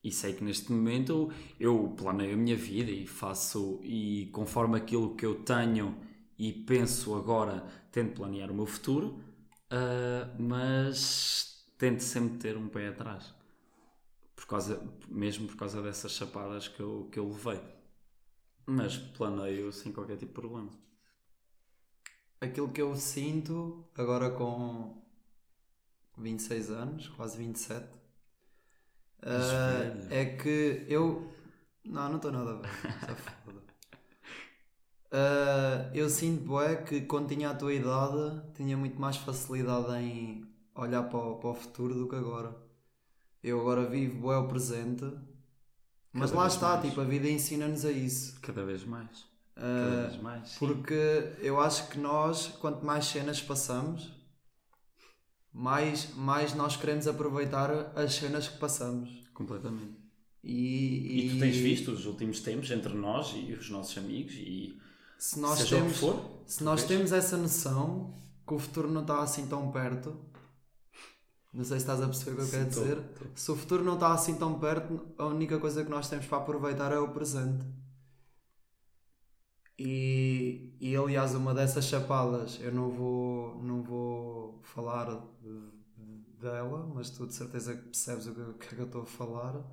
e 0.02 0.12
sei 0.12 0.34
que 0.34 0.44
neste 0.44 0.70
momento 0.72 1.30
eu 1.58 1.94
planeio 1.96 2.34
a 2.34 2.36
minha 2.36 2.56
vida 2.56 2.90
e 2.90 3.06
faço, 3.06 3.80
e 3.82 4.26
conforme 4.32 4.76
aquilo 4.76 5.16
que 5.16 5.24
eu 5.26 5.36
tenho 5.42 5.96
e 6.38 6.52
penso 6.52 7.14
agora, 7.14 7.66
tento 7.90 8.16
planear 8.16 8.50
o 8.50 8.54
meu 8.54 8.66
futuro, 8.66 9.18
ah, 9.74 10.34
mas 10.38 11.64
tento 11.78 12.02
sempre 12.02 12.38
ter 12.38 12.56
um 12.56 12.68
pé 12.68 12.88
atrás 12.88 13.34
por 14.37 14.46
causa, 14.46 14.80
mesmo 15.08 15.46
por 15.48 15.56
causa 15.56 15.82
dessas 15.82 16.12
chapadas 16.12 16.68
que 16.68 16.80
eu, 16.80 17.08
que 17.10 17.18
eu 17.18 17.28
levei. 17.28 17.60
Mas 18.66 18.96
planeio 18.98 19.72
sem 19.72 19.90
qualquer 19.92 20.18
tipo 20.18 20.34
de 20.34 20.40
problema. 20.40 20.70
aquilo 22.40 22.70
que 22.72 22.80
eu 22.82 22.94
sinto 22.94 23.84
agora 23.96 24.30
com 24.30 25.02
26 26.16 26.70
anos, 26.70 27.08
quase 27.08 27.37
27, 27.38 27.98
Mas 29.26 29.52
ah, 29.52 29.68
velho. 29.68 30.08
é 30.08 30.24
que 30.37 30.84
eu. 30.88 31.32
Não, 31.84 32.08
não 32.08 32.16
estou 32.16 32.32
nada 32.32 32.54
bem. 32.56 32.70
Ah, 35.16 35.90
eu 35.94 36.09
sinto 36.11 36.42
bué 36.44 36.77
que 36.83 37.03
quando 37.03 37.29
tinha 37.29 37.50
a 37.50 37.55
tua 37.55 37.72
idade 37.72 38.42
tinha 38.55 38.77
muito 38.77 39.00
mais 39.00 39.16
facilidade 39.16 39.94
em 40.03 40.44
olhar 40.74 41.05
para 41.05 41.18
o, 41.18 41.37
para 41.38 41.50
o 41.50 41.55
futuro 41.55 41.94
do 41.94 42.09
que 42.09 42.16
agora. 42.16 42.55
Eu 43.42 43.61
agora 43.61 43.87
vivo 43.88 44.20
bué 44.22 44.37
o 44.38 44.48
presente, 44.48 45.05
mas 46.12 46.31
Cada 46.31 46.40
lá 46.40 46.46
está, 46.48 46.77
mais. 46.77 46.83
tipo, 46.88 47.00
a 47.00 47.05
vida 47.05 47.29
ensina-nos 47.29 47.85
a 47.85 47.92
isso. 47.92 48.40
Cada 48.40 48.64
vez 48.64 48.85
mais. 48.85 49.24
Cada 49.77 49.96
Ah, 49.96 50.09
vez 50.09 50.16
mais. 50.22 50.48
sim. 50.50 50.59
porque 50.59 50.94
eu 51.40 51.61
acho 51.61 51.88
que 51.90 51.98
nós, 51.98 52.48
quanto 52.61 52.85
mais 52.85 53.05
cenas 53.07 53.40
passamos, 53.40 54.12
mais, 55.53 56.14
mais 56.14 56.55
nós 56.55 56.77
queremos 56.77 57.07
aproveitar 57.07 57.70
as 57.96 58.14
cenas 58.14 58.48
que 58.48 58.59
passamos. 58.59 59.11
Completamente. 59.33 59.94
E, 60.42 61.27
E, 61.27 61.31
tu 61.31 61.38
tens 61.38 61.57
visto 61.57 61.90
os 61.92 62.05
últimos 62.07 62.40
tempos 62.40 62.70
entre 62.70 62.92
nós 62.94 63.33
e 63.35 63.53
os 63.55 63.70
nossos 63.70 63.96
amigos 63.96 64.35
e 64.35 64.79
se 65.26 65.40
nós, 65.40 65.58
seja 65.58 65.77
temos, 65.77 65.98
for, 65.98 66.16
se 66.46 66.62
nós 66.62 66.81
vês? 66.81 66.88
temos 66.90 67.12
essa 67.12 67.37
noção 67.37 68.14
que 68.46 68.54
o 68.54 68.58
futuro 68.58 68.90
não 68.90 69.00
está 69.02 69.22
assim 69.22 69.46
tão 69.46 69.70
perto, 69.72 70.14
não 71.52 71.64
sei 71.64 71.79
se 71.79 71.85
estás 71.85 72.02
a 72.02 72.06
perceber 72.06 72.33
o 72.33 72.37
que 72.37 72.42
eu 72.42 72.50
quero 72.50 72.68
dizer. 72.68 73.04
Se 73.35 73.50
o 73.50 73.56
futuro 73.56 73.83
não 73.85 73.94
está 73.94 74.12
assim 74.12 74.35
tão 74.37 74.58
perto, 74.58 75.00
a 75.16 75.27
única 75.27 75.58
coisa 75.58 75.83
que 75.85 75.90
nós 75.90 76.08
temos 76.08 76.27
para 76.27 76.38
aproveitar 76.38 76.92
é 76.92 76.98
o 76.98 77.12
presente. 77.12 77.64
E, 79.79 80.77
e 80.81 80.94
aliás, 80.96 81.35
uma 81.35 81.52
dessas 81.54 81.85
chapadas, 81.87 82.58
eu 82.60 82.72
não 82.72 82.90
vou, 82.90 83.62
não 83.62 83.83
vou 83.83 84.60
falar 84.62 85.06
de- 85.40 85.75
dela, 86.38 86.87
mas 86.94 87.10
tu 87.10 87.27
de 87.27 87.35
certeza 87.35 87.75
que 87.75 87.85
percebes 87.85 88.27
o 88.27 88.35
que, 88.35 88.40
o 88.40 88.54
que 88.54 88.66
é 88.66 88.68
que 88.77 88.81
eu 88.81 88.87
estou 88.87 89.02
a 89.02 89.06
falar. 89.06 89.64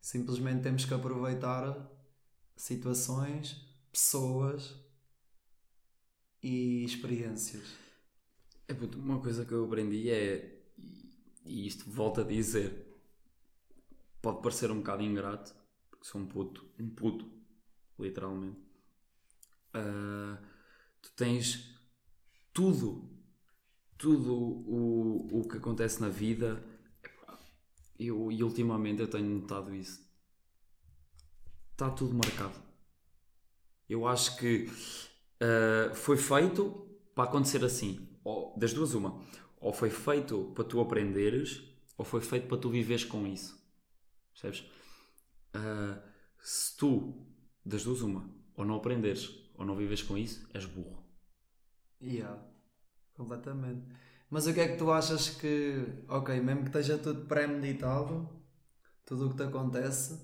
Simplesmente 0.00 0.62
temos 0.62 0.84
que 0.84 0.92
aproveitar 0.94 1.90
situações, 2.56 3.63
pessoas 3.94 4.74
e 6.42 6.84
experiências. 6.84 7.76
É, 8.66 8.72
uma 8.96 9.20
coisa 9.20 9.44
que 9.44 9.52
eu 9.52 9.64
aprendi 9.64 10.10
é, 10.10 10.60
e- 11.46 11.66
isto 11.66 11.88
volto 11.88 12.20
a 12.20 12.24
dizer, 12.24 12.86
pode 14.20 14.42
parecer 14.42 14.70
um 14.72 14.78
bocado 14.78 15.02
ingrato, 15.02 15.54
porque 15.90 16.06
sou 16.06 16.20
um 16.20 16.26
puto, 16.26 16.66
um 16.80 16.90
puto, 16.90 17.30
literalmente. 17.98 18.58
Ah, 19.72 20.38
tu 21.02 21.10
tens 21.16 21.70
tudo, 22.52 23.08
tudo 23.98 24.34
o, 24.34 25.40
o 25.40 25.48
que 25.48 25.58
acontece 25.58 26.00
na 26.00 26.08
vida, 26.08 26.62
eu, 27.98 28.30
e 28.30 28.42
ultimamente 28.42 29.00
eu 29.00 29.08
tenho 29.08 29.28
notado 29.28 29.74
isso. 29.74 30.00
Está 31.72 31.90
tudo 31.90 32.14
marcado. 32.14 32.73
Eu 33.88 34.06
acho 34.06 34.36
que 34.36 34.68
uh, 35.40 35.94
foi 35.94 36.16
feito 36.16 36.88
para 37.14 37.24
acontecer 37.24 37.64
assim. 37.64 38.08
Ou, 38.22 38.56
das 38.58 38.72
duas, 38.72 38.94
uma. 38.94 39.20
Ou 39.60 39.72
foi 39.72 39.90
feito 39.90 40.52
para 40.54 40.64
tu 40.64 40.80
aprenderes, 40.80 41.62
ou 41.96 42.04
foi 42.04 42.20
feito 42.20 42.46
para 42.48 42.58
tu 42.58 42.70
viveres 42.70 43.04
com 43.04 43.26
isso. 43.26 43.62
Percebes? 44.32 44.60
Uh, 45.54 46.00
se 46.40 46.76
tu, 46.76 47.26
das 47.64 47.84
duas, 47.84 48.02
uma, 48.02 48.28
ou 48.56 48.64
não 48.64 48.76
aprenderes, 48.76 49.30
ou 49.54 49.64
não 49.64 49.76
vives 49.76 50.02
com 50.02 50.18
isso, 50.18 50.48
és 50.52 50.66
burro. 50.66 51.02
Yeah, 52.02 52.42
completamente. 53.14 53.86
Mas 54.28 54.46
o 54.46 54.52
que 54.52 54.60
é 54.60 54.68
que 54.68 54.76
tu 54.76 54.90
achas 54.90 55.30
que, 55.30 56.04
ok, 56.08 56.40
mesmo 56.40 56.62
que 56.62 56.68
esteja 56.68 56.98
tudo 56.98 57.26
pré-meditado, 57.26 58.28
tudo 59.06 59.26
o 59.26 59.30
que 59.30 59.36
te 59.36 59.42
acontece, 59.44 60.20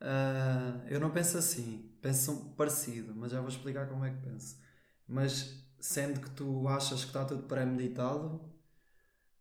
ah, 0.00 0.82
eu 0.88 0.98
não 0.98 1.10
penso 1.10 1.36
assim, 1.36 1.89
penso 2.00 2.32
um 2.32 2.52
parecido, 2.54 3.14
mas 3.14 3.32
já 3.32 3.40
vou 3.40 3.48
explicar 3.48 3.88
como 3.88 4.04
é 4.04 4.10
que 4.10 4.20
penso. 4.20 4.58
Mas 5.06 5.64
sendo 5.78 6.20
que 6.20 6.30
tu 6.30 6.68
achas 6.68 7.00
que 7.00 7.08
está 7.08 7.24
tudo 7.24 7.44
pré-meditado, 7.44 8.40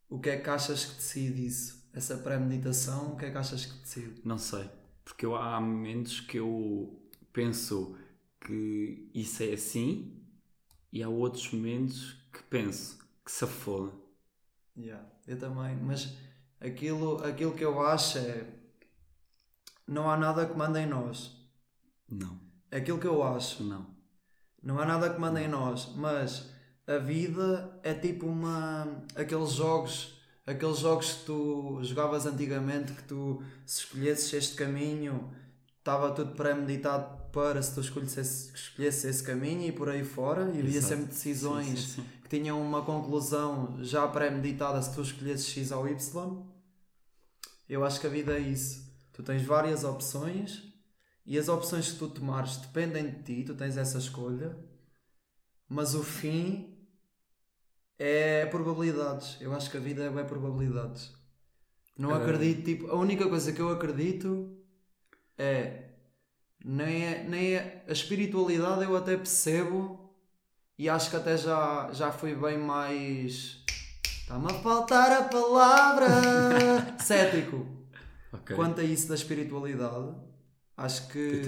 o 0.10 0.20
que 0.20 0.30
é 0.30 0.38
que 0.38 0.50
achas 0.50 0.86
que 0.86 0.96
decide 0.96 1.46
isso? 1.46 1.88
Essa 1.94 2.18
pré-meditação, 2.18 3.14
o 3.14 3.18
que 3.18 3.26
é 3.26 3.32
que 3.32 3.38
achas 3.38 3.66
que 3.66 3.80
decide? 3.80 4.22
Não 4.24 4.38
sei. 4.38 4.70
Porque 5.04 5.26
eu, 5.26 5.36
há 5.36 5.60
momentos 5.60 6.20
que 6.20 6.38
eu 6.38 7.00
penso 7.34 7.98
que 8.40 9.10
isso 9.14 9.44
é 9.44 9.54
assim 9.54 10.24
e 10.92 11.04
há 11.04 11.10
outros 11.10 11.52
momentos 11.52 12.14
que 12.32 12.44
penso 12.44 13.00
que 13.24 13.32
se 13.32 13.46
foda. 13.46 13.92
Yeah, 14.78 15.08
eu 15.28 15.38
também, 15.38 15.76
mas 15.76 16.16
aquilo, 16.60 17.24
aquilo 17.24 17.54
que 17.54 17.66
eu 17.66 17.82
acho 17.82 18.18
é 18.18 18.48
não 19.88 20.10
há 20.10 20.16
nada 20.16 20.46
que 20.46 20.56
manda 20.56 20.80
em 20.80 20.88
nós. 20.88 21.36
Não, 22.08 22.40
Aquilo 22.72 23.00
que 23.00 23.08
eu 23.08 23.24
acho. 23.24 23.64
não. 23.64 23.86
Não 24.62 24.78
há 24.78 24.86
nada 24.86 25.10
que 25.10 25.20
manda 25.20 25.42
em 25.42 25.48
nós, 25.48 25.94
mas 25.96 26.50
a 26.86 26.98
vida 26.98 27.80
é 27.82 27.94
tipo 27.94 28.26
uma. 28.28 29.04
aqueles 29.16 29.52
jogos, 29.52 30.20
aqueles 30.46 30.80
jogos 30.80 31.14
que 31.14 31.26
tu 31.26 31.80
jogavas 31.82 32.26
antigamente 32.26 32.92
que 32.94 33.04
tu 33.04 33.42
se 33.66 33.82
escolhesses 33.82 34.34
este 34.34 34.56
caminho 34.56 35.32
estava 35.78 36.12
tudo 36.12 36.36
pré-meditado 36.36 37.20
para 37.32 37.62
se 37.62 37.74
tu 37.74 37.80
escolhesses 37.82 39.06
esse 39.06 39.24
caminho 39.24 39.68
e 39.68 39.72
por 39.72 39.88
aí 39.88 40.04
fora, 40.04 40.52
e 40.54 40.60
havia 40.60 40.82
sempre 40.82 41.06
decisões 41.06 41.68
Sim, 41.68 41.76
sim, 41.76 42.02
sim. 42.02 42.08
que 42.24 42.30
tinham 42.30 42.62
uma 42.62 42.82
conclusão 42.82 43.78
já 43.82 44.08
pré-meditada 44.08 44.82
se 44.82 44.94
tu 44.94 45.02
escolhesses 45.02 45.48
X 45.48 45.72
ou 45.72 45.88
Y. 45.88 46.44
Eu 47.70 47.86
acho 47.86 48.00
que 48.02 48.08
a 48.08 48.10
vida 48.10 48.34
é 48.36 48.40
isso. 48.40 48.84
Tu 49.14 49.22
tens 49.24 49.44
várias 49.44 49.84
opções 49.84 50.64
e 51.26 51.38
as 51.38 51.48
opções 51.48 51.92
que 51.92 52.00
tu 52.00 52.10
tomares 52.10 52.58
dependem 52.58 53.10
de 53.10 53.24
ti, 53.24 53.44
tu 53.46 53.56
tens 53.56 53.78
essa 53.78 53.98
escolha, 53.98 54.58
mas 55.68 55.94
o 55.94 56.04
fim 56.04 56.78
é 57.98 58.46
probabilidades. 58.48 59.38
Eu 59.40 59.54
acho 59.54 59.70
que 59.70 59.78
a 59.78 59.80
vida 59.80 60.04
é 60.06 60.24
probabilidades. 60.24 61.14
Não 61.98 62.14
acredito, 62.14 62.64
tipo, 62.64 62.88
a 62.90 62.96
única 62.96 63.28
coisa 63.28 63.52
que 63.52 63.62
eu 63.62 63.70
acredito 63.70 64.58
é 65.38 65.90
nem, 66.64 67.06
é, 67.06 67.24
nem 67.24 67.56
é 67.56 67.86
a 67.88 67.92
espiritualidade 67.92 68.84
eu 68.84 68.96
até 68.96 69.16
percebo 69.18 70.14
e 70.78 70.90
acho 70.90 71.10
que 71.10 71.16
até 71.16 71.38
já, 71.38 71.90
já 71.92 72.12
fui 72.12 72.36
bem 72.36 72.58
mais 72.58 73.64
está-me 74.22 74.52
a 74.52 74.54
faltar 74.56 75.12
a 75.12 75.24
palavra 75.24 76.08
cético 77.00 77.66
Ok. 78.32 78.56
quanto 78.56 78.80
a 78.82 78.84
isso 78.84 79.08
da 79.08 79.16
espiritualidade 79.16 80.16
acho 80.80 81.08
que 81.10 81.42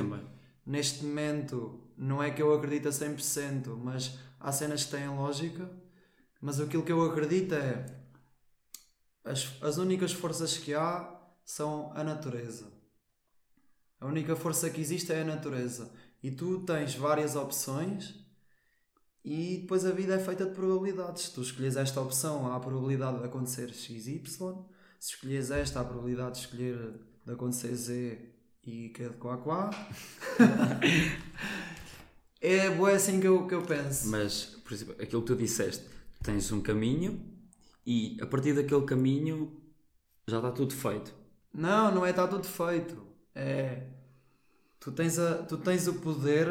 neste 0.66 1.04
momento 1.06 1.80
não 1.98 2.22
é 2.22 2.30
que 2.32 2.42
eu 2.42 2.54
acredito 2.54 2.88
a 2.88 2.92
100% 2.92 3.78
mas 3.78 4.18
há 4.40 4.52
cenas 4.52 4.84
que 4.84 4.92
têm 4.92 5.08
lógica 5.08 5.70
mas 6.42 6.60
aquilo 6.60 6.84
que 6.84 6.92
eu 6.92 7.04
acredito 7.04 7.54
é 7.56 7.86
as, 9.24 9.62
as 9.62 9.78
únicas 9.78 10.12
forças 10.12 10.58
que 10.58 10.74
há 10.74 11.20
são 11.46 11.92
a 11.96 12.04
natureza 12.04 12.72
a 14.00 14.06
única 14.06 14.36
força 14.36 14.70
que 14.70 14.82
existe 14.82 15.14
é 15.14 15.22
a 15.22 15.26
natureza 15.26 15.92
e 16.22 16.30
tu 16.32 16.60
tens 16.66 16.94
várias 16.96 17.36
opções 17.36 18.20
e 19.24 19.60
depois 19.62 19.86
a 19.86 19.92
vida 19.92 20.16
é 20.16 20.20
feita 20.20 20.46
de 20.46 20.56
probabilidades. 20.56 21.26
Se 21.26 21.34
tu 21.34 21.42
escolhes 21.44 21.76
esta 21.76 22.02
opção, 22.02 22.52
há 22.52 22.56
a 22.56 22.60
probabilidade 22.60 23.20
de 23.20 23.26
acontecer 23.26 23.72
XY. 23.72 24.24
Se 25.00 25.14
escolhes 25.14 25.52
esta, 25.52 25.78
há 25.78 25.82
a 25.84 25.86
probabilidade 25.86 26.34
de 26.34 26.40
escolher 26.40 27.00
de 27.24 27.32
acontecer 27.32 27.76
Z 27.76 28.31
e 28.64 28.89
que 28.89 29.03
é 29.03 29.09
de 29.09 29.16
quá 29.16 29.38
quá. 29.38 29.70
é 32.39 32.70
boa 32.70 32.91
assim 32.91 33.20
que 33.20 33.28
eu, 33.28 33.47
que 33.47 33.53
eu 33.55 33.62
penso. 33.64 34.09
Mas, 34.09 34.43
por 34.64 34.74
exemplo, 34.74 34.95
aquilo 35.01 35.22
que 35.22 35.28
tu 35.28 35.36
disseste, 35.36 35.86
tens 36.24 36.51
um 36.51 36.62
caminho 36.62 37.20
e 37.86 38.18
a 38.22 38.26
partir 38.26 38.53
daquele 38.53 38.86
caminho 38.86 39.51
já 40.28 40.38
está 40.38 40.51
tudo 40.51 40.74
feito. 40.74 41.14
Não, 41.53 41.93
não 41.93 42.05
é 42.05 42.12
está 42.12 42.28
tudo 42.28 42.47
feito. 42.47 43.05
É. 43.36 43.88
Tu 44.80 44.91
tens, 44.91 45.20
a, 45.20 45.43
tu 45.43 45.57
tens 45.57 45.88
o 45.88 45.95
poder 45.95 46.47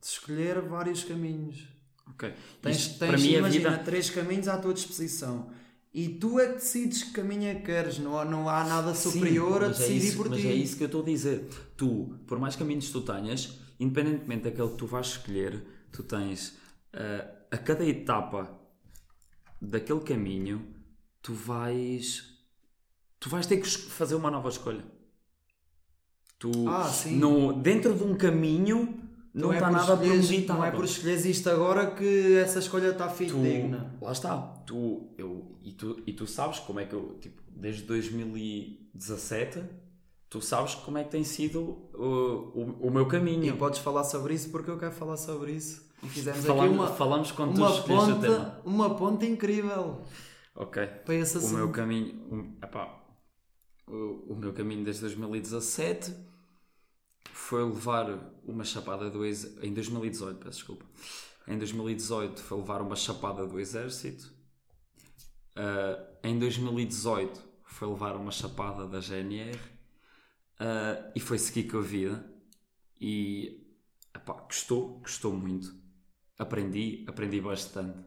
de 0.00 0.06
escolher 0.06 0.60
vários 0.62 1.04
caminhos. 1.04 1.68
Ok. 2.08 2.32
Tens, 2.60 2.76
Isto, 2.76 2.98
tens 2.98 3.08
para 3.10 3.18
mim, 3.18 3.34
a 3.34 3.38
imagina, 3.38 3.70
vida. 3.70 3.84
três 3.84 4.10
caminhos 4.10 4.48
à 4.48 4.58
tua 4.58 4.74
disposição. 4.74 5.50
E 5.94 6.08
tu 6.08 6.40
é 6.40 6.46
que 6.48 6.54
decides 6.54 7.02
que 7.02 7.10
caminho 7.10 7.48
é 7.48 7.54
que 7.54 7.62
queres. 7.66 7.98
Não, 7.98 8.18
há- 8.18 8.24
não 8.24 8.48
há 8.48 8.64
nada 8.64 8.94
superior 8.94 9.60
Sim, 9.60 9.64
a 9.64 9.68
mas 9.68 9.76
é 9.76 9.82
decidir 9.88 10.06
isso- 10.08 10.16
por 10.16 10.28
mas 10.30 10.40
ti. 10.40 10.46
é 10.48 10.52
isso 10.54 10.76
que 10.76 10.82
eu 10.84 10.86
estou 10.86 11.02
a 11.02 11.04
dizer. 11.04 11.48
Tu, 11.76 12.14
por 12.26 12.38
mais 12.38 12.56
caminhos 12.56 12.86
que 12.86 12.92
tu 12.92 13.02
tenhas, 13.02 13.58
independentemente 13.78 14.44
daquele 14.44 14.68
que 14.70 14.76
tu 14.78 14.86
vais 14.86 15.06
escolher, 15.08 15.62
tu 15.92 16.02
tens 16.02 16.56
ah, 16.94 17.30
a 17.50 17.58
cada 17.58 17.84
etapa 17.86 18.58
daquele 19.60 20.00
caminho, 20.00 20.66
tu 21.20 21.34
vais. 21.34 22.24
Tu 23.20 23.28
vais 23.28 23.46
ter 23.46 23.58
que 23.58 23.68
fazer 23.68 24.14
uma 24.14 24.30
nova 24.30 24.48
escolha. 24.48 24.84
Tu, 26.38 26.50
Ah, 26.68 26.88
sim. 26.88 27.16
no, 27.18 27.52
dentro 27.52 27.94
de 27.94 28.02
um 28.02 28.14
caminho, 28.16 28.98
não 29.32 29.52
é 29.52 29.56
está 29.56 29.68
por 29.68 29.72
nada 29.76 29.96
premeditado. 29.96 30.58
Não 30.58 30.64
é 30.66 30.70
por 30.72 30.84
escolheres 30.84 31.24
isto 31.24 31.48
agora 31.48 31.90
que 31.92 32.34
essa 32.36 32.58
escolha 32.58 32.88
está 32.88 33.08
fidedigna. 33.08 33.94
lá 34.00 34.10
está, 34.12 34.51
tu, 34.66 35.14
eu, 35.18 35.58
e, 35.62 35.72
tu, 35.72 36.02
e 36.06 36.12
tu 36.12 36.26
sabes 36.26 36.58
como 36.60 36.80
é 36.80 36.86
que 36.86 36.94
eu, 36.94 37.18
tipo, 37.20 37.40
desde 37.48 37.82
2017, 37.84 39.62
tu 40.28 40.40
sabes 40.40 40.74
como 40.74 40.98
é 40.98 41.04
que 41.04 41.10
tem 41.10 41.24
sido 41.24 41.60
uh, 41.94 42.50
o, 42.54 42.88
o 42.88 42.90
meu 42.90 43.06
E 43.06 43.08
caminho. 43.08 43.56
podes 43.56 43.78
falar 43.80 44.04
sobre 44.04 44.34
isso 44.34 44.50
porque 44.50 44.70
eu 44.70 44.78
quero 44.78 44.92
falar 44.92 45.16
sobre 45.16 45.52
isso. 45.52 45.90
E 46.02 46.08
fizemos 46.08 46.44
Falamos, 46.44 46.64
aqui 46.66 46.74
uma, 46.74 46.88
falamos 46.88 47.30
quando 47.32 47.54
tu 47.54 47.60
uma, 47.60 47.70
escolheste 47.70 48.10
o 48.12 48.20
tema. 48.20 48.36
ponta, 48.38 48.62
uma 48.64 48.94
ponta 48.96 49.24
incrível 49.26 50.02
Ok. 50.54 50.84
para 51.04 51.14
esse 51.14 51.38
O 51.38 51.48
meu 51.50 51.70
caminho, 51.70 52.14
o, 52.30 52.64
epá, 52.64 53.00
o, 53.86 54.32
o 54.32 54.36
meu 54.36 54.52
caminho 54.52 54.82
desde 54.84 55.02
2017 55.02 56.12
foi 57.32 57.62
levar 57.64 58.06
uma 58.44 58.64
chapada 58.64 59.10
do 59.10 59.24
exército. 59.24 59.64
Em 59.64 59.72
2018, 59.72 60.38
peço 60.38 60.58
desculpa. 60.58 60.84
Em 61.46 61.56
2018 61.58 62.40
foi 62.42 62.58
levar 62.58 62.80
uma 62.82 62.96
chapada 62.96 63.46
do 63.46 63.58
exército. 63.60 64.32
Ah, 65.56 65.98
em 66.24 66.38
2018 66.38 67.40
foi 67.64 67.88
levar 67.88 68.16
uma 68.16 68.30
chapada 68.30 68.86
da 68.86 69.00
GNR. 69.00 69.58
Ah, 70.58 71.10
e 71.14 71.20
foi 71.20 71.38
seguir 71.38 71.64
com 71.70 71.78
a 71.78 71.82
vida. 71.82 72.24
E 73.00 73.60
epá, 74.14 74.34
gostou, 74.34 75.00
gostou 75.00 75.32
muito. 75.32 75.74
Aprendi, 76.38 77.04
aprendi 77.08 77.40
bastante. 77.40 77.98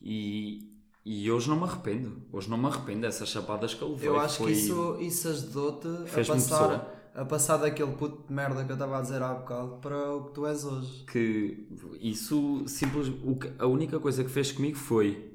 E, 0.00 0.70
e 1.04 1.30
hoje 1.30 1.48
não 1.48 1.56
me 1.56 1.64
arrependo. 1.64 2.22
Hoje 2.32 2.48
não 2.50 2.58
me 2.58 2.66
arrependo 2.66 3.02
dessas 3.02 3.28
chapadas 3.28 3.74
que 3.74 3.82
eu 3.82 3.90
levei. 3.90 4.08
Eu 4.08 4.18
acho 4.20 4.38
Foi- 4.38 4.52
que 4.52 4.58
isso, 4.58 4.96
isso 5.00 5.28
ajudou-te 5.28 5.88
a 5.88 6.24
passar, 6.24 7.10
a 7.14 7.24
passar 7.24 7.56
daquele 7.58 7.92
puto 7.92 8.26
de 8.26 8.32
merda 8.32 8.64
que 8.64 8.70
eu 8.70 8.74
estava 8.74 8.98
a 8.98 9.00
dizer 9.02 9.22
há 9.22 9.34
bocado 9.34 9.76
para 9.78 10.14
o 10.14 10.24
que 10.26 10.32
tu 10.34 10.46
és 10.46 10.64
hoje. 10.64 11.04
que 11.10 11.66
isso 12.00 12.64
simples 12.66 13.08
o 13.08 13.36
que- 13.36 13.52
a 13.58 13.66
única 13.66 13.98
coisa 14.00 14.22
que 14.24 14.30
fez 14.30 14.50
comigo 14.52 14.76
foi 14.76 15.33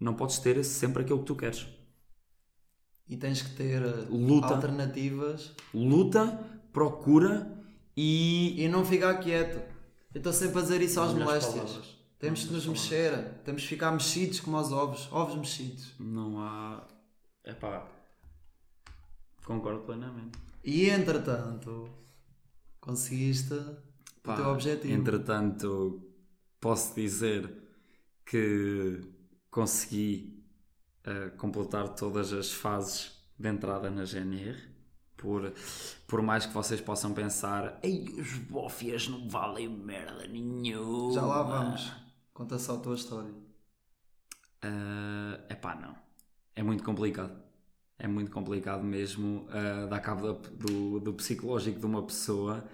não 0.00 0.14
podes 0.14 0.38
ter 0.38 0.62
sempre 0.64 1.02
aquilo 1.02 1.18
que 1.20 1.24
tu 1.26 1.34
queres 1.36 1.66
E 3.08 3.16
tens 3.16 3.42
que 3.42 3.50
ter 3.54 3.82
uh, 3.82 4.14
Luta. 4.14 4.54
alternativas 4.54 5.52
luta 5.74 6.38
procura 6.72 7.50
e 7.96 8.62
e 8.62 8.68
não 8.68 8.84
ficar 8.84 9.14
quieto. 9.18 9.58
Eu 10.14 10.18
estou 10.18 10.32
sempre 10.32 10.58
a 10.58 10.62
dizer 10.62 10.80
isso 10.82 11.00
aos 11.00 11.12
Melhores 11.12 11.44
moléstias. 11.44 11.70
palavras. 11.70 11.98
Temos 12.18 12.40
que 12.44 12.52
nos 12.52 12.66
Melhores 12.66 12.90
mexer, 12.90 13.34
temos 13.44 13.62
que 13.62 13.68
ficar 13.68 13.92
mexidos 13.92 14.40
como 14.40 14.58
os 14.58 14.72
ovos, 14.72 15.08
ovos 15.12 15.36
mexidos. 15.36 15.94
não 15.98 16.40
há 16.40 16.86
epá 17.44 17.86
concordo 19.44 19.80
plenamente 19.82 20.38
E 20.64 20.88
entretanto, 20.90 21.88
conseguiste 22.80 23.54
Pá, 24.22 24.32
o 24.34 24.36
teu 24.36 24.46
objetivo. 24.48 24.92
entretanto 24.94 26.02
posso 26.60 26.94
dizer 26.94 27.50
que 28.26 29.00
consegui 29.50 30.38
eh, 31.04 31.30
completar 31.36 31.88
todas 31.90 32.32
as 32.32 32.52
fases 32.52 33.12
de 33.38 33.48
entrada 33.48 33.90
na 33.90 34.04
GNR 34.04 34.58
Por, 35.16 35.52
por 36.06 36.22
mais 36.22 36.44
que 36.46 36.52
vocês 36.52 36.80
possam 36.80 37.12
pensar, 37.14 37.78
ei, 37.82 38.04
os 38.18 38.34
bófias 38.34 39.08
não 39.08 39.28
valem 39.28 39.68
merda 39.68 40.26
nenhuma. 40.26 41.12
Já 41.12 41.22
lá 41.24 41.42
vamos. 41.42 41.92
Conta 42.32 42.58
só 42.58 42.76
a 42.76 42.78
tua 42.78 42.94
história. 42.94 43.32
É 45.48 45.54
pá, 45.54 45.74
não. 45.74 45.96
É 46.54 46.62
muito 46.62 46.84
complicado. 46.84 47.36
É 47.98 48.06
muito 48.06 48.30
complicado 48.30 48.84
mesmo 48.84 49.48
ah, 49.50 49.86
dar 49.86 50.00
cabo 50.00 50.34
do, 50.34 51.00
do 51.00 51.14
psicológico 51.14 51.80
de 51.80 51.86
uma 51.86 52.02
pessoa. 52.02 52.68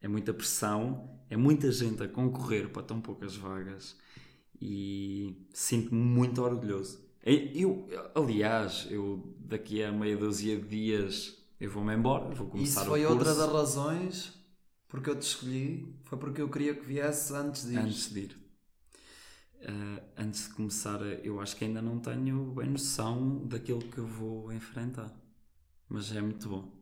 É 0.00 0.08
muita 0.08 0.32
pressão, 0.32 1.18
é 1.28 1.36
muita 1.36 1.70
gente 1.72 2.02
a 2.02 2.08
concorrer 2.08 2.70
para 2.70 2.82
tão 2.82 3.00
poucas 3.00 3.36
vagas 3.36 3.96
e 4.60 5.46
sinto-me 5.52 6.00
muito 6.00 6.42
orgulhoso. 6.42 7.02
Eu, 7.24 7.88
aliás, 8.14 8.86
eu 8.90 9.34
daqui 9.38 9.82
a 9.82 9.90
meia 9.90 10.16
dúzia 10.16 10.58
de 10.60 10.68
dias 10.68 11.38
eu 11.58 11.70
vou-me 11.70 11.94
embora, 11.94 12.34
vou 12.34 12.48
começar 12.48 12.80
Isso 12.82 12.90
foi 12.90 13.04
o 13.06 13.08
curso 13.08 13.30
outra 13.30 13.34
das 13.34 13.52
razões 13.52 14.38
porque 14.88 15.10
eu 15.10 15.16
te 15.18 15.22
escolhi. 15.22 15.94
Foi 16.04 16.18
porque 16.18 16.42
eu 16.42 16.48
queria 16.48 16.74
que 16.74 16.84
viesse 16.84 17.34
antes 17.34 17.66
disso. 17.66 17.78
antes 17.78 18.12
de 18.12 18.20
ir. 18.20 18.44
Ah, 19.66 20.02
antes 20.18 20.48
de 20.48 20.54
começar, 20.54 21.00
eu 21.24 21.40
acho 21.40 21.56
que 21.56 21.64
ainda 21.64 21.80
não 21.80 21.98
tenho 21.98 22.52
bem 22.52 22.68
noção 22.70 23.46
daquilo 23.46 23.80
que 23.80 23.98
eu 23.98 24.06
vou 24.06 24.52
enfrentar. 24.52 25.10
Mas 25.88 26.14
é 26.14 26.20
muito 26.20 26.48
bom. 26.48 26.72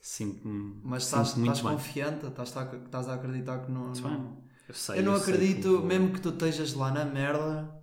Sinto-me 0.00 0.80
Mas 0.82 1.04
sinto-me 1.04 1.22
estás, 1.22 1.34
muito 1.34 1.56
estás 1.56 1.74
confiante? 1.74 2.26
Estás, 2.26 2.56
a- 2.56 2.76
estás 2.76 3.08
a 3.08 3.14
acreditar 3.14 3.64
que 3.64 3.70
não. 3.70 3.92
Não-. 3.92 4.47
Eu, 4.68 4.74
sei, 4.74 4.98
Eu 4.98 5.02
não 5.04 5.18
sei 5.18 5.34
acredito, 5.34 5.80
mesmo 5.82 6.12
que 6.12 6.20
tu 6.20 6.28
estejas 6.28 6.74
lá 6.74 6.90
na 6.92 7.04
merda, 7.04 7.74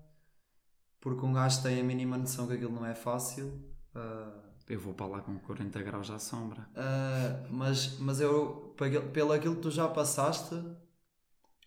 porque 1.02 1.26
um 1.26 1.34
gajo 1.34 1.62
tem 1.64 1.80
a 1.82 1.84
mínima 1.84 2.18
noção 2.18 2.48
que 2.48 2.54
aquilo 2.54 2.72
não 2.74 2.86
é 2.86 2.94
fácil. 2.96 3.60
ah, 3.96 4.32
Eu 4.70 4.80
vou 4.80 4.94
para 4.94 5.08
lá 5.08 5.22
com 5.22 5.38
40 5.40 5.82
graus 5.82 6.10
à 6.10 6.20
sombra. 6.20 6.68
ah, 6.76 7.46
mas, 7.50 7.98
mas 8.00 8.20
eu, 8.22 8.76
pelo 9.14 9.32
aquilo 9.34 9.56
que 9.56 9.62
tu 9.62 9.72
já 9.72 9.88
passaste, 9.88 10.56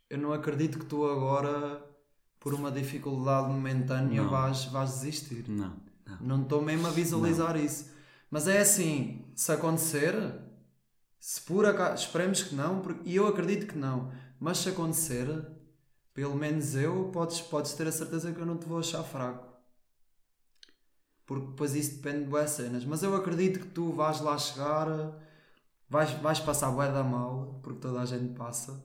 eu 0.08 0.18
não 0.18 0.32
acredito 0.32 0.78
que 0.78 0.86
tu 0.86 1.04
agora, 1.08 1.84
por 2.40 2.54
uma 2.54 2.70
dificuldade 2.70 3.48
momentânea, 3.48 4.22
Não. 4.22 4.30
vais, 4.30 4.64
vais 4.66 4.90
desistir. 4.90 5.48
Não, 5.48 5.76
não. 6.06 6.18
Não 6.20 6.42
estou 6.42 6.62
mesmo 6.62 6.86
a 6.86 6.90
visualizar 6.90 7.56
isso. 7.56 7.90
Mas 8.30 8.46
é 8.46 8.60
assim, 8.60 9.24
se 9.34 9.50
acontecer, 9.52 10.14
se 11.18 11.40
por 11.42 11.66
acaso, 11.66 12.04
esperemos 12.04 12.42
que 12.42 12.54
não, 12.54 12.80
porque- 12.80 13.08
e 13.08 13.16
eu 13.16 13.26
acredito 13.26 13.66
que 13.66 13.76
não, 13.78 14.10
mas 14.40 14.58
se 14.58 14.68
acontecer, 14.70 15.28
pelo 16.14 16.34
menos 16.36 16.74
eu, 16.74 17.10
podes, 17.12 17.40
podes 17.40 17.72
ter 17.74 17.86
a 17.88 17.92
certeza 17.92 18.32
que 18.32 18.40
eu 18.40 18.46
não 18.46 18.58
te 18.58 18.66
vou 18.66 18.78
achar 18.78 19.02
fraco. 19.02 19.46
Porque 21.26 21.46
depois 21.48 21.74
isso 21.74 21.96
depende 21.96 22.24
de 22.24 22.30
boas 22.30 22.50
cenas. 22.50 22.84
Mas 22.84 23.02
eu 23.02 23.14
acredito 23.14 23.60
que 23.60 23.66
tu 23.66 23.92
vais 23.92 24.20
lá 24.20 24.38
chegar, 24.38 24.88
vais, 25.88 26.10
vais 26.22 26.40
passar 26.40 26.70
bué 26.70 26.90
da 26.90 27.02
mal, 27.04 27.60
porque 27.62 27.80
toda 27.80 28.00
a 28.00 28.06
gente 28.06 28.34
passa. 28.34 28.82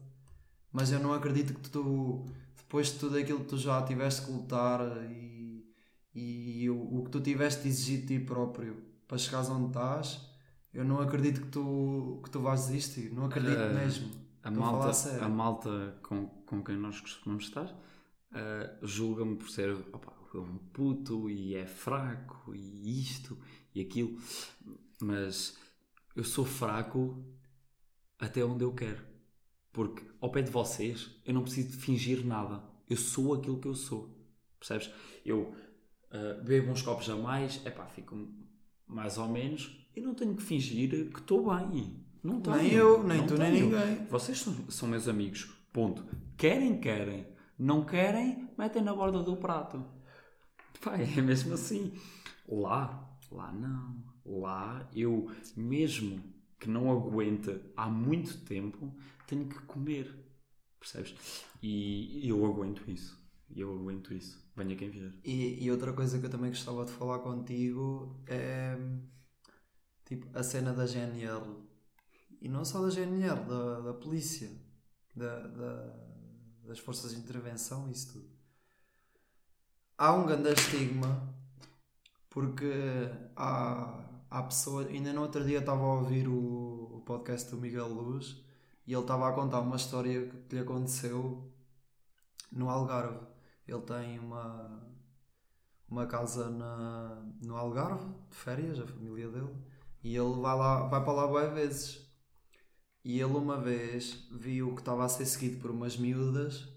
Mas 0.71 0.91
eu 0.91 0.99
não 0.99 1.13
acredito 1.13 1.53
que 1.53 1.69
tu, 1.69 2.25
depois 2.57 2.87
de 2.87 2.99
tudo 2.99 3.17
aquilo 3.17 3.39
que 3.41 3.45
tu 3.45 3.57
já 3.57 3.81
tiveste 3.83 4.23
que 4.25 4.31
lutar 4.31 4.81
e, 5.11 5.65
e 6.13 6.69
o, 6.69 6.99
o 6.99 7.03
que 7.05 7.11
tu 7.11 7.21
tiveste 7.21 7.63
de 7.63 7.69
exigir 7.69 8.01
de 8.01 8.07
ti 8.19 8.19
próprio 8.25 8.83
para 9.07 9.17
chegares 9.17 9.49
onde 9.49 9.67
estás, 9.67 10.19
eu 10.73 10.83
não 10.83 10.99
acredito 10.99 11.41
que 11.41 11.47
tu, 11.47 12.19
que 12.23 12.29
tu 12.29 12.41
vais 12.41 12.65
desistir. 12.67 13.11
Não 13.13 13.25
acredito 13.25 13.59
Eh, 13.59 13.73
mesmo. 13.73 14.09
A 14.43 14.49
Estou 14.49 14.63
malta, 14.63 15.21
a 15.21 15.25
a 15.25 15.29
malta 15.29 15.99
com, 16.03 16.27
com 16.27 16.63
quem 16.63 16.75
nós 16.75 16.99
costumamos 16.99 17.45
estar 17.45 17.73
ah, 18.33 18.77
julga-me 18.81 19.35
por 19.35 19.49
ser 19.49 19.71
opa, 19.93 20.11
um 20.35 20.57
puto 20.57 21.29
e 21.29 21.55
é 21.55 21.67
fraco 21.67 22.55
e 22.55 22.99
isto 22.99 23.37
e 23.75 23.81
aquilo, 23.81 24.19
mas 24.99 25.55
eu 26.15 26.23
sou 26.23 26.43
fraco 26.43 27.23
até 28.17 28.43
onde 28.43 28.63
eu 28.63 28.73
quero, 28.73 29.03
porque 29.71 30.03
ao 30.19 30.31
pé 30.31 30.41
de 30.41 30.49
vocês 30.49 31.11
eu 31.25 31.33
não 31.33 31.43
preciso 31.43 31.69
de 31.69 31.77
fingir 31.77 32.25
nada, 32.25 32.63
eu 32.89 32.97
sou 32.97 33.35
aquilo 33.35 33.59
que 33.59 33.67
eu 33.67 33.75
sou, 33.75 34.09
percebes? 34.57 34.91
Eu 35.23 35.55
ah, 36.09 36.41
bebo 36.43 36.71
uns 36.71 36.81
copos 36.81 37.07
a 37.11 37.15
mais, 37.15 37.63
epá, 37.63 37.85
fico 37.85 38.17
mais 38.87 39.19
ou 39.19 39.27
menos, 39.27 39.87
eu 39.95 40.01
não 40.01 40.15
tenho 40.15 40.35
que 40.35 40.41
fingir 40.41 41.11
que 41.11 41.19
estou 41.19 41.55
bem. 41.55 42.03
Não 42.23 42.39
tenho, 42.41 42.55
Nem 42.57 42.71
eu, 42.71 43.03
nem 43.03 43.17
não 43.19 43.27
tu, 43.27 43.37
nem 43.37 43.51
tenho. 43.51 43.65
ninguém. 43.69 44.05
Vocês 44.07 44.39
são, 44.39 44.53
são 44.71 44.87
meus 44.87 45.07
amigos. 45.07 45.45
Ponto. 45.73 46.05
Querem, 46.37 46.79
querem. 46.79 47.27
Não 47.59 47.83
querem, 47.85 48.49
metem 48.57 48.81
na 48.81 48.93
borda 48.93 49.21
do 49.21 49.35
prato. 49.37 49.83
Pá, 50.81 50.97
é 50.97 51.21
mesmo 51.21 51.53
assim. 51.53 51.93
Lá, 52.47 53.17
lá 53.31 53.51
não. 53.51 54.03
Lá 54.25 54.89
eu, 54.95 55.29
mesmo 55.57 56.23
que 56.59 56.69
não 56.69 56.89
aguente 56.91 57.59
há 57.75 57.89
muito 57.89 58.39
tempo, 58.45 58.95
tenho 59.27 59.47
que 59.47 59.59
comer. 59.63 60.13
Percebes? 60.79 61.15
E 61.61 62.27
eu 62.27 62.45
aguento 62.45 62.89
isso. 62.89 63.21
Eu 63.55 63.73
aguento 63.73 64.13
isso. 64.13 64.41
Venha 64.55 64.75
quem 64.75 64.89
vier. 64.89 65.11
E, 65.23 65.63
e 65.63 65.71
outra 65.71 65.93
coisa 65.93 66.19
que 66.19 66.25
eu 66.25 66.29
também 66.29 66.49
gostava 66.49 66.85
de 66.85 66.91
falar 66.91 67.19
contigo 67.19 68.23
é 68.27 68.77
tipo 70.05 70.27
a 70.37 70.41
cena 70.43 70.73
da 70.73 70.85
GNL. 70.85 71.63
E 72.43 72.49
não 72.49 72.63
só 72.65 72.81
da 72.81 72.89
GNL, 72.89 73.45
da, 73.45 73.79
da 73.81 73.93
polícia, 73.93 74.51
da, 75.15 75.39
da- 75.47 76.03
das 76.67 76.79
forças 76.79 77.11
de 77.11 77.17
intervenção, 77.19 77.89
isso 77.89 78.13
tudo. 78.13 78.29
Há 79.97 80.13
um 80.13 80.25
grande 80.25 80.49
estigma 80.53 81.33
porque 82.29 82.71
há, 83.35 84.03
há 84.29 84.43
pessoas. 84.43 84.87
Ainda 84.87 85.13
no 85.13 85.21
outro 85.21 85.43
dia 85.45 85.59
estava 85.59 85.81
a 85.83 85.93
ouvir 85.95 86.27
o, 86.27 86.97
o 86.97 87.01
podcast 87.05 87.49
do 87.51 87.57
Miguel 87.57 87.87
Luz 87.87 88.43
e 88.87 88.93
ele 88.93 89.01
estava 89.01 89.29
a 89.29 89.33
contar 89.33 89.61
uma 89.61 89.75
história 89.75 90.27
que 90.49 90.55
lhe 90.55 90.61
aconteceu 90.61 91.51
no 92.51 92.69
Algarve. 92.69 93.25
Ele 93.67 93.81
tem 93.81 94.19
uma, 94.19 94.83
uma 95.87 96.05
casa 96.07 96.49
na, 96.49 97.23
no 97.41 97.55
Algarve, 97.55 98.05
de 98.29 98.35
férias, 98.35 98.79
a 98.79 98.87
família 98.87 99.29
dele, 99.29 99.55
e 100.03 100.15
ele 100.15 100.33
vai, 100.41 100.57
lá, 100.57 100.87
vai 100.87 101.03
para 101.03 101.13
lá 101.13 101.25
várias 101.27 101.53
vezes. 101.53 102.12
E 103.03 103.19
ele 103.19 103.33
uma 103.33 103.57
vez 103.59 104.27
viu 104.31 104.73
que 104.73 104.81
estava 104.81 105.05
a 105.05 105.09
ser 105.09 105.25
seguido 105.25 105.59
por 105.61 105.71
umas 105.71 105.97
miúdas 105.97 106.67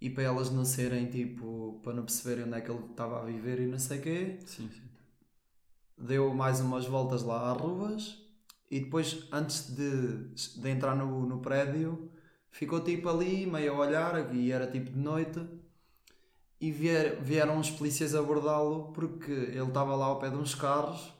e 0.00 0.10
para 0.10 0.24
elas 0.24 0.50
não 0.50 0.64
serem 0.64 1.06
tipo, 1.10 1.80
para 1.82 1.94
não 1.94 2.04
perceberem 2.04 2.44
onde 2.44 2.54
é 2.56 2.60
que 2.60 2.70
ele 2.70 2.84
estava 2.90 3.20
a 3.20 3.24
viver 3.24 3.60
e 3.60 3.66
não 3.66 3.78
sei 3.78 3.98
o 3.98 4.02
quê, 4.02 4.38
Sim, 4.46 4.68
sim. 4.70 4.82
deu 5.96 6.32
mais 6.34 6.60
umas 6.60 6.86
voltas 6.86 7.22
lá 7.22 7.50
às 7.52 7.58
ruas 7.60 8.18
e 8.70 8.80
depois, 8.80 9.28
antes 9.30 9.70
de, 9.76 10.28
de 10.60 10.68
entrar 10.70 10.96
no, 10.96 11.26
no 11.26 11.40
prédio, 11.40 12.10
ficou 12.50 12.80
tipo 12.82 13.08
ali, 13.08 13.46
meio 13.46 13.74
a 13.74 13.78
olhar, 13.78 14.34
e 14.34 14.50
era 14.50 14.66
tipo 14.66 14.90
de 14.90 14.98
noite, 14.98 15.40
e 16.60 16.70
vier, 16.70 17.20
vieram 17.20 17.58
os 17.58 17.70
polícias 17.70 18.14
abordá-lo 18.14 18.92
porque 18.92 19.30
ele 19.30 19.68
estava 19.68 19.94
lá 19.96 20.06
ao 20.06 20.18
pé 20.18 20.30
de 20.30 20.36
uns 20.36 20.54
carros 20.54 21.12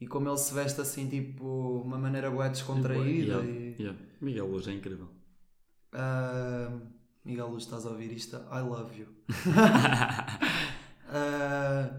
e 0.00 0.06
como 0.06 0.28
ele 0.28 0.38
se 0.38 0.52
veste 0.54 0.80
assim, 0.80 1.08
tipo, 1.08 1.82
uma 1.84 1.98
maneira 1.98 2.30
bué 2.30 2.48
descontraída 2.48 3.34
Yeah, 3.34 3.44
e... 3.44 3.76
yeah. 3.78 3.98
Miguel 4.20 4.46
Luz 4.46 4.66
é 4.68 4.72
incrível. 4.72 5.08
Ah, 5.92 6.72
Miguel 7.24 7.48
Luz, 7.48 7.64
estás 7.64 7.84
a 7.86 7.90
ouvir 7.90 8.10
isto? 8.12 8.36
I 8.36 8.60
love 8.60 8.98
you. 8.98 9.06
Ah, 11.12 11.90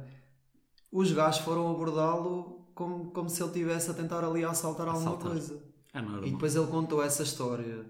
os 0.92 1.12
gajos 1.12 1.42
foram 1.42 1.70
abordá-lo 1.70 2.66
como, 2.74 3.12
como 3.12 3.30
se 3.30 3.42
ele 3.44 3.50
estivesse 3.52 3.92
a 3.92 3.94
tentar 3.94 4.24
ali 4.24 4.44
assaltar 4.46 4.88
alguma 4.88 5.10
Assaltar. 5.10 5.32
coisa. 5.32 5.62
É 5.94 6.02
normal. 6.02 6.26
E 6.26 6.32
depois 6.32 6.56
ele 6.56 6.68
contou 6.68 7.04
essa 7.04 7.22
história. 7.24 7.86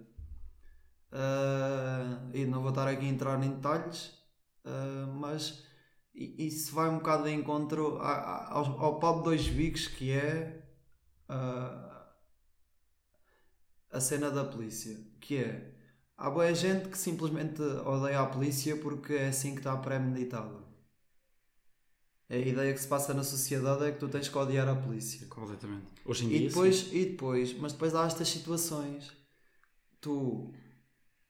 Ah, 1.12 2.18
e 2.34 2.46
não 2.46 2.62
vou 2.62 2.70
estar 2.70 2.88
aqui 2.88 3.06
a 3.06 3.10
entrar 3.10 3.44
em 3.44 3.50
detalhes, 3.52 4.12
mas 5.20 5.64
i- 6.14 6.48
isso 6.48 6.74
vai 6.74 6.90
um 6.90 6.98
bocado 6.98 7.24
de 7.26 7.32
encontro 7.32 7.98
ao, 8.00 8.80
ao 8.82 9.00
pau 9.00 9.18
de 9.20 9.24
dois 9.26 9.48
bicos 9.48 9.88
que 9.88 10.12
é 10.12 10.62
ah, 11.30 12.08
a 13.92 14.00
cena 14.02 14.30
da 14.32 14.44
polícia. 14.44 14.98
Que 15.20 15.38
é, 15.38 15.72
há 16.18 16.30
boa 16.32 16.54
gente 16.54 16.90
que 16.90 16.98
simplesmente 16.98 17.62
odeia 17.62 18.22
a 18.22 18.26
polícia 18.26 18.76
porque 18.78 19.14
é 19.14 19.28
assim 19.28 19.52
que 19.54 19.60
está 19.60 19.76
premeditado. 19.78 20.66
A 22.30 22.36
ideia 22.36 22.74
que 22.74 22.80
se 22.82 22.88
passa 22.88 23.14
na 23.14 23.24
sociedade 23.24 23.84
é 23.86 23.92
que 23.92 24.00
tu 24.00 24.08
tens 24.10 24.28
que 24.30 24.38
odiar 24.38 24.68
a 24.68 24.76
polícia. 24.76 25.28
Completamente. 25.28 25.88
Hoje 26.06 26.26
em 26.26 26.30
E 26.30 26.40
dia, 26.40 26.50
depois, 26.50 26.76
sim. 26.78 26.92
e 26.92 27.06
depois, 27.06 27.54
mas 27.60 27.74
depois 27.74 27.94
há 27.96 28.06
estas 28.08 28.30
situações. 28.30 29.12
Tu. 30.02 30.54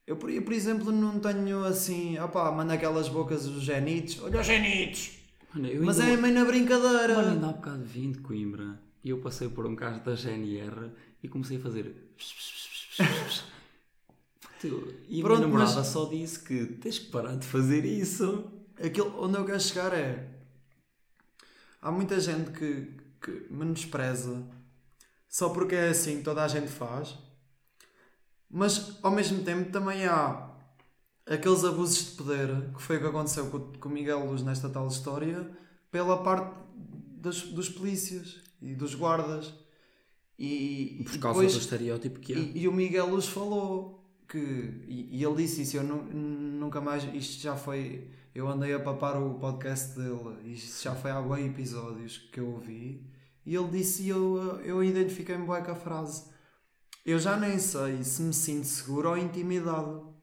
Eu, 0.08 0.18
por, 0.18 0.30
eu, 0.30 0.42
por 0.44 0.54
exemplo, 0.54 0.92
não 0.92 1.20
tenho 1.20 1.64
assim. 1.64 2.18
Opá, 2.20 2.52
manda 2.52 2.74
aquelas 2.74 3.08
bocas 3.08 3.46
dos 3.48 3.64
genitos. 3.64 4.20
Olha 4.22 4.42
os 4.42 4.46
genitos! 4.48 5.12
Mano, 5.54 5.70
Mas 5.86 6.00
ainda- 6.00 6.14
é 6.14 6.18
meio 6.18 6.34
na 6.34 6.46
brincadeira. 6.46 7.16
Mano, 7.16 7.32
ainda 7.34 7.50
há 7.50 7.54
bocado 7.54 7.84
vim 7.84 8.12
de 8.12 8.20
Coimbra 8.20 8.80
e 9.04 9.10
eu 9.10 9.20
passei 9.20 9.50
por 9.50 9.66
um 9.66 9.76
carro 9.76 10.04
da 10.04 10.16
GNR 10.16 10.92
e 11.22 11.28
comecei 11.28 11.58
a 11.58 11.60
fazer. 11.60 11.96
Tu- 14.60 14.94
E 15.10 15.20
a 15.22 15.24
Pronto, 15.24 15.40
minha 15.40 15.48
namorada 15.52 15.76
mas- 15.78 15.88
só 15.88 16.06
disse 16.06 16.40
que 16.40 16.66
tens 16.66 17.00
que 17.00 17.08
parar 17.10 17.36
de 17.36 17.46
fazer 17.48 17.84
isso. 17.84 18.52
Aquilo 18.84 19.14
onde 19.24 19.38
eu 19.38 19.46
quero 19.46 19.60
chegar 19.60 19.94
é. 19.94 20.30
Há 21.82 21.92
muita 21.92 22.20
gente 22.20 22.52
que, 22.52 22.94
que 23.20 23.48
menospreza 23.52 24.44
só 25.28 25.50
porque 25.50 25.74
é 25.76 25.90
assim 25.90 26.18
que 26.18 26.24
toda 26.24 26.44
a 26.44 26.48
gente 26.48 26.68
faz. 26.70 27.18
Mas 28.52 28.98
ao 29.02 29.12
mesmo 29.12 29.44
tempo 29.44 29.72
também 29.72 30.06
há 30.06 30.50
aqueles 31.26 31.64
abusos 31.64 32.12
de 32.12 32.18
poder, 32.18 32.70
que 32.76 32.82
foi 32.82 32.98
o 32.98 33.00
que 33.00 33.08
aconteceu 33.08 33.48
com, 33.50 33.60
com 33.60 33.90
o 33.90 33.92
Miguel 33.92 34.26
Luz 34.26 34.44
nesta 34.44 34.70
tal 34.70 34.88
história, 34.88 35.50
pela 35.90 36.22
parte 36.22 36.54
das, 37.22 37.42
dos 37.44 37.70
polícias 37.70 38.42
e 38.62 38.74
dos 38.76 38.94
guardas. 38.96 39.54
E, 40.38 41.04
Por 41.06 41.20
causa 41.20 41.40
depois- 41.40 41.54
do 41.54 41.60
estereótipo 41.60 42.20
que 42.20 42.34
é. 42.34 42.38
e, 42.38 42.62
e 42.64 42.68
o 42.68 42.74
Miguel 42.74 43.08
Luz 43.10 43.28
falou 43.28 44.04
que, 44.28 44.38
e, 44.88 45.20
e 45.20 45.24
ele 45.24 45.36
disse 45.36 45.62
isso, 45.62 45.78
eu 45.78 45.84
nu- 45.84 46.04
nunca 46.04 46.82
mais, 46.82 47.04
isto 47.14 47.42
já 47.44 47.56
foi, 47.56 48.08
eu 48.34 48.48
andei 48.48 48.74
a 48.74 48.80
papar 48.80 49.22
o 49.22 49.36
podcast 49.36 49.96
dele, 50.00 50.52
isto 50.54 50.82
já 50.84 50.96
foi 50.96 51.12
há 51.12 51.22
bem 51.22 51.48
episódios 51.48 52.18
que 52.32 52.40
eu 52.40 52.48
ouvi, 52.50 53.06
e 53.46 53.56
ele 53.56 53.68
disse, 53.68 54.04
e 54.04 54.10
eu, 54.10 54.38
eu 54.64 54.84
identifiquei-me 54.84 55.46
bem 55.46 55.64
com 55.64 55.72
a 55.72 55.76
frase, 55.76 56.24
eu 57.06 57.20
já 57.20 57.38
nem 57.38 57.60
sei 57.60 58.04
se 58.04 58.22
me 58.22 58.34
sinto 58.34 58.66
seguro 58.68 59.10
ou 59.10 59.18
intimidado 59.18 60.14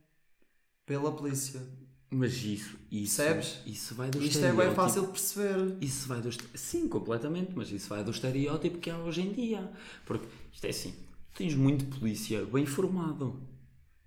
pela 0.86 1.12
polícia. 1.14 1.62
Mas 2.10 2.32
isso, 2.42 2.78
isso, 2.90 3.16
Percebes? 3.16 3.58
isso 3.66 3.94
vai 3.94 4.10
do 4.10 4.18
Isto 4.18 4.44
é 4.44 4.52
bem 4.52 4.70
fácil 4.74 5.02
de 5.02 5.08
perceber. 5.08 5.76
Isso 5.80 6.08
vai 6.08 6.20
do 6.22 6.30
Sim, 6.56 6.88
completamente, 6.88 7.52
mas 7.54 7.70
isso 7.70 7.88
vai 7.88 8.02
do 8.02 8.10
estereótipo 8.10 8.78
que 8.78 8.88
há 8.90 8.98
hoje 8.98 9.20
em 9.22 9.32
dia. 9.32 9.70
Porque 10.06 10.26
isto 10.52 10.64
é 10.64 10.70
assim: 10.70 10.94
tens 11.34 11.54
muito 11.54 11.84
polícia 11.98 12.44
bem 12.46 12.64
formado, 12.64 13.38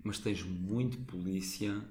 mas 0.03 0.17
tens 0.17 0.41
muito 0.43 0.97
polícia. 0.99 1.83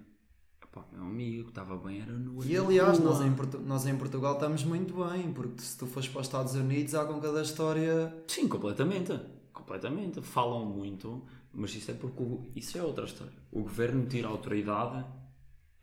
Epá, 0.62 0.84
meu 0.92 1.02
amigo, 1.02 1.48
estava 1.50 1.76
bem, 1.76 2.00
era 2.00 2.12
no. 2.12 2.44
E 2.44 2.56
aliás, 2.56 2.98
nós 2.98 3.20
em, 3.20 3.32
Portu- 3.32 3.60
nós 3.60 3.86
em 3.86 3.96
Portugal 3.96 4.34
estamos 4.34 4.64
muito 4.64 4.94
bem, 5.04 5.32
porque 5.32 5.60
se 5.62 5.76
tu 5.78 5.86
fores 5.86 6.08
para 6.08 6.20
os 6.20 6.26
Estados 6.26 6.54
Unidos 6.54 6.94
há 6.94 7.04
com 7.04 7.20
cada 7.20 7.42
história 7.42 8.12
Sim, 8.26 8.48
completamente. 8.48 9.12
Completamente. 9.61 10.22
Falam 10.22 10.64
muito, 10.66 11.26
mas 11.52 11.74
isso 11.74 11.90
é 11.90 11.94
porque. 11.94 12.22
o- 12.22 12.50
Isso 12.54 12.78
é 12.78 12.82
outra 12.82 13.04
história. 13.04 13.32
O 13.52 13.62
governo 13.62 14.06
tira 14.06 14.28
autoridade 14.28 15.04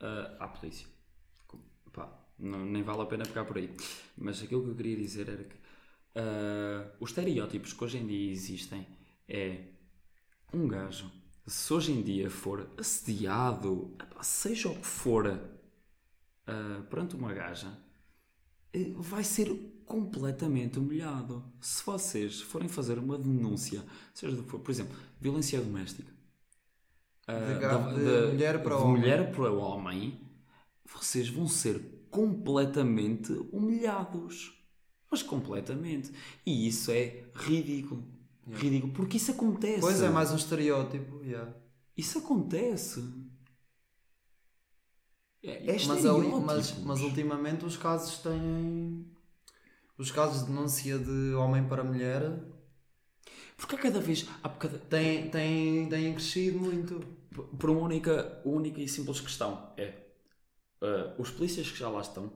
ah, 0.00 0.36
à 0.40 0.48
polícia. 0.48 0.86
Pá, 1.92 2.08
não, 2.38 2.64
nem 2.64 2.82
vale 2.82 3.02
a 3.02 3.06
pena 3.06 3.24
pegar 3.24 3.44
por 3.44 3.56
aí. 3.58 3.74
Mas 4.16 4.42
aquilo 4.42 4.62
que 4.64 4.70
eu 4.70 4.74
queria 4.76 4.96
dizer 4.96 5.28
era 5.28 5.44
que 5.44 5.56
ah, 6.16 6.92
os 7.00 7.10
estereótipos 7.10 7.72
que 7.72 7.84
hoje 7.84 7.98
em 7.98 8.06
dia 8.06 8.30
existem 8.32 8.86
é 9.28 9.64
um 10.52 10.68
gajo, 10.68 11.10
se 11.46 11.72
hoje 11.72 11.92
em 11.92 12.02
dia 12.02 12.30
for 12.30 12.68
assediado, 12.78 13.96
seja 14.22 14.68
o 14.70 14.76
que 14.76 14.86
for, 14.86 15.26
ah, 16.46 16.82
perante 16.90 17.16
uma 17.16 17.32
gaja, 17.32 17.68
vai 18.96 19.24
ser 19.24 19.48
completamente 19.86 20.78
humilhado. 20.78 21.42
Se 21.60 21.82
vocês 21.84 22.40
forem 22.40 22.68
fazer 22.68 22.98
uma 22.98 23.16
denúncia, 23.18 23.82
seja 24.14 24.36
for, 24.42 24.60
por 24.60 24.70
exemplo, 24.70 24.94
violência 25.20 25.60
doméstica, 25.60 26.12
De 27.26 27.58
ga- 27.60 27.92
de 27.92 28.32
mulher 28.32 28.62
para 28.62 28.76
de 28.76 28.82
homem. 28.82 29.00
mulher 29.00 29.32
para 29.34 29.52
homem, 29.52 30.20
vocês 30.84 31.28
vão 31.28 31.46
ser 31.48 32.06
completamente 32.10 33.32
humilhados. 33.52 34.54
Mas 35.10 35.22
completamente. 35.22 36.12
E 36.44 36.66
isso 36.68 36.90
é 36.90 37.24
ridículo. 37.34 38.04
Ridículo. 38.50 38.92
Porque 38.92 39.16
isso 39.16 39.30
acontece. 39.30 39.80
Pois 39.80 40.00
é, 40.02 40.08
mais 40.10 40.30
um 40.32 40.36
estereótipo. 40.36 41.22
yeah. 41.24 41.54
Isso 41.96 42.18
acontece. 42.18 43.02
É, 45.42 45.50
é 45.70 45.86
Mas, 45.86 46.04
ali- 46.04 46.34
mas, 46.34 46.78
mas 46.84 47.00
ultimamente 47.02 47.64
os 47.64 47.76
casos 47.76 48.18
têm. 48.18 49.06
Os 49.98 50.10
casos 50.10 50.42
de 50.42 50.46
denúncia 50.50 50.98
de 50.98 51.34
homem 51.34 51.66
para 51.68 51.84
mulher 51.84 52.22
Porque 53.56 53.74
há 53.76 53.78
cada 53.78 54.00
vez. 54.00 54.26
Há 54.42 54.48
cada, 54.48 54.78
têm, 54.78 55.30
têm, 55.30 55.88
têm 55.88 56.12
crescido 56.14 56.58
muito. 56.58 57.00
por 57.58 57.70
uma 57.70 57.80
única, 57.80 58.40
única 58.44 58.80
e 58.80 58.88
simples 58.88 59.20
questão. 59.20 59.72
É 59.76 59.94
ah, 60.82 61.14
os 61.18 61.30
polícias 61.30 61.70
que 61.70 61.78
já 61.78 61.88
lá 61.88 62.00
estão 62.02 62.32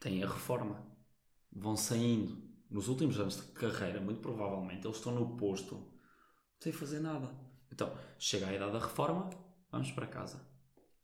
têm 0.00 0.22
a 0.22 0.28
reforma. 0.28 0.84
Vão 1.52 1.76
saindo. 1.76 2.36
Nos 2.70 2.88
últimos 2.88 3.18
anos 3.20 3.36
de 3.36 3.42
carreira, 3.52 4.00
muito 4.00 4.20
provavelmente, 4.20 4.86
eles 4.86 4.96
estão 4.96 5.12
no 5.14 5.36
posto 5.36 5.92
sem 6.60 6.72
fazer 6.72 7.00
nada. 7.00 7.30
Então, 7.70 7.96
chega 8.18 8.46
a 8.48 8.54
idade 8.54 8.72
da 8.72 8.78
reforma, 8.78 9.30
vamos 9.70 9.90
para 9.92 10.06
casa. 10.06 10.40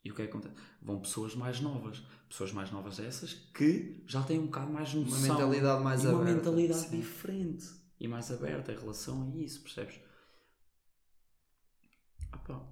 E 0.04 0.10
o 0.10 0.14
que 0.14 0.22
é 0.22 0.26
que 0.26 0.30
acontece? 0.30 0.54
Vão 0.80 1.00
pessoas 1.00 1.34
mais 1.34 1.60
novas. 1.60 2.02
Pessoas 2.28 2.52
mais 2.52 2.70
novas 2.70 2.98
essas 2.98 3.34
que 3.54 4.02
já 4.06 4.22
têm 4.22 4.38
um 4.38 4.46
bocado 4.46 4.72
mais 4.72 4.92
noção. 4.94 5.20
mentalidade 5.20 5.82
mais 5.82 6.04
e 6.04 6.06
uma 6.06 6.20
aberta, 6.22 6.34
mentalidade 6.34 6.80
sim. 6.80 6.96
diferente. 6.96 7.66
E 7.98 8.06
mais 8.06 8.30
aberta 8.30 8.72
em 8.72 8.78
relação 8.78 9.22
a 9.22 9.36
isso, 9.36 9.60
percebes? 9.62 9.98
Ah, 12.30 12.38
pá. 12.38 12.62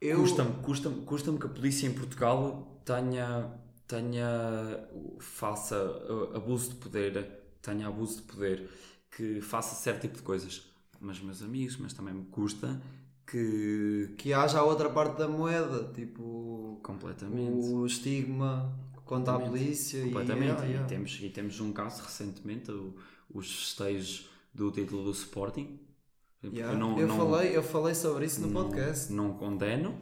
Eu, 0.00 0.20
Custa-me 0.20 0.62
custa 0.62 0.90
custa 0.90 1.32
que 1.36 1.46
a 1.46 1.48
polícia 1.50 1.86
em 1.86 1.92
Portugal 1.92 2.80
tenha, 2.86 3.52
tenha 3.86 4.88
faça 5.20 5.76
uh, 5.76 6.36
abuso 6.36 6.70
de 6.70 6.76
poder, 6.76 7.58
tenha 7.60 7.86
abuso 7.86 8.16
de 8.16 8.22
poder, 8.22 8.70
que 9.10 9.42
faça 9.42 9.74
certo 9.74 10.02
tipo 10.02 10.16
de 10.16 10.22
coisas. 10.22 10.62
Mas, 10.98 11.20
meus 11.20 11.42
amigos, 11.42 11.76
mas 11.76 11.92
também 11.92 12.14
me 12.14 12.24
custa 12.26 12.80
que. 13.30 14.14
que 14.18 14.32
haja 14.32 14.58
a 14.58 14.64
outra 14.64 14.88
parte 14.90 15.18
da 15.18 15.28
moeda, 15.28 15.90
tipo 15.94 16.78
Completamente. 16.82 17.66
o 17.68 17.86
estigma 17.86 18.76
quanto 19.04 19.28
à 19.28 19.34
Completamente. 19.34 19.64
polícia 19.64 20.02
Completamente. 20.04 20.62
e. 20.66 20.76
E, 20.76 20.84
temos, 20.86 21.18
e 21.22 21.28
temos 21.30 21.60
um 21.60 21.72
caso 21.72 22.02
recentemente, 22.02 22.70
o- 22.70 22.94
os 23.32 23.50
festejos 23.52 24.28
do 24.54 24.70
título 24.70 25.04
do 25.04 25.10
Sporting. 25.12 25.78
Yeah. 26.42 26.78
Eu, 26.98 27.08
falei, 27.08 27.56
eu 27.56 27.62
falei 27.62 27.94
sobre 27.94 28.24
isso 28.24 28.40
no 28.40 28.48
não- 28.48 28.62
podcast. 28.64 29.12
Não 29.12 29.34
condeno. 29.34 29.96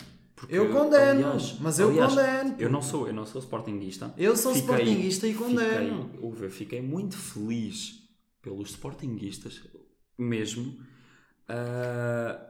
Eu 0.48 0.70
condeno, 0.72 1.26
aliás- 1.26 1.56
mas 1.60 1.80
eu 1.80 1.88
aliás, 1.88 2.14
condeno. 2.14 2.54
Eu 2.60 2.70
não 2.70 2.80
sou, 2.80 3.08
eu 3.08 3.12
não 3.12 3.26
sou 3.26 3.40
sportinguista. 3.40 4.14
Eu 4.16 4.36
sou 4.36 4.52
sportinguista 4.52 5.26
e 5.26 5.34
condeno. 5.34 6.04
Fiquei, 6.04 6.20
ouve, 6.22 6.44
eu 6.44 6.50
fiquei 6.50 6.80
muito 6.80 7.16
feliz 7.18 8.08
pelos 8.40 8.70
sportinguistas, 8.70 9.60
mesmo. 10.16 10.78
Ah, 11.48 12.47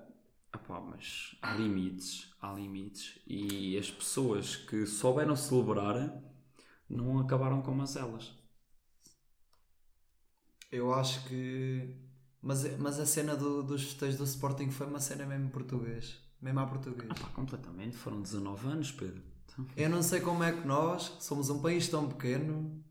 epá, 0.62 0.80
mas 0.80 1.36
há 1.42 1.54
limites, 1.54 2.30
há 2.40 2.52
limites. 2.52 3.18
E 3.26 3.76
as 3.78 3.90
pessoas 3.90 4.56
que 4.56 4.86
souberam 4.86 5.34
celebrar 5.36 6.22
não 6.88 7.18
acabaram 7.18 7.62
com 7.62 7.76
elas. 7.96 8.32
Eu 10.70 10.92
acho 10.92 11.24
que. 11.26 11.94
Mas, 12.42 12.78
mas 12.78 13.00
a 13.00 13.06
cena 13.06 13.34
do- 13.36 13.62
dos 13.62 13.82
festejos 13.82 14.16
do 14.18 14.24
Sporting 14.24 14.70
foi 14.70 14.86
uma 14.86 15.00
cena 15.00 15.26
mesmo 15.26 15.50
português. 15.50 16.18
Mesmo 16.40 16.61
à 16.61 16.66
português. 16.66 17.09
Pá, 17.18 17.28
completamente, 17.34 17.96
foram 17.96 18.20
19 18.22 18.68
anos, 18.68 18.92
Pedro. 18.92 19.22
Então, 19.44 19.66
Eu 19.76 19.90
não 19.90 20.02
sei 20.02 20.20
como 20.20 20.44
é 20.44 20.52
que 20.52 20.66
nós 20.66 21.16
somos 21.20 21.50
um 21.50 21.61
país 21.61 21.88
tão 21.88 22.09
pequeno 22.09 22.82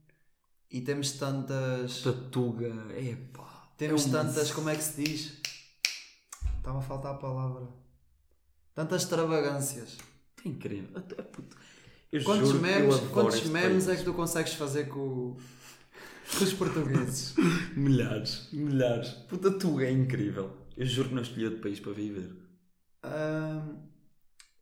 e 0.70 0.82
temos 0.82 1.12
tantas. 1.14 2.02
Tatuga, 2.02 2.74
epá. 3.00 3.70
Temos 3.78 4.06
é 4.06 4.10
uma- 4.10 4.24
tantas. 4.26 4.52
Como 4.52 4.70
é 4.70 4.76
que 4.76 4.84
se 4.84 5.04
diz? 5.04 5.42
Estava 6.68 6.80
a 6.80 6.82
faltar 6.82 7.14
a 7.14 7.18
palavra. 7.18 7.70
Tantas 8.76 9.04
extravagâncias. 9.04 9.98
É 10.44 10.50
incrível. 10.50 11.02
É 11.18 11.22
puto. 11.22 11.56
Eu 12.12 12.22
Quantos 12.26 12.50
juro 12.50 12.62
memes, 12.62 13.00
quantos 13.14 13.44
memes 13.46 13.88
é 13.88 13.96
que 13.96 14.04
tu 14.04 14.14
consegues 14.14 14.54
fazer 14.54 14.90
com, 14.90 15.38
com 16.38 16.44
os 16.44 16.52
portugueses? 16.52 17.36
Milhares, 17.74 18.50
milhares. 18.52 19.12
Puta, 19.30 19.58
tu 19.58 19.80
é 19.80 19.90
incrível. 19.90 20.58
Eu 20.76 20.86
juro 20.86 21.08
que 21.08 21.16
não 21.16 21.22
escolhi 21.22 21.46
outro 21.46 21.62
país 21.62 21.80
para 21.80 21.94
viver. 21.94 22.36
Ahm, 23.02 23.78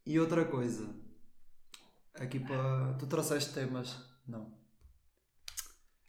e 0.05 0.19
outra 0.19 0.45
coisa. 0.45 0.87
Aqui 2.13 2.39
para. 2.39 2.93
Tu 2.99 3.07
trouxeste 3.07 3.51
temas? 3.51 3.97
Não. 4.27 4.53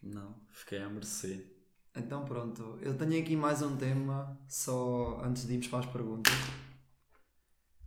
Não, 0.03 0.35
fiquei 0.51 0.77
a 0.77 0.89
mercê. 0.89 1.56
Então 1.97 2.23
pronto, 2.23 2.77
eu 2.81 2.95
tenho 2.95 3.19
aqui 3.19 3.35
mais 3.35 3.61
um 3.63 3.75
tema, 3.75 4.39
só 4.47 5.19
antes 5.23 5.47
de 5.47 5.53
irmos 5.53 5.67
para 5.67 5.79
as 5.79 5.85
perguntas 5.87 6.33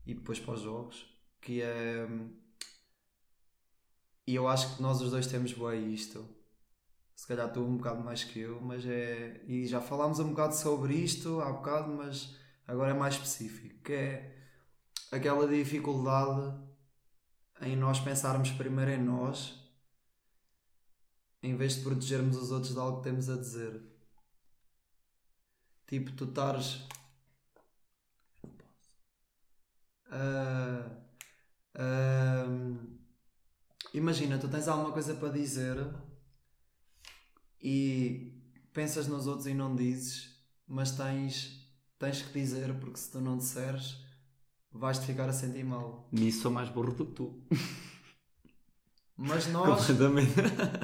e 0.05 0.15
depois 0.15 0.41
para 0.41 0.55
os 0.55 0.61
jogos, 0.63 1.07
que 1.41 1.63
é. 1.63 2.09
E 4.27 4.35
eu 4.35 4.49
acho 4.49 4.77
que 4.77 4.83
nós 4.83 5.01
os 5.01 5.11
dois 5.11 5.29
temos 5.29 5.53
bem 5.53 5.93
isto. 5.95 6.27
Se 7.15 7.27
calhar 7.27 7.53
tu 7.53 7.61
um 7.61 7.77
bocado 7.77 8.03
mais 8.03 8.25
que 8.25 8.41
eu, 8.41 8.61
mas 8.61 8.85
é. 8.85 9.45
E 9.47 9.67
já 9.67 9.81
falámos 9.81 10.19
um 10.19 10.31
bocado 10.31 10.57
sobre 10.57 10.95
isto 10.95 11.41
há 11.41 11.53
bocado, 11.53 11.93
mas 11.93 12.37
agora 12.67 12.91
é 12.91 12.95
mais 12.95 13.15
específico, 13.15 13.81
que 13.85 13.93
é 13.93 14.37
aquela 15.13 15.47
dificuldade 15.47 16.53
em 17.63 17.77
nós 17.77 18.01
pensarmos 18.01 18.51
primeiro 18.51 18.91
em 18.91 19.03
nós 19.03 19.61
em 21.43 21.57
vez 21.57 21.77
de 21.77 21.83
protegermos 21.83 22.37
os 22.37 22.51
outros 22.51 22.75
de 22.75 22.79
algo 22.79 22.99
que 22.99 23.05
temos 23.05 23.29
a 23.31 23.37
dizer. 23.37 23.90
Tipo, 25.91 26.13
tu 26.13 26.25
estares. 26.25 26.87
a- 30.13 30.91
a- 31.75 32.47
imagina, 33.95 34.39
tu 34.39 34.49
tens 34.49 34.67
alguma 34.69 34.93
coisa 34.93 35.15
para 35.15 35.29
dizer 35.31 35.77
e 37.63 38.33
pensas 38.73 39.07
nos 39.07 39.27
outros 39.27 39.47
e 39.47 39.55
não 39.55 39.75
dizes, 39.77 40.37
mas 40.67 40.93
tens, 40.93 41.69
tens 41.99 42.23
que 42.23 42.33
dizer, 42.41 42.73
porque 42.81 42.99
se 42.99 43.11
tu 43.11 43.21
não 43.21 43.37
disseres, 43.39 43.99
vais-te 44.73 45.07
ficar 45.07 45.29
a 45.29 45.33
sentir 45.33 45.65
mal. 45.65 46.09
Nisso 46.13 46.43
sou 46.43 46.51
mais 46.51 46.69
burro 46.69 46.93
do 46.95 47.07
que 47.07 47.13
tu. 47.13 47.43
Mas 49.17 49.47
nós, 49.53 49.87
Completamente. 49.87 50.35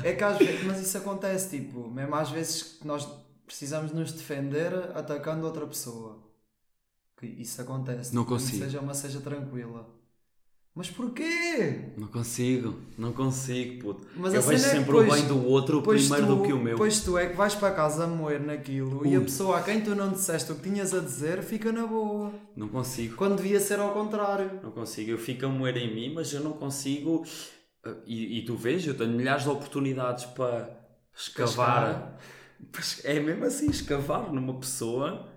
é 0.04 0.14
que 0.14 0.22
às 0.24 0.38
vezes, 0.38 0.64
mas 0.64 0.80
isso 0.80 0.98
acontece, 0.98 1.59
tipo, 1.59 1.88
mesmo 1.90 2.14
às 2.14 2.30
vezes 2.30 2.62
que 2.78 2.86
nós 2.86 3.07
precisamos 3.47 3.92
nos 3.92 4.12
defender 4.12 4.74
atacando 4.94 5.47
outra 5.47 5.66
pessoa. 5.66 6.18
Que 7.16 7.26
isso 7.26 7.61
acontece. 7.62 8.14
Não 8.14 8.24
consigo. 8.24 8.64
Seja 8.64 8.80
uma 8.80 8.92
seja 8.92 9.20
tranquila. 9.20 9.88
Mas 10.74 10.90
porquê? 10.90 11.92
Não 11.97 12.07
consigo, 12.09 12.78
não 12.99 13.11
consigo, 13.11 13.80
puto. 13.80 14.07
Mas 14.14 14.34
eu 14.34 14.42
vejo 14.42 14.62
é 14.66 14.68
sempre 14.68 14.94
o 14.94 15.01
depois- 15.01 15.20
bem 15.22 15.26
do 15.26 15.47
outro 15.47 15.80
Pois 15.80 16.03
primeiro 16.03 16.26
tu, 16.26 16.36
do 16.36 16.42
que 16.42 16.53
o 16.53 16.59
meu. 16.59 16.76
Pois 16.76 17.01
tu 17.01 17.16
é 17.16 17.28
que 17.28 17.34
vais 17.34 17.55
para 17.55 17.74
casa 17.74 18.05
a 18.05 18.07
moer 18.07 18.42
naquilo 18.42 19.07
e 19.07 19.14
a 19.14 19.18
Ui. 19.18 19.24
pessoa 19.24 19.59
a 19.59 19.62
quem 19.62 19.82
tu 19.82 19.94
não 19.94 20.12
disseste 20.12 20.53
o 20.53 20.57
que 20.57 20.61
tinhas 20.68 20.92
a 20.92 21.01
dizer 21.01 21.42
fica 21.42 21.72
na 21.72 21.86
boa. 21.86 22.30
Não 22.55 22.68
consigo. 22.68 23.16
Quando 23.16 23.36
devia 23.36 23.59
ser 23.59 23.78
ao 23.80 23.94
contrário. 23.94 24.61
Não 24.62 24.70
consigo. 24.70 25.11
Eu 25.12 25.16
fico 25.16 25.47
a 25.47 25.49
moer 25.49 25.78
em 25.78 25.94
mim, 25.94 26.12
mas 26.12 26.30
eu 26.34 26.40
não 26.42 26.53
consigo. 26.53 27.24
eh, 27.82 27.94
E, 28.05 28.40
e 28.40 28.44
tu 28.44 28.55
vês, 28.55 28.86
eu 28.86 28.94
tenho 28.94 29.12
milhares 29.12 29.44
de 29.44 29.49
oportunidades 29.49 30.26
para 30.26 30.78
escavar. 31.16 32.18
É 33.04 33.20
mesmo 33.20 33.44
assim, 33.44 33.70
escavar 33.70 34.32
numa 34.32 34.54
pessoa. 34.59 35.28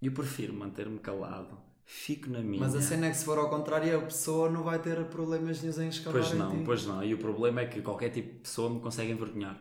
E 0.00 0.06
eu 0.06 0.12
prefiro 0.12 0.54
manter-me 0.54 0.98
calado. 0.98 1.58
Fico 1.84 2.30
na 2.30 2.40
minha. 2.40 2.60
Mas 2.60 2.74
a 2.74 2.80
cena 2.80 3.06
é 3.06 3.10
que 3.10 3.16
se 3.16 3.24
for 3.24 3.36
ao 3.36 3.50
contrário, 3.50 3.98
a 3.98 4.02
pessoa 4.02 4.48
não 4.48 4.62
vai 4.62 4.78
ter 4.78 5.04
problemas 5.06 5.60
nenhum 5.60 5.82
em 5.82 5.88
escavar 5.88 6.22
Pois 6.22 6.38
não, 6.38 6.64
pois 6.64 6.86
não. 6.86 7.02
E 7.02 7.12
o 7.12 7.18
problema 7.18 7.62
é 7.62 7.66
que 7.66 7.82
qualquer 7.82 8.10
tipo 8.10 8.32
de 8.34 8.38
pessoa 8.38 8.70
me 8.70 8.80
consegue 8.80 9.10
envergonhar. 9.10 9.60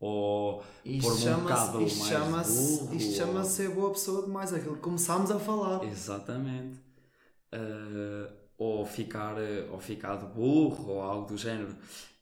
Ou 0.00 0.62
pôr-me 1.00 1.28
um 1.28 1.40
bocado 1.40 1.82
isto 1.82 1.98
mais 1.98 2.10
chama-se 2.10 2.78
burro, 2.78 2.96
isto 2.96 3.16
chama-se 3.16 3.50
ser 3.50 3.70
boa 3.70 3.90
pessoa 3.90 4.26
demais, 4.26 4.52
aquilo 4.52 4.76
que 4.76 4.82
começámos 4.82 5.30
a 5.30 5.38
falar. 5.38 5.84
Exatamente. 5.84 6.80
Ah, 7.52 8.32
ou, 8.56 8.84
ficar, 8.84 9.36
ah, 9.38 9.72
ou 9.72 9.80
ficar 9.80 10.16
de 10.16 10.26
burro 10.26 10.90
ou 10.90 11.00
algo 11.00 11.26
do 11.26 11.36
género. 11.36 11.74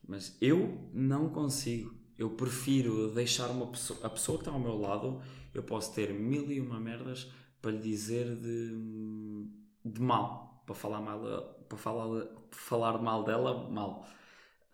Mas 0.07 0.37
eu 0.41 0.91
não 0.93 1.29
consigo. 1.29 1.95
Eu 2.19 2.31
prefiro 2.31 3.11
deixar 3.11 3.49
uma 3.51 3.67
pessoa, 3.67 3.99
a 4.03 4.09
pessoa 4.11 4.39
que 4.39 4.43
está 4.43 4.53
ao 4.53 4.59
meu 4.61 4.79
lado, 4.79 5.21
eu 5.55 5.63
posso 5.63 5.95
ter 5.95 6.13
mil 6.15 6.51
e 6.51 6.61
uma 6.61 6.81
merdas 6.81 7.31
para 7.61 7.71
lhe 7.73 7.79
dizer 7.79 8.35
de, 8.37 9.47
de 9.85 10.01
mal. 10.01 10.63
Para 10.67 10.75
falar 10.75 11.01
mal, 11.01 11.21
para 11.69 11.79
falar, 11.79 12.27
falar 12.51 12.99
mal 13.03 13.25
dela, 13.25 13.69
mal. 13.71 14.07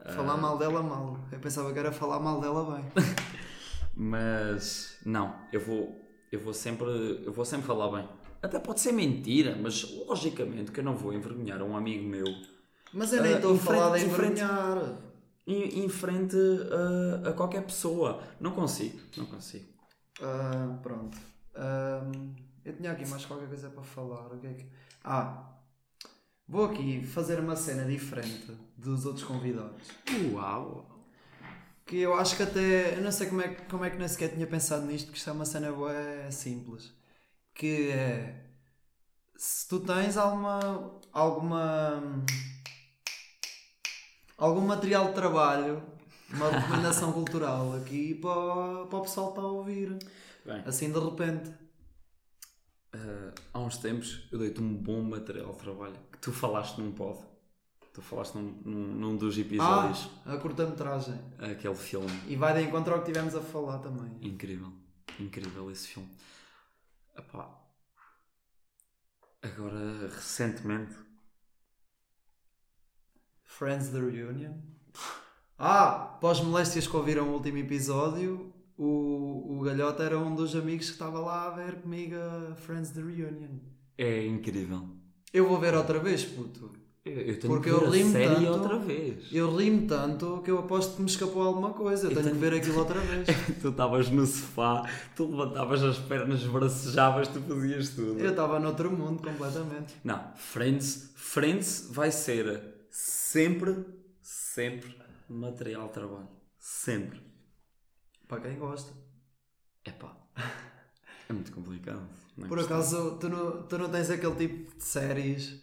Falar 0.07 0.36
mal 0.36 0.59
dela 0.59 0.82
mal. 0.82 1.18
Eu 1.30 1.38
pensava 1.38 1.72
que 1.72 1.78
era 1.78 1.93
falar 1.93 2.18
mal 2.20 2.40
dela 2.40 2.76
bem. 2.76 2.93
Mas 3.95 4.99
não, 5.05 5.36
eu 5.53 5.61
vou, 5.61 5.95
eu 6.30 6.40
vou 6.40 6.55
sempre, 6.55 6.86
eu 7.24 7.32
vou 7.32 7.45
sempre 7.45 7.66
falar 7.66 7.90
bem. 7.90 8.09
Até 8.40 8.59
pode 8.59 8.80
ser 8.80 8.93
mentira, 8.93 9.57
mas 9.57 9.84
logicamente 10.07 10.72
que 10.72 10.80
eu 10.80 10.84
não 10.84 10.97
vou 10.97 11.12
envergonhar 11.12 11.62
um 11.62 11.76
amigo 11.76 12.03
meu 12.09 12.24
Mas 12.93 13.12
eu 13.12 13.22
nem 13.22 13.34
Ah, 13.34 13.36
estou 13.36 13.55
a 13.55 13.59
falar 13.59 13.99
de 13.99 14.05
envergonhar. 14.07 15.11
Em, 15.53 15.84
em 15.84 15.88
frente 15.88 16.36
a, 17.24 17.28
a 17.30 17.32
qualquer 17.32 17.64
pessoa. 17.64 18.22
Não 18.40 18.53
consigo, 18.53 18.98
não 19.16 19.26
consigo. 19.26 19.66
Ah, 20.20 20.78
pronto. 20.82 21.18
Ahm, 21.55 22.34
eu 22.64 22.74
tinha 22.76 22.92
aqui 22.92 23.07
mais 23.09 23.24
qualquer 23.26 23.48
coisa 23.48 23.70
para 23.70 23.82
falar. 23.82 24.32
O 24.32 24.38
que 24.38 24.46
é 24.46 24.55
que... 24.55 24.66
Ah, 25.05 25.53
vou 26.48 26.64
aqui 26.66 27.05
fazer 27.05 27.40
uma 27.40 27.57
cena 27.57 27.84
diferente 27.84 28.53
dos 28.76 29.05
outros 29.07 29.24
convidados. 29.24 29.88
Uau! 30.32 30.88
Que 31.84 31.98
eu 31.98 32.14
acho 32.14 32.36
que 32.36 32.42
até. 32.44 32.96
Eu 32.96 33.03
não 33.03 33.11
sei 33.12 33.26
como 33.28 33.42
é, 33.42 33.48
que- 33.48 33.62
como 33.70 33.84
é 33.84 33.90
que 33.90 33.98
nem 33.98 34.07
sequer 34.09 34.32
tinha 34.32 34.46
pensado 34.46 34.86
nisto, 34.86 35.11
que 35.11 35.18
isto 35.18 35.28
é 35.28 35.32
uma 35.32 35.44
cena 35.44 35.72
boa 35.72 35.92
simples. 36.30 36.92
Que 37.55 37.90
é. 37.90 38.46
Se 39.36 39.68
tu 39.68 39.80
tens 39.80 40.16
alguma. 40.16 41.00
alguma. 41.12 42.24
Algum 44.37 44.61
material 44.62 45.09
de 45.09 45.14
trabalho, 45.14 45.83
uma 46.30 46.51
recomendação 46.51 47.12
cultural 47.14 47.74
aqui 47.76 48.14
para, 48.16 48.87
para 48.87 48.99
o 48.99 49.03
pessoal 49.03 49.26
que 49.28 49.39
está 49.39 49.43
a 49.43 49.51
ouvir. 49.53 49.99
Bem, 50.45 50.62
Assim 50.66 50.91
de 50.93 50.99
repente. 50.99 51.53
ah, 52.95 53.33
há 53.55 53.59
uns 53.61 53.76
tempos 53.78 54.26
eu 54.33 54.39
dei-te 54.39 54.61
um 54.61 54.74
bom 54.76 55.03
material 55.03 55.53
de 55.53 55.59
trabalho 55.59 55.97
que 56.11 56.18
tu 56.18 56.33
falaste 56.33 56.78
num 56.80 56.93
pod. 56.93 57.18
Tu 57.95 58.01
falaste 58.01 58.35
num, 58.37 58.62
num, 58.64 58.87
num 58.95 59.16
dos 59.18 59.37
episódios, 59.37 60.09
Ah, 60.24 60.33
a 60.33 60.37
curta-metragem. 60.39 61.14
aquele 61.39 61.74
filme. 61.74 62.11
E 62.26 62.35
vai 62.37 62.55
de 62.55 62.62
encontro 62.66 62.95
ao 62.95 63.01
que 63.01 63.07
tivemos 63.12 63.35
a 63.35 63.41
falar 63.43 63.80
também. 63.80 64.16
Incrível, 64.22 64.72
incrível 65.20 65.70
esse 65.70 65.89
filme. 65.89 66.09
Epá. 67.14 67.55
Agora, 69.43 70.09
recentemente, 70.09 70.95
Friends 73.62 73.90
the 73.90 74.00
Reunion. 74.00 74.54
Ah, 75.56 76.18
pós-moléstias 76.20 76.88
que 76.88 76.96
ouviram 76.96 77.28
o 77.28 77.34
último 77.34 77.58
episódio, 77.58 78.52
o, 78.76 79.56
o 79.56 79.60
Galhota 79.62 80.02
era 80.02 80.18
um 80.18 80.34
dos 80.34 80.56
amigos 80.56 80.86
que 80.86 80.92
estava 80.94 81.20
lá 81.20 81.46
a 81.46 81.50
ver 81.50 81.76
comigo 81.76 82.16
a 82.16 82.56
Friends 82.56 82.90
the 82.90 83.00
Reunion. 83.00 83.60
é 83.96 84.26
incrível. 84.26 84.88
Eu 85.32 85.46
vou 85.48 85.60
ver 85.60 85.74
outra 85.76 86.00
vez, 86.00 86.24
puto. 86.24 86.72
Eu, 87.04 87.12
eu 87.12 87.38
tenho 87.38 87.52
Porque 87.54 87.70
que 87.70 87.76
ver 87.76 87.84
eu 87.84 87.88
a 87.88 88.10
série 88.10 88.34
tanto. 88.34 88.48
outra 88.50 88.78
vez. 88.80 89.24
Eu 89.32 89.56
ri-me 89.56 89.86
tanto 89.86 90.40
que 90.44 90.50
eu 90.50 90.58
aposto 90.58 90.96
que 90.96 91.02
me 91.02 91.08
escapou 91.08 91.42
alguma 91.42 91.70
coisa. 91.72 92.06
Eu, 92.06 92.10
Eu 92.10 92.16
tenho, 92.16 92.24
tenho- 92.30 92.34
que 92.36 92.40
ver 92.50 92.54
aquilo 92.56 92.78
outra 92.80 92.98
vez. 92.98 93.28
Tu 93.62 93.68
estavas 93.68 94.10
no 94.10 94.26
sofá, 94.26 94.88
tu 95.14 95.24
levantavas 95.30 95.82
as 95.84 95.98
pernas, 95.98 96.42
bracejavas, 96.44 97.28
tu 97.28 97.40
fazias 97.40 97.90
tudo. 97.90 98.18
Eu 98.18 98.30
estava 98.30 98.58
noutro 98.58 98.90
mundo 98.90 99.22
completamente. 99.22 99.94
Não, 100.02 100.20
Friends, 100.36 101.12
Friends 101.14 101.88
vai 101.92 102.10
ser 102.10 102.72
sempre, 102.93 103.86
sempre 104.22 104.95
material 105.28 105.88
de 105.88 105.95
trabalho. 105.95 106.28
Sempre. 106.59 107.20
Para 108.28 108.43
quem 108.43 108.59
gosta. 108.59 108.93
Epá, 109.84 110.16
é 111.28 111.32
muito 111.32 111.51
complicado. 111.51 112.07
não 112.36 112.47
é 112.47 112.49
Por 112.49 112.61
acaso, 112.61 113.18
tu 113.18 113.28
não, 113.28 113.66
tu 113.66 113.78
não 113.78 113.90
tens 113.90 114.11
aquele 114.11 114.36
tipo 114.36 114.76
de 114.76 114.84
séries 114.84 115.61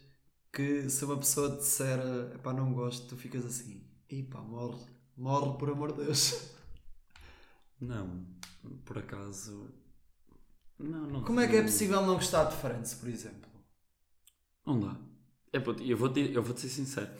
que 0.52 0.90
se 0.90 1.04
uma 1.04 1.16
pessoa 1.16 1.52
te 1.52 1.58
disser 1.58 1.98
epá, 2.34 2.52
não 2.52 2.74
gosto, 2.74 3.06
tu 3.08 3.16
ficas 3.16 3.46
assim, 3.46 3.82
e 4.10 4.22
pá, 4.22 4.40
morre, 4.40 4.84
morre 5.16 5.56
por 5.58 5.70
amor 5.70 5.92
de 5.92 6.04
Deus. 6.04 6.50
Não, 7.80 8.26
por 8.84 8.98
acaso. 8.98 9.72
Não, 10.78 11.06
não. 11.06 11.24
Como 11.24 11.40
é 11.40 11.48
que 11.48 11.56
é 11.56 11.62
possível 11.62 12.04
não 12.04 12.16
gostar 12.16 12.44
de 12.44 12.56
Friends, 12.56 12.92
por 12.92 13.08
exemplo? 13.08 13.50
Não 14.66 14.78
dá. 14.78 14.98
É, 15.52 15.58
puto, 15.58 15.82
eu 15.82 15.96
vou-te 15.96 16.32
eu 16.32 16.42
vou 16.42 16.56
ser 16.56 16.68
sincero. 16.68 17.10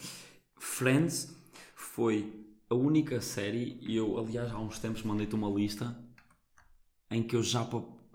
Friends 0.56 1.34
foi 1.74 2.32
a 2.68 2.74
única 2.74 3.20
série, 3.20 3.76
e 3.80 3.96
eu, 3.96 4.18
aliás, 4.18 4.50
há 4.52 4.58
uns 4.58 4.78
tempos 4.78 5.02
mandei-te 5.02 5.34
uma 5.34 5.48
lista 5.50 5.96
em 7.10 7.22
que 7.22 7.34
eu 7.34 7.42
já, 7.42 7.68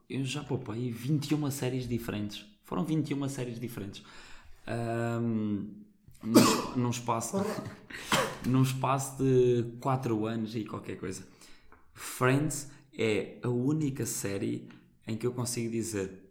eu 0.10 0.24
já 0.24 0.44
poupei 0.44 0.90
21 0.92 1.52
séries 1.52 1.88
diferentes. 1.88 2.46
Foram 2.64 2.86
21 2.86 3.28
séries 3.28 3.60
diferentes. 3.60 4.02
Ahm, 4.66 5.68
num, 6.24 6.76
num 6.78 6.90
espaço, 6.90 7.38
num 8.46 8.64
espaço 8.64 9.22
de 9.22 9.66
4 9.82 10.26
anos 10.26 10.56
e 10.56 10.64
qualquer 10.64 10.98
coisa. 10.98 11.28
Friends 11.94 12.70
é 12.98 13.38
a 13.44 13.50
única 13.50 14.06
série 14.06 14.70
em 15.06 15.18
que 15.18 15.28
eu 15.28 15.34
consigo 15.34 15.70
dizer 15.70 16.25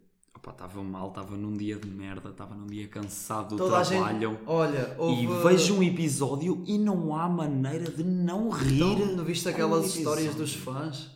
Opa, 0.44 0.50
estava 0.50 0.82
mal, 0.82 1.08
estava 1.08 1.36
num 1.38 1.56
dia 1.56 1.76
de 1.76 1.88
merda, 1.88 2.28
estava 2.28 2.54
num 2.54 2.66
dia 2.66 2.86
cansado 2.86 3.56
do 3.56 3.74
a 3.74 3.82
gente, 3.82 3.96
trabalho 3.96 4.38
olha, 4.44 4.94
houve... 4.98 5.22
e 5.22 5.26
vejo 5.42 5.78
um 5.78 5.82
episódio 5.82 6.62
e 6.66 6.76
não 6.76 7.16
há 7.16 7.26
maneira 7.26 7.90
de 7.90 8.04
não 8.04 8.50
rir. 8.50 8.82
Então, 8.82 9.06
não 9.16 9.24
viste 9.24 9.48
aquelas 9.48 9.86
histórias 9.96 10.34
dos 10.34 10.52
fãs? 10.54 11.10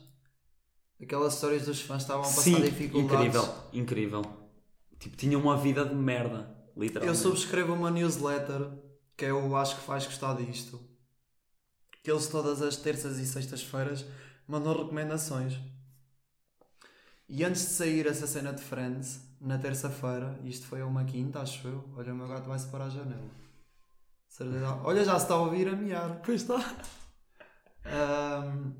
Aquelas 0.98 1.34
histórias 1.34 1.66
dos 1.66 1.78
fãs 1.82 2.02
estavam 2.02 2.22
a 2.22 2.26
passar 2.26 2.40
Sim, 2.40 2.62
dificuldades. 2.62 3.26
incrível, 3.26 3.54
incrível. 3.70 4.22
Tipo, 4.98 5.16
tinha 5.18 5.38
uma 5.38 5.58
vida 5.58 5.84
de 5.84 5.94
merda, 5.94 6.56
Eu 6.74 6.82
literalmente. 6.82 7.18
subscrevo 7.18 7.74
uma 7.74 7.90
newsletter 7.90 8.70
que 9.14 9.26
eu 9.26 9.54
acho 9.56 9.76
que 9.76 9.82
faz 9.82 10.06
gostar 10.06 10.36
disto. 10.36 10.80
Que 12.02 12.10
eles 12.10 12.28
todas 12.28 12.62
as 12.62 12.76
terças 12.78 13.18
e 13.18 13.26
sextas-feiras 13.26 14.06
mandam 14.46 14.74
recomendações. 14.74 15.58
E 17.28 17.44
antes 17.44 17.62
de 17.62 17.68
sair 17.72 18.06
essa 18.06 18.26
cena 18.26 18.52
de 18.52 18.62
Friends, 18.62 19.20
na 19.40 19.58
terça-feira, 19.58 20.38
isto 20.44 20.66
foi 20.66 20.80
a 20.80 20.86
uma 20.86 21.04
quinta, 21.04 21.40
acho 21.40 21.66
eu. 21.68 21.84
Olha, 21.96 22.12
o 22.12 22.16
meu 22.16 22.26
gato 22.28 22.48
vai-se 22.48 22.66
para 22.68 22.84
a 22.84 22.88
janela. 22.88 23.28
Certeza- 24.28 24.80
Olha, 24.82 25.04
já 25.04 25.16
se 25.18 25.24
está 25.24 25.34
a 25.34 25.40
ouvir 25.40 25.68
a 25.68 25.76
miar. 25.76 26.20
Pois 26.24 26.40
está. 26.42 26.56
Ahm, 27.84 28.72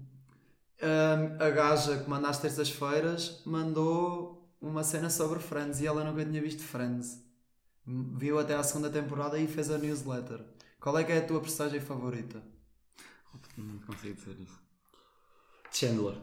ahm, 0.83 1.37
a 1.43 1.51
gaja 1.51 1.99
que 2.03 2.09
manda 2.09 2.29
às 2.29 2.39
terças-feiras 2.39 3.43
mandou 3.45 4.51
uma 4.61 4.83
cena 4.83 5.09
sobre 5.11 5.39
Friends 5.41 5.81
e 5.81 5.87
ela 5.87 6.05
nunca 6.05 6.25
tinha 6.25 6.41
visto 6.43 6.63
Friends. 6.63 7.23
Viu 7.87 8.39
até 8.39 8.55
à 8.55 8.63
segunda 8.63 8.91
temporada 8.91 9.39
e 9.39 9.47
fez 9.47 9.71
a 9.71 9.79
newsletter. 9.79 10.45
Qual 10.81 10.97
é 10.99 11.05
que 11.05 11.13
é 11.13 11.19
a 11.19 11.27
tua 11.27 11.41
personagem 11.41 11.81
favorita? 11.81 12.43
Não 13.57 13.79
consigo 13.81 14.15
dizer 14.15 14.37
isso. 14.41 14.61
Chandler. 15.73 16.17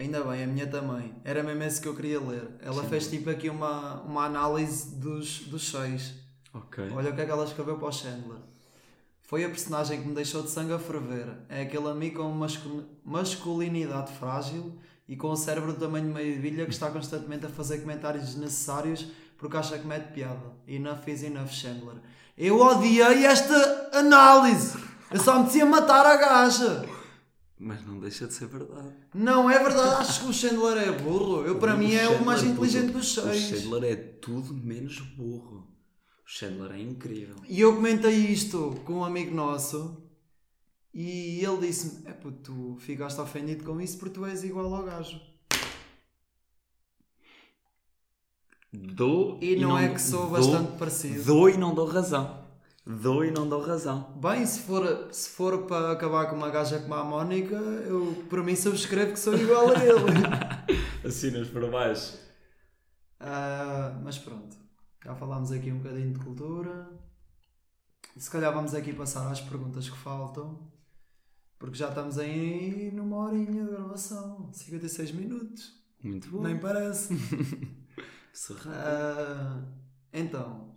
Ainda 0.00 0.22
bem, 0.24 0.42
a 0.42 0.46
minha 0.46 0.66
também. 0.66 1.14
Era 1.24 1.42
mesmo 1.42 1.62
esse 1.62 1.80
que 1.80 1.86
eu 1.86 1.94
queria 1.94 2.18
ler. 2.18 2.48
Ela 2.62 2.82
fez 2.84 3.06
tipo 3.08 3.28
aqui 3.28 3.50
uma, 3.50 4.00
uma 4.00 4.24
análise 4.24 4.94
dos, 4.96 5.40
dos 5.40 5.70
seis. 5.70 6.14
Ok. 6.54 6.88
Olha 6.94 7.10
o 7.10 7.14
que 7.14 7.20
é 7.20 7.26
que 7.26 7.30
ela 7.30 7.44
escreveu 7.44 7.76
para 7.76 7.88
o 7.88 7.92
Chandler. 7.92 8.38
Foi 9.22 9.44
a 9.44 9.48
personagem 9.48 10.00
que 10.00 10.08
me 10.08 10.14
deixou 10.14 10.42
de 10.42 10.50
sangue 10.50 10.72
a 10.72 10.78
ferver. 10.78 11.26
É 11.48 11.62
aquele 11.62 11.88
amigo 11.88 12.22
com 12.22 12.30
mascu- 12.30 12.82
masculinidade 13.04 14.10
frágil 14.14 14.72
e 15.06 15.16
com 15.16 15.28
o 15.28 15.36
cérebro 15.36 15.72
do 15.74 15.78
tamanho 15.80 16.06
de 16.06 16.12
meia 16.14 16.38
bilha 16.40 16.64
que 16.64 16.72
está 16.72 16.90
constantemente 16.90 17.44
a 17.46 17.48
fazer 17.50 17.78
comentários 17.82 18.24
desnecessários 18.24 19.06
porque 19.36 19.56
acha 19.56 19.78
que 19.78 19.86
mete 19.86 20.12
piada. 20.14 20.50
Enough 20.66 21.06
is 21.08 21.22
enough, 21.22 21.48
Chandler. 21.48 21.96
Eu 22.38 22.58
odiei 22.58 23.26
esta 23.26 23.90
análise! 23.92 24.78
Eu 25.10 25.20
só 25.20 25.42
me 25.42 25.48
tinha 25.50 25.66
matar 25.66 26.06
a 26.06 26.16
gaja! 26.16 26.86
Mas 27.62 27.84
não 27.86 28.00
deixa 28.00 28.26
de 28.26 28.32
ser 28.32 28.46
verdade. 28.46 28.94
Não 29.12 29.50
é 29.50 29.58
verdade, 29.62 30.00
acho 30.00 30.22
que 30.22 30.30
o 30.30 30.32
Chandler 30.32 30.78
é 30.78 30.92
burro. 30.92 31.44
Eu, 31.44 31.58
para 31.58 31.76
mim, 31.76 31.92
é 31.92 32.08
o 32.08 32.24
mais 32.24 32.40
Chandler 32.40 32.54
inteligente 32.56 32.86
tudo- 32.86 32.98
dos 33.00 33.16
O 33.18 33.22
seis. 33.22 33.42
Chandler 33.62 33.92
é 33.92 33.96
tudo 33.96 34.54
menos 34.54 34.98
burro. 35.00 35.66
O 36.24 36.24
Chandler 36.24 36.72
é 36.72 36.80
incrível. 36.80 37.36
E 37.46 37.60
eu 37.60 37.74
comentei 37.76 38.14
isto 38.14 38.80
com 38.86 38.94
um 38.94 39.04
amigo 39.04 39.34
nosso 39.34 40.02
e 40.94 41.44
ele 41.44 41.66
disse-me: 41.66 42.06
É 42.08 42.12
pô, 42.14 42.32
tu 42.32 42.78
ficaste 42.80 43.20
ofendido 43.20 43.62
com 43.62 43.78
isso 43.78 43.98
porque 43.98 44.14
tu 44.14 44.24
és 44.24 44.42
igual 44.42 44.72
ao 44.74 44.82
gajo. 44.84 45.20
Dou 48.72 49.38
E 49.42 49.56
não, 49.56 49.76
é 49.76 49.92
que 49.92 50.00
sou 50.00 50.20
dou- 50.22 50.30
bastante 50.30 50.78
parecido. 50.78 51.24
Dou 51.24 51.50
e 51.50 51.56
não 51.56 51.74
dou 51.74 51.86
razão. 51.86 52.39
Dou 52.86 53.24
e 53.24 53.30
não 53.30 53.48
dou 53.48 53.60
razão. 53.60 54.12
Bem, 54.20 54.44
se 54.46 54.60
for, 54.60 55.08
se 55.12 55.28
for 55.30 55.66
para 55.66 55.92
acabar 55.92 56.28
com 56.28 56.36
uma 56.36 56.50
gaja 56.50 56.78
como 56.80 56.94
a 56.94 57.04
Mónica, 57.04 57.54
eu 57.54 58.24
por 58.28 58.42
mim 58.42 58.56
subscrevo 58.56 59.12
que 59.12 59.18
sou 59.18 59.36
igual 59.36 59.68
a 59.70 59.84
ele. 59.84 61.04
Assinas 61.06 61.48
para 61.48 61.70
baixo. 61.70 62.18
Ah, 63.18 64.00
mas 64.02 64.18
pronto, 64.18 64.56
já 65.04 65.14
falámos 65.14 65.52
aqui 65.52 65.70
um 65.70 65.78
bocadinho 65.78 66.12
de 66.12 66.18
cultura. 66.20 66.90
Se 68.16 68.30
calhar 68.30 68.52
vamos 68.52 68.74
aqui 68.74 68.92
passar 68.92 69.30
às 69.30 69.40
perguntas 69.40 69.88
que 69.88 69.96
faltam, 69.96 70.70
porque 71.58 71.76
já 71.76 71.88
estamos 71.90 72.18
aí 72.18 72.90
numa 72.92 73.18
horinha 73.18 73.64
de 73.64 73.70
gravação 73.70 74.50
56 74.52 75.12
minutos. 75.12 75.78
Muito 76.02 76.28
bom. 76.30 76.42
Nem 76.42 76.58
parece. 76.58 77.14
Ah, 78.68 79.60
então, 80.12 80.69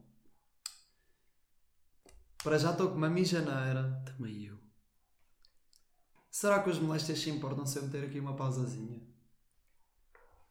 para 2.43 2.57
já 2.57 2.71
estou 2.71 2.89
com 2.89 2.95
uma 2.95 3.09
mijaneira. 3.09 4.03
Também 4.05 4.43
eu. 4.43 4.57
Será 6.29 6.61
que 6.61 6.69
os 6.69 6.79
moléstias 6.79 7.19
se 7.19 7.29
importam 7.29 7.65
se 7.65 7.77
eu 7.77 7.83
meter 7.83 8.03
aqui 8.03 8.19
uma 8.19 8.35
pausazinha? 8.35 9.01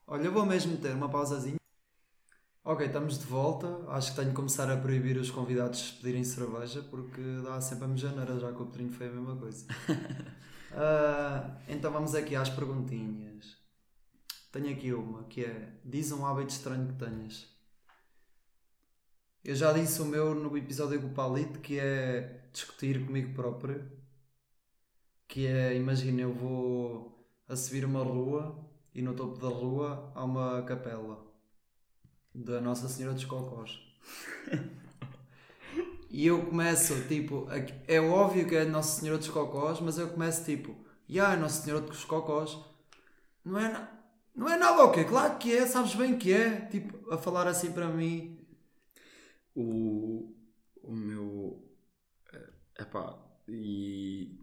Olha, 0.06 0.24
eu 0.24 0.32
vou 0.32 0.46
mesmo 0.46 0.72
meter 0.72 0.94
uma 0.94 1.08
pausazinha. 1.08 1.56
Ok, 2.64 2.86
estamos 2.86 3.18
de 3.18 3.26
volta. 3.26 3.84
Acho 3.88 4.10
que 4.10 4.16
tenho 4.16 4.30
que 4.30 4.36
começar 4.36 4.70
a 4.70 4.76
proibir 4.76 5.16
os 5.18 5.30
convidados 5.30 5.80
de 5.80 5.92
pedirem 5.94 6.24
cerveja 6.24 6.82
porque 6.82 7.20
dá 7.44 7.60
sempre 7.60 7.84
a 7.84 7.88
mijaneira, 7.88 8.38
já 8.38 8.52
que 8.52 8.62
o 8.62 8.66
Pedrinho 8.66 8.92
foi 8.92 9.08
a 9.08 9.10
mesma 9.10 9.36
coisa. 9.36 9.66
Ah, 10.74 11.58
então 11.68 11.92
vamos 11.92 12.14
aqui 12.14 12.34
às 12.34 12.48
perguntinhas. 12.48 13.58
Tenho 14.50 14.72
aqui 14.72 14.90
uma 14.94 15.24
que 15.24 15.44
é: 15.44 15.78
Diz 15.84 16.10
um 16.12 16.24
hábito 16.24 16.48
estranho 16.48 16.88
que 16.88 16.94
tenhas. 16.94 17.51
Eu 19.44 19.56
já 19.56 19.72
disse 19.72 20.00
o 20.00 20.04
meu 20.04 20.36
no 20.36 20.56
episódio 20.56 21.00
com 21.00 21.08
o 21.08 21.14
Palito 21.14 21.58
que 21.58 21.76
é 21.78 22.44
discutir 22.52 23.04
comigo 23.04 23.34
próprio. 23.34 23.90
Que 25.26 25.46
é, 25.48 25.74
imagina, 25.74 26.22
eu 26.22 26.32
vou 26.32 27.26
a 27.48 27.56
subir 27.56 27.84
uma 27.84 28.04
rua 28.04 28.56
e 28.94 29.02
no 29.02 29.14
topo 29.14 29.40
da 29.40 29.48
rua 29.48 30.12
há 30.14 30.24
uma 30.24 30.62
capela 30.62 31.26
da 32.32 32.60
Nossa 32.60 32.88
Senhora 32.88 33.14
dos 33.14 33.24
Cocós. 33.24 33.80
e 36.08 36.24
eu 36.24 36.46
começo, 36.46 36.94
tipo, 37.08 37.48
é 37.88 38.00
óbvio 38.00 38.46
que 38.46 38.54
é 38.54 38.64
Nossa 38.64 39.00
Senhora 39.00 39.18
dos 39.18 39.28
Cocós, 39.28 39.80
mas 39.80 39.98
eu 39.98 40.08
começo 40.08 40.44
tipo, 40.44 40.76
ya, 41.10 41.36
Nossa 41.36 41.62
Senhora 41.62 41.84
dos 41.84 42.04
Cocós, 42.04 42.58
não 43.44 43.58
é, 43.58 43.88
não 44.36 44.48
é 44.48 44.56
nada 44.56 44.84
ok, 44.84 45.04
claro 45.04 45.36
que 45.36 45.52
é, 45.52 45.66
sabes 45.66 45.96
bem 45.96 46.16
que 46.16 46.32
é, 46.32 46.60
tipo, 46.66 47.12
a 47.12 47.18
falar 47.18 47.48
assim 47.48 47.72
para 47.72 47.88
mim. 47.88 48.31
O, 49.54 50.34
o 50.82 50.92
meu. 50.92 51.68
É 52.76 52.84
pá, 52.84 53.18
e. 53.48 54.38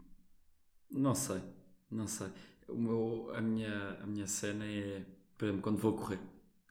Não 0.92 1.16
sei, 1.16 1.42
não 1.90 2.08
sei. 2.08 2.28
O 2.68 2.76
meu, 2.78 3.32
a, 3.34 3.42
minha, 3.42 4.00
a 4.02 4.06
minha 4.06 4.28
cena 4.28 4.66
é, 4.66 5.06
por 5.38 5.46
exemplo, 5.46 5.62
quando 5.62 5.78
vou 5.78 5.96
correr. 5.96 6.20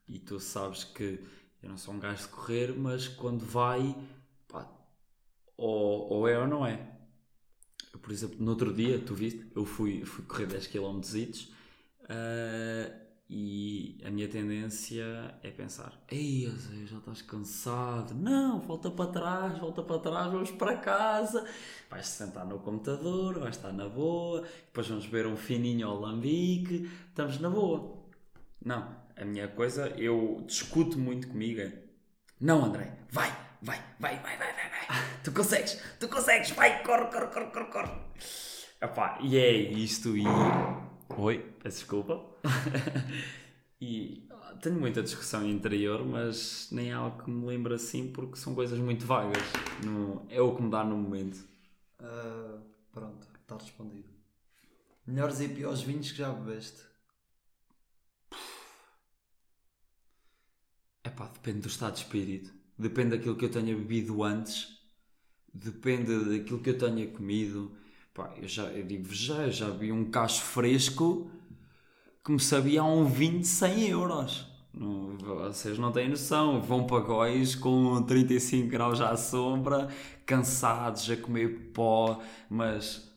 E 0.07 0.19
tu 0.19 0.39
sabes 0.39 0.83
que 0.83 1.23
eu 1.61 1.69
não 1.69 1.77
sou 1.77 1.93
um 1.93 1.99
gajo 1.99 2.23
de 2.23 2.29
correr, 2.29 2.73
mas 2.77 3.07
quando 3.07 3.45
vai, 3.45 3.95
pá, 4.47 4.69
ou, 5.57 6.09
ou 6.09 6.27
é 6.27 6.39
ou 6.39 6.47
não 6.47 6.65
é. 6.65 6.97
Eu, 7.93 7.99
por 7.99 8.11
exemplo, 8.11 8.37
no 8.39 8.51
outro 8.51 8.73
dia, 8.73 8.99
tu 8.99 9.13
viste, 9.13 9.51
eu 9.55 9.65
fui, 9.65 10.05
fui 10.05 10.23
correr 10.25 10.47
10 10.47 10.67
km 10.67 11.01
e 13.29 14.01
a 14.03 14.09
minha 14.09 14.27
tendência 14.27 15.35
é 15.43 15.51
pensar: 15.51 15.93
Ei, 16.09 16.51
já 16.87 16.97
estás 16.97 17.21
cansado. 17.21 18.15
Não, 18.15 18.59
volta 18.59 18.89
para 18.89 19.11
trás, 19.11 19.59
volta 19.59 19.83
para 19.83 19.99
trás, 19.99 20.31
vamos 20.31 20.49
para 20.49 20.77
casa. 20.77 21.45
Vais 21.91 22.07
sentar 22.07 22.43
no 22.43 22.57
computador, 22.57 23.39
vais 23.39 23.55
estar 23.55 23.71
na 23.71 23.87
boa. 23.87 24.41
Depois 24.41 24.87
vamos 24.87 25.05
beber 25.05 25.27
um 25.27 25.37
fininho 25.37 25.87
ao 25.87 25.99
lambique. 25.99 26.89
Estamos 27.09 27.39
na 27.39 27.51
boa. 27.51 28.03
Não, 28.65 28.95
a 29.15 29.23
minha 29.23 29.47
coisa, 29.47 29.89
eu 29.89 30.43
discuto 30.47 30.97
muito 30.97 31.27
comigo. 31.27 31.61
É, 31.61 31.83
não, 32.41 32.65
André, 32.65 32.97
vai, 33.11 33.31
vai, 33.61 33.79
vai, 33.99 34.19
vai, 34.19 34.37
vai, 34.37 34.53
vai, 34.53 34.69
vai. 34.69 35.19
Tu 35.23 35.31
consegues, 35.31 35.79
tu 35.99 36.07
consegues, 36.07 36.49
vai, 36.51 36.81
corre, 36.81 37.11
corre, 37.11 37.27
corre, 37.27 37.51
corre, 37.51 37.65
corre. 37.65 37.91
Epá, 38.81 39.19
e 39.21 39.37
é 39.37 39.51
isto 39.51 40.17
e... 40.17 40.23
Oi, 41.17 41.39
peço 41.61 41.79
desculpa. 41.79 42.23
e 43.81 44.27
tenho 44.61 44.79
muita 44.79 45.01
discussão 45.01 45.45
interior, 45.47 46.05
mas 46.05 46.69
nem 46.71 46.91
é 46.91 46.93
algo 46.93 47.23
que 47.23 47.29
me 47.29 47.45
lembra 47.45 47.75
assim 47.75 48.11
porque 48.11 48.37
são 48.37 48.55
coisas 48.55 48.79
muito 48.79 49.05
vagas. 49.05 49.43
Não, 49.83 50.25
é 50.29 50.41
o 50.41 50.55
que 50.55 50.61
me 50.61 50.69
dá 50.69 50.83
no 50.83 50.97
momento. 50.97 51.39
Ah, 51.99 52.59
pronto, 52.91 53.27
está 53.41 53.57
respondido. 53.57 54.09
Melhores 55.05 55.39
e 55.41 55.49
piores 55.49 55.81
vinhos 55.81 56.11
que 56.11 56.17
já 56.19 56.31
bebeste? 56.31 56.83
Epá, 61.03 61.27
depende 61.27 61.61
do 61.61 61.67
estado 61.67 61.93
de 61.95 61.99
espírito. 61.99 62.53
Depende 62.77 63.17
daquilo 63.17 63.35
que 63.35 63.45
eu 63.45 63.51
tenha 63.51 63.75
bebido 63.75 64.23
antes. 64.23 64.79
Depende 65.53 66.37
daquilo 66.37 66.61
que 66.61 66.69
eu 66.69 66.77
tenha 66.77 67.07
comido. 67.11 67.75
Pá, 68.13 68.33
eu 68.41 68.47
já, 68.47 68.63
eu 68.65 68.85
digo 68.85 69.13
já, 69.13 69.49
já 69.49 69.69
vi 69.69 69.91
um 69.91 70.05
cacho 70.09 70.41
fresco 70.41 71.29
que 72.23 72.31
me 72.31 72.39
sabia 72.39 72.81
a 72.81 72.85
um 72.85 73.05
vinho 73.05 73.39
de 73.39 73.47
100 73.47 73.89
euros. 73.89 74.47
Não, 74.73 75.17
vocês 75.17 75.77
não 75.79 75.91
têm 75.91 76.09
noção. 76.09 76.61
Vão 76.61 76.85
para 76.85 76.99
góis 77.03 77.55
com 77.55 78.01
35 78.03 78.67
graus 78.69 79.01
à 79.01 79.15
sombra, 79.17 79.87
cansados, 80.25 81.09
a 81.09 81.17
comer 81.17 81.71
pó. 81.73 82.21
Mas 82.49 83.09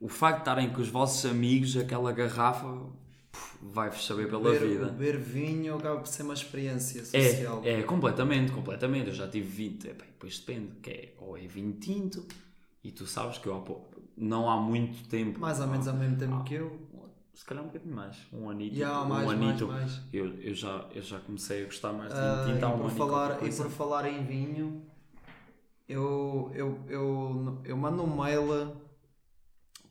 o 0.00 0.08
facto 0.08 0.36
de 0.36 0.40
estarem 0.42 0.70
com 0.70 0.80
os 0.80 0.88
vossos 0.88 1.28
amigos, 1.30 1.76
aquela 1.76 2.12
garrafa 2.12 2.66
vai-vos 3.60 4.06
saber 4.06 4.28
pela 4.28 4.50
beber, 4.50 4.68
vida. 4.68 4.86
beber 4.86 5.18
vinho 5.18 5.74
acaba 5.76 5.98
por 6.00 6.06
ser 6.08 6.22
uma 6.22 6.34
experiência 6.34 7.00
É, 7.12 7.30
social. 7.30 7.62
é, 7.64 7.82
completamente, 7.82 8.52
completamente. 8.52 9.08
Eu 9.08 9.14
já 9.14 9.26
tive 9.28 9.46
20, 9.46 9.88
é, 9.88 9.92
bem, 9.92 10.06
depois 10.06 10.38
depende, 10.38 10.72
que 10.82 10.90
é, 10.90 11.14
ou 11.18 11.36
é 11.36 11.46
vinho 11.46 11.72
tinto, 11.74 12.24
e 12.82 12.90
tu 12.92 13.06
sabes 13.06 13.38
que 13.38 13.46
eu 13.48 13.56
há 13.56 13.60
pouco, 13.60 13.93
não 14.16 14.48
há 14.48 14.60
muito 14.60 15.08
tempo. 15.08 15.38
Mais 15.40 15.60
ou 15.60 15.66
menos 15.66 15.88
ao 15.88 15.94
mesmo 15.94 16.16
tempo 16.16 16.36
Ah, 16.36 16.42
que 16.44 16.54
eu. 16.54 16.80
Se 17.32 17.44
calhar 17.44 17.64
um 17.64 17.66
bocadinho 17.66 17.96
mais, 17.96 18.16
um 18.32 18.48
anito. 18.48 18.84
Há 18.84 19.02
um 19.02 19.08
mais, 19.08 19.26
mais, 19.26 19.40
anito. 19.40 19.66
mais. 19.66 20.00
Eu, 20.12 20.34
eu, 20.40 20.54
já, 20.54 20.86
eu 20.94 21.02
já 21.02 21.18
comecei 21.18 21.62
a 21.62 21.64
gostar 21.64 21.92
mais 21.92 22.12
de 22.12 22.18
há 22.18 22.46
e, 22.48 22.54
um 22.54 22.58
por 22.58 22.86
ano 22.86 22.90
falar, 22.90 23.44
e 23.44 23.52
por 23.52 23.70
falar 23.70 24.08
em 24.08 24.24
vinho, 24.24 24.86
eu, 25.88 26.50
eu, 26.54 26.80
eu, 26.88 27.60
eu 27.64 27.76
mando 27.76 28.04
um 28.04 28.22
mail 28.22 28.76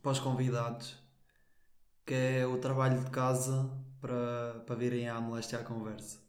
para 0.02 0.12
os 0.12 0.20
convidados 0.20 1.04
que 2.06 2.14
é 2.14 2.46
o 2.46 2.58
trabalho 2.58 3.04
de 3.04 3.10
casa 3.10 3.70
para, 4.02 4.62
para 4.66 4.76
virem 4.76 5.08
à 5.08 5.20
moléstia 5.20 5.60
à 5.60 5.64
conversa. 5.64 6.22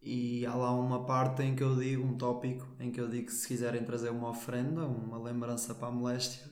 E 0.00 0.46
há 0.46 0.54
lá 0.54 0.70
uma 0.72 1.04
parte 1.04 1.42
em 1.42 1.56
que 1.56 1.62
eu 1.62 1.74
digo, 1.76 2.04
um 2.04 2.16
tópico, 2.16 2.66
em 2.78 2.92
que 2.92 3.00
eu 3.00 3.08
digo 3.08 3.26
que 3.26 3.32
se 3.32 3.48
quiserem 3.48 3.84
trazer 3.84 4.10
uma 4.10 4.30
ofrenda, 4.30 4.86
uma 4.86 5.18
lembrança 5.18 5.74
para 5.74 5.88
a 5.88 5.90
moléstia, 5.90 6.48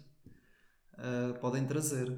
ah, 0.99 1.35
podem 1.41 1.65
trazer. 1.67 2.13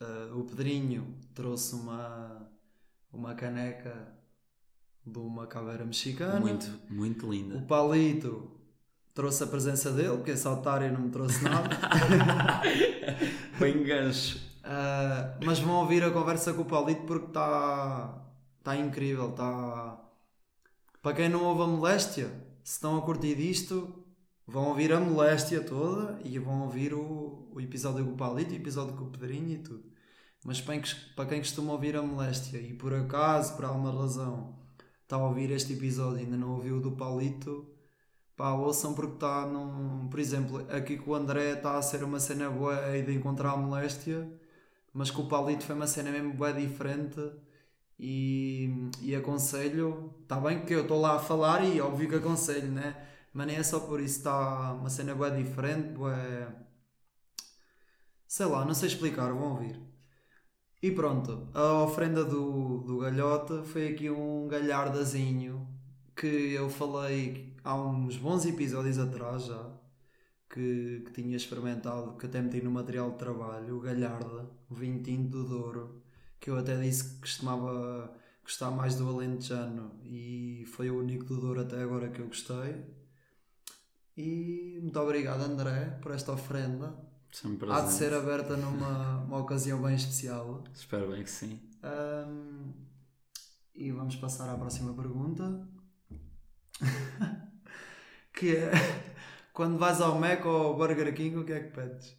Ah, 0.00 0.30
o 0.34 0.44
Pedrinho 0.44 1.14
trouxe 1.34 1.74
uma, 1.74 2.48
uma 3.12 3.34
caneca 3.34 4.14
de 5.06 5.18
uma 5.18 5.46
caveira 5.46 5.84
mexicana. 5.84 6.40
Muito, 6.40 6.66
muito 6.88 7.26
O 7.26 7.32
linda. 7.32 7.60
Palito 7.62 8.50
trouxe 9.14 9.44
a 9.44 9.46
presença 9.46 9.90
dele, 9.92 10.16
porque 10.16 10.30
esse 10.30 10.46
otário 10.48 10.92
não 10.92 11.02
me 11.02 11.10
trouxe 11.10 11.42
nada. 11.44 11.68
Bem 13.58 13.82
gancho. 13.82 14.40
Ah, 14.64 15.36
mas 15.44 15.58
vão 15.58 15.74
ouvir 15.74 16.02
a 16.04 16.10
conversa 16.10 16.54
com 16.54 16.62
o 16.62 16.64
Paulito 16.64 17.02
porque 17.02 17.26
está 17.26 18.22
tá 18.62 18.76
incrível. 18.76 19.32
Tá... 19.32 19.98
Para 21.02 21.16
quem 21.16 21.28
não 21.28 21.44
ouve 21.44 21.62
a 21.62 21.66
moléstia, 21.66 22.28
se 22.62 22.74
estão 22.74 22.96
a 22.96 23.02
curtir 23.02 23.34
disto, 23.34 24.01
vão 24.46 24.68
ouvir 24.68 24.92
a 24.92 25.00
moléstia 25.00 25.62
toda 25.62 26.18
e 26.24 26.38
vão 26.38 26.62
ouvir 26.62 26.94
o, 26.94 27.48
o 27.52 27.60
episódio 27.60 28.04
com 28.04 28.12
o 28.12 28.16
Paulito, 28.16 28.52
o 28.52 28.56
episódio 28.56 28.94
com 28.94 29.04
o 29.04 29.10
Pedrinho 29.10 29.50
e 29.50 29.58
tudo. 29.58 29.92
Mas 30.44 30.60
para 30.60 31.26
quem, 31.26 31.38
costuma 31.38 31.72
ouvir 31.72 31.96
a 31.96 32.02
moléstia 32.02 32.58
e 32.58 32.74
por 32.74 32.92
acaso, 32.92 33.54
por 33.54 33.64
alguma 33.64 33.92
razão, 33.92 34.58
está 35.02 35.16
a 35.16 35.26
ouvir 35.26 35.50
este 35.50 35.74
episódio 35.74 36.18
e 36.18 36.24
ainda 36.24 36.36
não 36.36 36.52
ouviu 36.52 36.78
o 36.78 36.80
do 36.80 36.92
Paulito, 36.92 37.66
pá, 38.36 38.52
ouçam 38.52 38.94
porque 38.94 39.14
está 39.14 39.46
num. 39.46 40.08
Por 40.08 40.18
exemplo, 40.18 40.66
aqui 40.70 40.98
com 40.98 41.12
o 41.12 41.14
André 41.14 41.52
está 41.52 41.78
a 41.78 41.82
ser 41.82 42.02
uma 42.02 42.18
cena 42.18 42.50
boa 42.50 42.76
aí 42.86 43.02
de 43.02 43.14
encontrar 43.14 43.52
a 43.52 43.56
moléstia, 43.56 44.28
mas 44.92 45.10
com 45.10 45.22
o 45.22 45.28
Paulito 45.28 45.64
foi 45.64 45.76
uma 45.76 45.86
cena 45.86 46.10
mesmo 46.10 46.34
boa 46.34 46.52
diferente. 46.52 47.20
E, 47.98 48.90
e 49.00 49.14
aconselho, 49.14 50.12
está 50.22 50.40
bem 50.40 50.64
que 50.64 50.74
eu 50.74 50.82
estou 50.82 51.00
lá 51.00 51.16
a 51.16 51.18
falar 51.20 51.64
e 51.64 51.80
óbvio 51.80 52.08
que 52.08 52.16
aconselho, 52.16 52.72
né? 52.72 52.96
Mas 53.32 53.46
nem 53.46 53.56
é 53.56 53.62
só 53.62 53.80
por 53.80 54.00
isso, 54.00 54.18
está 54.18 54.72
uma 54.74 54.90
cena 54.90 55.14
boa 55.14 55.30
diferente, 55.30 55.88
boa. 55.94 56.14
Sei 58.26 58.46
lá, 58.46 58.64
não 58.64 58.74
sei 58.74 58.88
explicar, 58.88 59.32
vão 59.32 59.52
ouvir. 59.52 59.80
E 60.82 60.90
pronto, 60.90 61.48
a 61.54 61.82
ofrenda 61.84 62.24
do, 62.24 62.78
do 62.78 62.98
galhote 62.98 63.66
foi 63.68 63.88
aqui 63.88 64.10
um 64.10 64.48
galhardazinho 64.48 65.66
que 66.16 66.26
eu 66.54 66.68
falei 66.68 67.56
há 67.64 67.74
uns 67.76 68.16
bons 68.16 68.44
episódios 68.46 68.98
atrás 68.98 69.44
já, 69.46 69.70
que, 70.50 71.02
que 71.06 71.12
tinha 71.12 71.36
experimentado, 71.36 72.16
que 72.18 72.26
até 72.26 72.40
meti 72.42 72.60
no 72.60 72.70
material 72.70 73.12
de 73.12 73.18
trabalho, 73.18 73.76
o 73.76 73.80
galharda, 73.80 74.50
o 74.68 74.74
vinho 74.74 75.02
tinto 75.02 75.30
do 75.30 75.44
Douro, 75.48 76.02
que 76.40 76.50
eu 76.50 76.56
até 76.58 76.76
disse 76.80 77.14
que 77.14 77.20
costumava 77.20 78.12
gostar 78.42 78.70
mais 78.70 78.96
do 78.96 79.08
Alentejano 79.08 80.00
e 80.04 80.64
foi 80.66 80.90
o 80.90 80.98
único 80.98 81.24
do 81.24 81.40
Douro 81.40 81.60
até 81.60 81.80
agora 81.80 82.08
que 82.10 82.20
eu 82.20 82.26
gostei. 82.26 82.84
E 84.24 84.78
muito 84.80 85.00
obrigado 85.00 85.42
André 85.42 85.98
por 86.00 86.12
esta 86.12 86.30
ofrenda. 86.30 86.94
Sempre 87.32 87.72
Há 87.72 87.80
de 87.80 87.92
ser 87.92 88.14
aberta 88.14 88.56
numa 88.56 89.18
uma 89.24 89.38
ocasião 89.38 89.82
bem 89.82 89.96
especial. 89.96 90.62
Espero 90.72 91.10
bem 91.10 91.24
que 91.24 91.30
sim. 91.30 91.58
Ahm, 91.82 92.70
e 93.74 93.90
vamos 93.90 94.14
passar 94.14 94.48
à 94.48 94.56
próxima 94.56 94.94
pergunta. 94.94 95.66
que 98.32 98.54
é 98.54 98.70
quando 99.52 99.76
vais 99.76 100.00
ao 100.00 100.20
Mac 100.20 100.46
ou 100.46 100.68
ao 100.68 100.76
Burger 100.76 101.12
King, 101.12 101.38
o 101.38 101.44
que 101.44 101.52
é 101.54 101.60
que 101.60 101.74
pedes? 101.74 102.16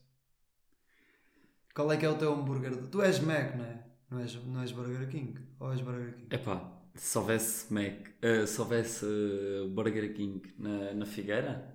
Qual 1.74 1.90
é 1.90 1.96
que 1.96 2.06
é 2.06 2.10
o 2.10 2.18
teu 2.18 2.34
hambúrguer? 2.34 2.76
Tu 2.88 3.02
és 3.02 3.20
Mac, 3.22 3.56
não 3.56 3.64
é? 3.64 3.86
Não 4.12 4.20
és, 4.20 4.36
não 4.46 4.62
és 4.62 4.74
Burger 4.74 5.08
King? 5.08 5.40
Ou 5.58 5.72
és 5.72 5.80
Burger 5.80 6.16
King? 6.16 6.36
Epá, 6.36 6.70
se 6.96 7.18
houvesse 7.18 7.74
Mac, 7.74 8.10
eh, 8.22 8.46
se 8.46 8.60
houvesse 8.60 9.06
eh, 9.06 9.70
Burger 9.70 10.14
King 10.14 10.54
na, 10.58 10.94
na 10.94 11.06
Figueira, 11.06 11.73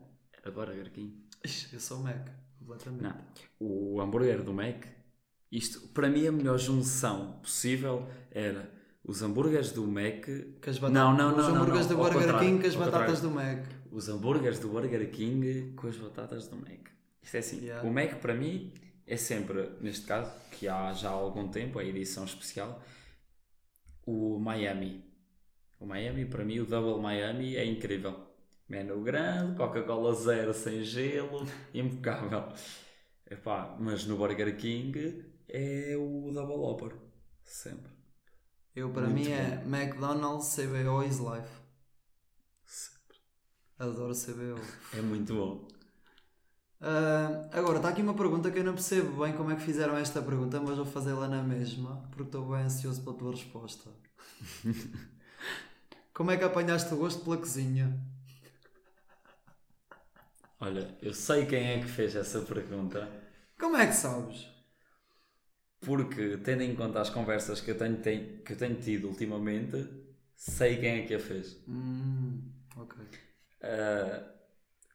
Burger 0.52 0.90
King. 0.92 1.14
Eu 1.72 1.80
sou 1.80 1.98
Mac, 2.00 2.28
completamente. 2.58 3.02
Não. 3.02 3.16
O 3.60 4.00
hambúrguer 4.00 4.42
do 4.42 4.52
Mac, 4.52 4.84
isto, 5.50 5.88
para 5.88 6.08
mim 6.08 6.26
a 6.26 6.32
melhor 6.32 6.58
junção 6.58 7.38
possível 7.40 8.06
era 8.30 8.70
os 9.04 9.22
hambúrgueres 9.22 9.72
do 9.72 9.86
Mac. 9.86 10.24
Que 10.24 10.70
as 10.70 10.78
batatas- 10.78 10.92
Não, 10.92 11.16
não, 11.16 11.30
Os 11.30 11.36
não, 11.36 11.48
não, 11.54 11.62
hambúrgueres 11.62 11.88
não, 11.88 11.96
do 11.96 12.02
ao 12.04 12.10
Burger 12.12 12.38
King 12.38 12.60
com 12.60 12.66
as 12.68 12.74
batatas 12.74 13.20
do 13.20 13.30
Mac. 13.30 13.64
Os 13.90 14.08
hambúrgueres 14.08 14.58
do 14.58 14.68
Burger 14.68 15.10
King 15.10 15.72
com 15.76 15.86
as 15.86 15.96
batatas 15.96 16.48
do 16.48 16.56
Mac. 16.56 16.88
Isto 17.22 17.34
é 17.36 17.38
assim, 17.40 17.60
Yeah. 17.64 17.88
o 17.88 17.92
Mac 17.92 18.20
para 18.20 18.34
mim 18.34 18.72
é 19.06 19.16
sempre, 19.16 19.70
neste 19.80 20.06
caso, 20.06 20.30
que 20.52 20.68
há 20.68 20.92
já 20.92 21.08
há 21.08 21.12
algum 21.12 21.48
tempo, 21.48 21.78
a 21.78 21.84
edição 21.84 22.24
especial, 22.24 22.82
o 24.06 24.38
Miami. 24.38 25.04
O 25.80 25.86
Miami, 25.86 26.24
para 26.26 26.44
mim, 26.44 26.58
o 26.58 26.66
Double 26.66 27.00
Miami 27.02 27.56
é 27.56 27.64
incrível. 27.64 28.26
Menu 28.68 29.02
grande, 29.02 29.56
Coca-Cola 29.56 30.14
zero 30.14 30.52
sem 30.52 30.82
gelo, 30.84 31.46
impecável. 31.72 32.52
Epá, 33.30 33.76
mas 33.78 34.04
no 34.04 34.16
Burger 34.16 34.56
King 34.56 35.24
é 35.48 35.96
o 35.96 36.30
Double 36.32 36.56
Whopper. 36.56 36.92
Sempre. 37.42 37.92
Eu, 38.74 38.90
para 38.90 39.08
Muito 39.08 39.14
mim, 39.14 39.32
é 39.32 39.62
McDonald's, 39.64 40.54
CBO 40.54 41.02
is 41.02 41.18
life. 41.18 41.50
Sempre. 42.64 43.16
Adoro 43.78 44.14
CBO. 44.14 44.60
É 44.96 45.00
muito 45.00 45.34
bom. 45.34 45.68
Ah, 46.80 47.48
agora, 47.52 47.78
está 47.78 47.88
aqui 47.88 48.02
uma 48.02 48.14
pergunta 48.14 48.50
que 48.50 48.58
eu 48.58 48.64
não 48.64 48.74
percebo 48.74 49.24
bem 49.24 49.32
como 49.34 49.50
é 49.50 49.56
que 49.56 49.62
fizeram 49.62 49.96
esta 49.96 50.22
pergunta, 50.22 50.60
mas 50.60 50.76
vou 50.76 50.86
fazê-la 50.86 51.26
na 51.26 51.42
mesma, 51.42 52.06
porque 52.10 52.24
estou 52.24 52.48
bem 52.50 52.62
ansioso 52.62 53.02
pela 53.02 53.16
tua 53.16 53.30
resposta. 53.32 53.90
como 56.14 56.30
é 56.30 56.36
que 56.36 56.44
apanhaste 56.44 56.92
o 56.94 56.98
gosto 56.98 57.24
pela 57.24 57.36
cozinha? 57.38 57.98
Olha, 60.60 60.96
eu 61.02 61.12
sei 61.14 61.46
quem 61.46 61.66
é 61.72 61.78
que 61.80 61.88
fez 61.88 62.14
essa 62.14 62.40
pergunta. 62.42 63.08
Como 63.60 63.76
é 63.76 63.86
que 63.86 63.92
sabes? 63.92 64.48
Porque, 65.80 66.36
tendo 66.46 66.62
em 66.62 66.74
conta 66.76 67.00
as 67.00 67.10
conversas 67.10 67.60
que 67.60 67.70
eu 67.72 67.76
tenho, 67.78 67.96
tem- 68.00 68.38
que 68.44 68.52
eu 68.52 68.56
tenho 68.56 68.76
tido 68.76 69.08
ultimamente, 69.08 69.76
sei 70.36 70.76
quem 70.78 71.00
é 71.00 71.06
que 71.06 71.14
a 71.14 71.18
fez. 71.20 71.56
Hum, 71.68 72.52
ok. 72.76 72.94
Ah, 73.62 74.22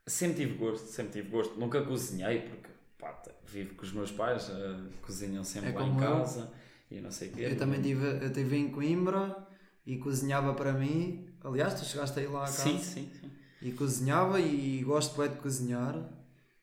sempre 0.07 0.38
tive 0.45 0.55
gosto, 0.57 0.88
sempre 0.88 1.14
tive 1.14 1.30
gosto. 1.30 1.59
Nunca 1.59 1.84
cozinhei, 1.86 2.41
porque 2.41 2.70
pá, 2.99 3.22
vivo 3.45 3.76
com 3.76 3.84
os 3.84 3.91
meus 3.93 4.11
pais, 4.11 4.49
ah, 4.49 4.89
cozinham 5.01 5.43
sempre 5.43 5.70
É 5.70 5.74
lá 5.74 5.84
em 5.86 5.89
como 5.89 6.01
eu. 6.01 6.20
casa 6.20 6.51
e 6.91 7.01
não 7.01 7.11
sei 7.11 7.30
o 7.30 7.34
quê. 7.34 7.41
Eu 7.51 7.57
também 7.57 7.82
tive, 7.82 8.05
eu 8.26 8.32
tive 8.34 8.57
em 8.57 8.70
Coimbra 8.72 9.47
e 9.86 9.97
cozinhava 9.97 10.53
para 10.53 10.74
mim. 10.74 11.28
Aliás, 11.43 11.74
tu 11.80 11.86
chegaste 11.86 12.20
aí 12.20 12.28
lá 12.28 12.47
a 12.47 12.51
casa. 12.53 12.78
Sim, 12.78 12.80
sim, 12.80 13.11
sim. 13.20 13.32
E 13.64 13.72
cozinhava 13.72 14.41
e 14.41 14.84
gosto 14.84 15.18
bem 15.18 15.30
de 15.30 15.38
cozinhar, 15.38 15.95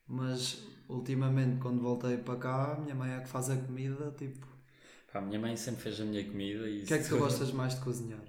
mas 0.07 0.63
ultimamente 0.87 1.59
quando 1.59 1.81
voltei 1.81 2.15
para 2.15 2.37
cá, 2.37 2.73
a 2.73 2.79
minha 2.79 2.93
mãe 2.93 3.11
é 3.11 3.21
que 3.21 3.27
faz 3.27 3.49
a 3.49 3.55
comida, 3.55 4.13
tipo... 4.15 4.45
Pá, 5.11 5.17
a 5.17 5.21
minha 5.23 5.39
mãe 5.39 5.57
sempre 5.57 5.81
fez 5.81 5.99
a 5.99 6.05
minha 6.05 6.23
comida 6.23 6.69
e 6.69 6.83
O 6.83 6.85
que 6.85 6.93
é 6.93 6.99
que 6.99 7.09
tu 7.09 7.17
gostas 7.17 7.51
mais 7.51 7.73
de 7.73 7.81
cozinhar? 7.81 8.23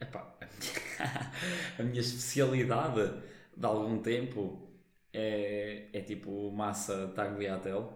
Epá, 0.00 0.38
a 1.76 1.82
minha 1.82 2.00
especialidade 2.00 3.12
de 3.56 3.66
algum 3.66 4.00
tempo 4.00 4.68
é, 5.12 5.88
é 5.92 6.00
tipo 6.00 6.52
massa 6.52 7.08
tagliatelle 7.08 7.88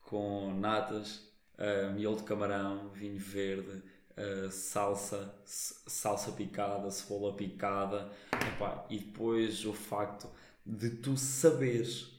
com 0.00 0.52
natas, 0.58 1.32
ah, 1.56 1.92
miolo 1.92 2.16
de 2.16 2.24
camarão, 2.24 2.90
vinho 2.90 3.20
verde, 3.20 3.80
ah, 4.16 4.50
salsa, 4.50 5.34
salsa 5.44 6.32
picada, 6.32 6.90
cebola 6.90 7.34
picada 7.34 8.10
Epá, 8.32 8.86
e 8.88 8.98
depois 8.98 9.64
o 9.64 9.72
facto 9.72 10.28
de 10.64 10.90
tu 10.90 11.16
saberes 11.16 12.12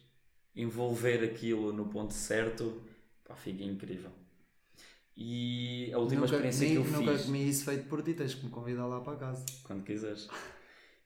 envolver 0.56 1.24
aquilo 1.24 1.74
no 1.74 1.86
ponto 1.86 2.14
certo 2.14 2.82
pá, 3.24 3.36
fica 3.36 3.64
incrível. 3.64 4.12
E 5.18 5.92
a 5.94 5.98
última 5.98 6.22
nunca 6.22 6.36
experiência 6.36 6.68
comi, 6.68 6.90
que 6.90 6.94
eu 6.94 7.00
nunca 7.00 7.14
fiz 7.14 7.26
comi 7.26 7.50
isso 7.50 7.66
feito 7.66 7.88
por 7.88 8.04
ti, 8.04 8.14
tens 8.14 8.34
que 8.34 8.46
me 8.46 8.52
convidar 8.52 8.86
lá 8.86 9.00
para 9.00 9.18
casa. 9.18 9.46
quando 9.64 9.84
quiseres. 9.84 10.28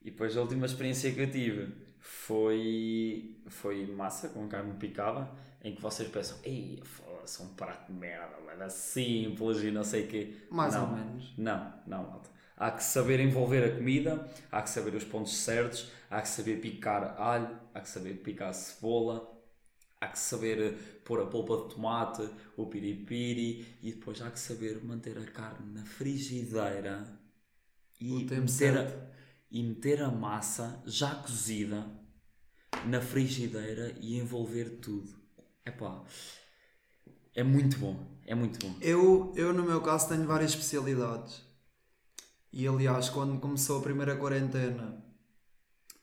E 0.01 0.09
depois 0.09 0.35
a 0.35 0.41
última 0.41 0.65
experiência 0.65 1.11
que 1.11 1.21
eu 1.21 1.29
tive 1.29 1.71
foi, 1.99 3.37
foi 3.47 3.85
massa 3.85 4.29
com 4.29 4.47
carne 4.47 4.73
picada, 4.79 5.29
em 5.63 5.75
que 5.75 5.81
vocês 5.81 6.09
pensam, 6.09 6.39
ei, 6.43 6.81
foda-se, 7.19 7.41
um 7.41 7.49
prato 7.49 7.91
de 7.91 7.97
merda, 7.97 8.35
era 8.51 8.69
simples 8.69 9.61
e 9.63 9.71
não 9.71 9.83
sei 9.83 10.05
o 10.05 10.07
quê. 10.07 10.37
Mais 10.49 10.73
não, 10.73 10.89
ou 10.89 10.95
menos. 10.95 11.33
Não, 11.37 11.73
não, 11.85 12.03
malta. 12.09 12.29
Há 12.57 12.71
que 12.71 12.83
saber 12.83 13.19
envolver 13.19 13.63
a 13.63 13.75
comida, 13.75 14.27
há 14.51 14.61
que 14.61 14.69
saber 14.69 14.93
os 14.95 15.03
pontos 15.03 15.37
certos, 15.37 15.89
há 16.09 16.21
que 16.21 16.27
saber 16.27 16.59
picar 16.59 17.15
alho, 17.19 17.57
há 17.73 17.79
que 17.79 17.87
saber 17.87 18.15
picar 18.15 18.53
cebola, 18.53 19.31
há 20.01 20.07
que 20.07 20.19
saber 20.19 20.59
eh, 20.59 20.71
pôr 21.05 21.21
a 21.21 21.25
polpa 21.25 21.55
de 21.55 21.75
tomate, 21.75 22.29
o 22.57 22.65
piripiri 22.65 23.77
e 23.81 23.93
depois 23.93 24.21
há 24.21 24.29
que 24.29 24.39
saber 24.39 24.83
manter 24.83 25.17
a 25.17 25.31
carne 25.31 25.73
na 25.73 25.85
frigideira 25.85 27.17
e 27.99 28.25
meter, 28.25 28.77
a, 28.77 29.09
e 29.49 29.63
meter 29.63 30.01
a 30.01 30.11
massa 30.11 30.83
já 30.85 31.15
cozida 31.15 31.85
na 32.85 32.99
frigideira 32.99 33.95
e 34.01 34.17
envolver 34.19 34.79
tudo. 34.81 35.17
Epá, 35.65 36.03
é 37.39 37.43
muito 37.43 37.77
bom, 37.77 37.97
é 38.25 38.35
muito 38.35 38.59
bom. 38.59 38.75
Eu, 38.81 39.31
eu, 39.33 39.53
no 39.53 39.63
meu 39.63 39.79
caso, 39.79 40.09
tenho 40.09 40.27
várias 40.27 40.51
especialidades. 40.51 41.41
E 42.51 42.67
aliás, 42.67 43.09
quando 43.09 43.39
começou 43.39 43.79
a 43.79 43.81
primeira 43.81 44.17
quarentena, 44.17 45.01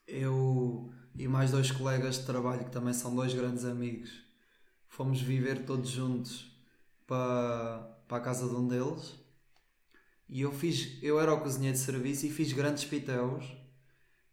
eu 0.07 0.91
e 1.15 1.29
mais 1.29 1.51
dois 1.51 1.71
colegas 1.71 2.17
de 2.17 2.25
trabalho, 2.25 2.65
que 2.65 2.71
também 2.71 2.95
são 2.95 3.15
dois 3.15 3.35
grandes 3.35 3.67
amigos, 3.67 4.11
fomos 4.89 5.21
viver 5.21 5.67
todos 5.67 5.91
juntos 5.91 6.51
para, 7.07 7.87
para 8.09 8.17
a 8.17 8.21
casa 8.21 8.49
de 8.49 8.55
um 8.55 8.67
deles. 8.67 9.15
E 10.31 10.41
eu 10.41 10.51
fiz, 10.51 10.99
eu 11.03 11.21
era 11.21 11.35
o 11.35 11.41
cozinheiro 11.43 11.77
de 11.77 11.85
serviço 11.85 12.25
e 12.25 12.31
fiz 12.31 12.51
grandes 12.55 12.87
pitéus. 12.87 13.45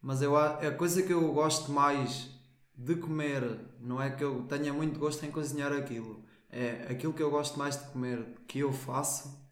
Mas 0.00 0.22
eu, 0.22 0.36
a 0.36 0.58
a 0.58 0.70
coisa 0.70 1.02
que 1.02 1.12
eu 1.12 1.34
gosto 1.34 1.70
mais 1.70 2.30
de 2.74 2.94
comer, 2.96 3.60
não 3.78 4.00
é 4.00 4.10
que 4.10 4.24
eu 4.24 4.44
tenha 4.44 4.72
muito 4.72 4.98
gosto 4.98 5.24
em 5.26 5.30
cozinhar 5.30 5.70
aquilo, 5.70 6.24
É 6.56 6.86
aquilo 6.92 7.12
que 7.12 7.22
eu 7.22 7.30
gosto 7.30 7.58
mais 7.58 7.76
de 7.76 7.90
comer, 7.90 8.24
que 8.46 8.60
eu 8.60 8.72
faço, 8.72 9.42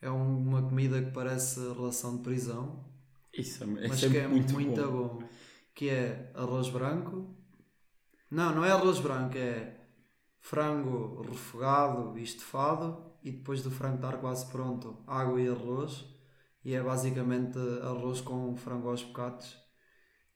é 0.00 0.10
um- 0.10 0.38
uma 0.48 0.62
comida 0.62 1.02
que 1.02 1.10
parece 1.10 1.60
relação 1.60 2.16
de 2.16 2.22
prisão, 2.22 2.84
Isso 3.32 3.62
é, 3.64 3.66
é 3.84 3.88
mas 3.88 4.00
sempre 4.00 4.18
que 4.18 4.24
é 4.24 4.28
muito, 4.28 4.52
muito, 4.54 4.80
bom. 4.90 5.18
bom. 5.18 5.28
Que 5.74 5.90
é 5.90 6.32
arroz 6.34 6.68
branco. 6.70 7.36
Não, 8.30 8.54
não 8.54 8.64
é 8.64 8.70
arroz 8.72 8.98
branco, 8.98 9.36
é 9.36 9.78
frango 10.40 11.22
refogado 11.22 12.18
e 12.18 12.22
estofado 12.22 13.12
e 13.22 13.32
depois 13.32 13.62
do 13.62 13.70
frango 13.70 13.96
estar 13.96 14.16
quase 14.18 14.46
pronto, 14.50 14.96
água 15.06 15.40
e 15.40 15.48
arroz. 15.48 16.04
E 16.64 16.74
é 16.74 16.82
basicamente 16.82 17.58
arroz 17.82 18.20
com 18.20 18.56
frango 18.56 18.88
aos 18.88 19.02
bocados. 19.04 19.56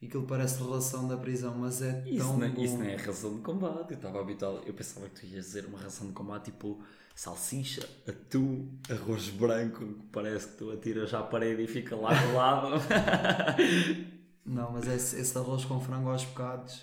E 0.00 0.06
aquilo 0.06 0.24
parece 0.26 0.62
relação 0.62 1.06
da 1.06 1.16
prisão, 1.16 1.54
mas 1.58 1.82
é 1.82 2.02
Isso 2.06 2.24
tão 2.24 2.38
não, 2.38 2.50
bom. 2.50 2.62
isso 2.62 2.78
não 2.78 2.84
é 2.86 2.96
ração 2.96 3.36
de 3.36 3.42
combate. 3.42 3.90
Eu 3.90 3.96
estava 3.96 4.20
habituado. 4.20 4.62
Eu 4.66 4.72
pensava 4.72 5.08
que 5.08 5.20
tu 5.20 5.26
ias 5.26 5.44
dizer 5.46 5.66
uma 5.66 5.78
ração 5.78 6.06
de 6.06 6.12
combate 6.14 6.46
tipo 6.46 6.82
salsicha, 7.14 7.86
atum, 8.08 8.66
arroz 8.90 9.28
branco, 9.28 9.84
que 9.84 10.06
parece 10.10 10.48
que 10.48 10.56
tu 10.56 10.70
atiras 10.70 11.12
à 11.12 11.22
parede 11.22 11.62
e 11.64 11.66
fica 11.66 11.94
lá 11.96 12.14
do 12.14 12.32
lado. 12.34 12.68
Não, 14.46 14.72
mas 14.72 14.86
esse, 14.88 15.20
esse 15.20 15.36
arroz 15.36 15.64
com 15.66 15.78
frango 15.80 16.08
aos 16.08 16.24
bocados. 16.24 16.82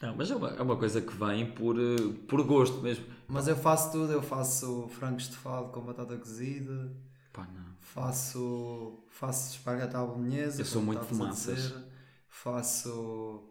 não, 0.00 0.14
mas 0.16 0.30
é 0.30 0.36
uma, 0.36 0.50
é 0.50 0.62
uma 0.62 0.76
coisa 0.76 1.00
que 1.02 1.12
vem 1.12 1.50
por, 1.52 1.76
eh, 1.78 1.96
por 2.28 2.42
gosto 2.46 2.78
mesmo. 2.80 3.04
Mas 3.26 3.48
eu 3.48 3.56
faço 3.56 3.90
tudo, 3.92 4.12
eu 4.12 4.22
faço 4.22 4.88
frango 4.90 5.18
estofado 5.18 5.68
com 5.72 5.80
batata 5.82 6.16
cozida, 6.16 6.92
Pá, 7.32 7.46
não. 7.52 7.67
Faço, 7.94 9.04
faço 9.08 9.52
esparguete 9.52 9.96
à 9.96 10.04
bolonhesa, 10.04 10.60
Eu 10.62 10.64
sou 10.64 10.82
muito 10.82 11.00
dizer. 11.30 11.84
faço, 12.28 13.42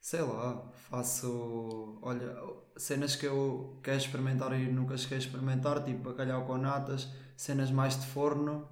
sei 0.00 0.20
lá, 0.22 0.70
faço, 0.90 1.98
olha, 2.02 2.36
cenas 2.76 3.16
que 3.16 3.26
eu 3.26 3.78
quero 3.82 3.98
experimentar 3.98 4.52
e 4.58 4.70
nunca 4.70 4.96
cheguei 4.96 5.18
a 5.18 5.20
experimentar, 5.20 5.84
tipo 5.84 6.02
bacalhau 6.10 6.46
com 6.46 6.58
natas, 6.58 7.08
cenas 7.36 7.70
mais 7.70 7.98
de 8.00 8.06
forno, 8.06 8.68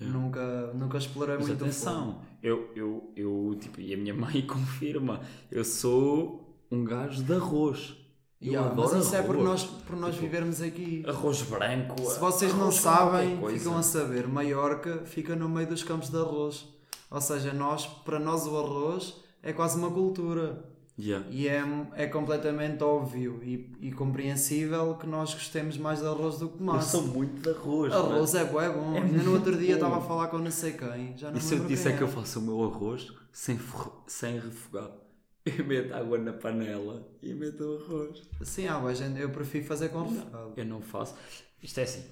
Yeah. 0.00 0.18
nunca, 0.18 0.72
nunca 0.74 0.98
explorei 0.98 1.38
Mas 1.38 1.46
muito 1.46 1.64
o 1.64 1.68
forno. 1.70 2.10
atenção, 2.10 2.22
eu, 2.42 2.70
eu, 2.74 3.12
eu, 3.16 3.56
tipo, 3.60 3.80
e 3.80 3.94
a 3.94 3.96
minha 3.96 4.14
mãe 4.14 4.46
confirma, 4.46 5.20
eu 5.50 5.64
sou 5.64 6.56
um 6.70 6.84
gajo 6.84 7.22
de 7.22 7.32
arroz. 7.34 7.96
Eu 8.42 8.52
Yeah, 8.52 8.74
mas 8.74 8.92
isso 8.92 9.14
é 9.14 9.22
por 9.22 9.36
arroz. 9.36 9.48
nós, 9.48 9.64
por 9.64 9.96
nós 9.96 10.10
Tipo, 10.14 10.26
vivermos 10.26 10.60
aqui. 10.60 11.04
Arroz 11.06 11.42
branco. 11.42 12.10
Se 12.10 12.18
vocês 12.18 12.52
não 12.54 12.62
arroz 12.62 12.74
sabem, 12.76 13.38
ficam 13.48 13.78
a 13.78 13.82
saber, 13.82 14.26
Maiorca 14.26 15.02
fica 15.04 15.36
no 15.36 15.48
meio 15.48 15.68
dos 15.68 15.82
campos 15.84 16.08
de 16.10 16.16
arroz. 16.16 16.66
Ou 17.10 17.20
seja, 17.20 17.52
nós, 17.52 17.86
para 17.86 18.18
nós 18.18 18.46
o 18.46 18.56
arroz 18.58 19.14
é 19.42 19.52
quase 19.52 19.78
uma 19.78 19.90
cultura. 19.90 20.64
Yeah. 20.98 21.26
E 21.30 21.48
é, 21.48 21.62
é 21.94 22.06
completamente 22.06 22.82
óbvio 22.84 23.40
e, 23.42 23.72
e 23.80 23.92
compreensível 23.92 24.94
que 24.96 25.06
nós 25.06 25.32
gostemos 25.32 25.78
mais 25.78 26.00
de 26.00 26.06
arroz 26.06 26.38
do 26.38 26.48
que 26.48 26.58
de 26.58 26.60
Eu 26.62 26.66
massa. 26.66 26.90
sou 26.98 27.02
muito 27.06 27.40
de 27.42 27.48
arroz. 27.50 27.92
Arroz 27.92 28.34
é 28.34 28.44
bué 28.44 28.68
bom. 28.70 28.94
É 28.96 29.00
Ainda 29.00 29.22
no 29.22 29.32
outro 29.34 29.56
dia 29.56 29.74
estava 29.74 29.98
a 29.98 30.00
falar 30.00 30.28
com 30.28 30.38
não 30.38 30.50
sei 30.50 30.72
quem. 30.72 31.16
Já 31.16 31.30
não 31.30 31.38
E 31.38 31.40
se 31.40 31.54
eu 31.54 31.64
disser 31.64 31.92
quem 31.92 31.98
que 31.98 32.02
eu 32.04 32.08
faço 32.08 32.40
o 32.40 32.42
meu 32.42 32.62
arroz 32.64 33.10
sem, 33.32 33.58
sem 34.06 34.34
refogado? 34.38 35.01
Eu 35.58 35.64
meto 35.66 35.92
água 35.92 36.18
na 36.18 36.32
panela 36.32 37.06
e 37.20 37.32
meto 37.34 37.64
o 37.64 37.76
arroz. 37.76 38.22
Sim, 38.42 38.68
bué 38.80 38.94
gente. 38.94 39.20
Eu 39.20 39.30
prefiro 39.30 39.64
fazer 39.66 39.88
com 39.88 40.04
refogado. 40.04 40.52
Eu 40.56 40.64
não 40.64 40.80
faço. 40.80 41.14
Isto 41.62 41.80
é 41.80 41.82
assim. 41.82 42.04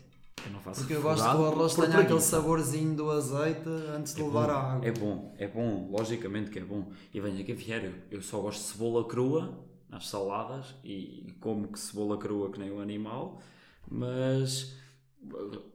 Eu 0.44 0.52
não 0.52 0.60
faço 0.60 0.80
Porque 0.80 0.94
eu 0.94 1.02
gosto 1.02 1.22
que 1.22 1.36
o 1.36 1.46
arroz 1.46 1.74
tenha 1.74 1.98
aquele 1.98 2.20
saborzinho 2.20 2.94
do 2.96 3.10
azeite 3.10 3.68
antes 3.94 4.14
de 4.14 4.22
É 4.22 4.24
levar 4.24 4.46
bom, 4.46 4.52
a 4.52 4.72
água. 4.72 4.88
É 4.88 4.92
bom, 4.92 5.34
é 5.38 5.48
bom, 5.48 5.90
logicamente 5.90 6.50
que 6.50 6.58
é 6.58 6.64
bom. 6.64 6.90
E 7.12 7.20
venha 7.20 7.44
que 7.44 7.52
vier, 7.52 7.84
eu, 7.84 7.92
eu 8.10 8.22
só 8.22 8.40
gosto 8.40 8.60
de 8.60 8.64
cebola 8.72 9.06
crua 9.06 9.58
nas 9.88 10.08
saladas 10.08 10.74
e, 10.82 11.28
e 11.28 11.32
como 11.40 11.68
que 11.68 11.78
cebola 11.78 12.16
crua 12.16 12.50
que 12.50 12.58
nem 12.58 12.70
um 12.72 12.80
animal, 12.80 13.42
mas 13.88 14.76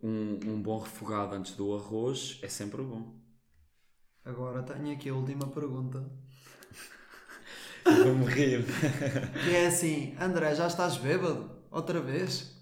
um, 0.01 0.39
um 0.45 0.61
bom 0.61 0.79
refogado 0.79 1.35
antes 1.35 1.53
do 1.55 1.75
arroz 1.75 2.39
é 2.41 2.47
sempre 2.47 2.81
bom. 2.81 3.13
Agora 4.23 4.63
tenho 4.63 4.91
aqui 4.93 5.09
a 5.09 5.13
última 5.13 5.47
pergunta. 5.47 6.03
Vou-me 7.85 8.25
rir. 8.25 8.65
Que 9.43 9.55
é 9.55 9.67
assim, 9.67 10.15
André, 10.19 10.55
já 10.55 10.67
estás 10.67 10.97
bêbado? 10.97 11.49
Outra 11.71 11.99
vez? 12.01 12.55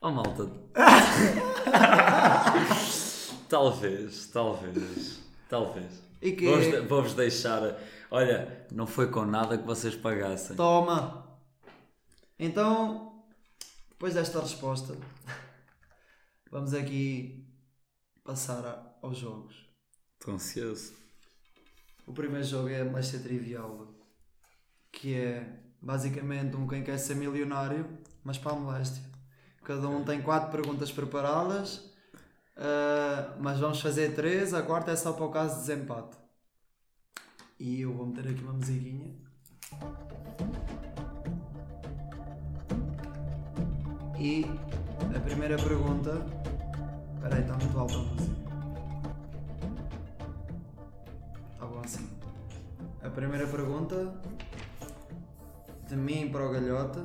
Oh 0.00 0.10
malta. 0.10 0.50
talvez, 3.48 4.26
talvez, 4.28 5.20
talvez. 5.48 6.02
E 6.20 6.32
que- 6.32 6.46
Vou-vos 6.46 6.88
Vou-vos 6.88 7.14
deixar. 7.14 7.76
Olha, 8.10 8.66
não 8.70 8.86
foi 8.86 9.08
com 9.10 9.24
nada 9.24 9.58
que 9.58 9.66
vocês 9.66 9.94
pagassem. 9.96 10.56
Toma! 10.56 11.38
Então, 12.38 13.24
depois 13.90 14.14
desta 14.14 14.40
resposta, 14.40 14.96
vamos 16.50 16.74
aqui 16.74 17.46
passar 18.24 18.98
aos 19.02 19.18
jogos. 19.18 19.54
Estou 20.18 20.34
ansioso. 20.34 20.92
O 22.06 22.12
primeiro 22.12 22.44
jogo 22.44 22.68
é 22.68 22.80
a 22.80 22.84
Moléstia 22.84 23.18
Trivial, 23.20 23.93
que 24.94 25.14
é 25.14 25.46
basicamente 25.80 26.56
um 26.56 26.66
quem 26.66 26.82
quer 26.82 26.98
ser 26.98 27.14
milionário, 27.14 27.86
mas 28.22 28.38
para 28.38 28.52
a 28.52 28.56
moléstia. 28.56 29.02
Cada 29.62 29.88
um 29.88 30.04
tem 30.04 30.22
quatro 30.22 30.50
perguntas 30.50 30.90
preparadas, 30.92 31.92
ah, 32.56 33.34
mas 33.40 33.58
vamos 33.58 33.80
fazer 33.80 34.14
três, 34.14 34.54
a 34.54 34.62
quarta 34.62 34.90
é 34.90 34.96
só 34.96 35.12
para 35.12 35.24
o 35.24 35.30
caso 35.30 35.54
de 35.54 35.60
desempate. 35.60 36.16
E 37.58 37.82
eu 37.82 37.92
vou 37.92 38.06
meter 38.06 38.28
aqui 38.28 38.42
uma 38.42 38.52
musiquinha. 38.54 39.14
E 44.18 44.44
a 45.14 45.20
primeira 45.20 45.56
pergunta. 45.56 46.26
Espera 47.14 47.36
aí, 47.36 47.40
está 47.42 47.54
muito 47.54 47.78
alta 47.78 47.94
a 47.94 47.98
música. 47.98 48.36
Está 51.52 51.66
bom 51.66 51.80
assim. 51.80 52.08
A 53.02 53.10
primeira 53.10 53.46
pergunta. 53.46 54.14
Mim 55.96 56.28
para 56.30 56.46
o 56.46 56.52
Galhota. 56.52 57.04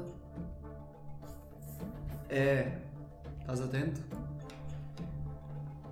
É. 2.30 2.78
Estás 3.40 3.62
atento? 3.62 4.02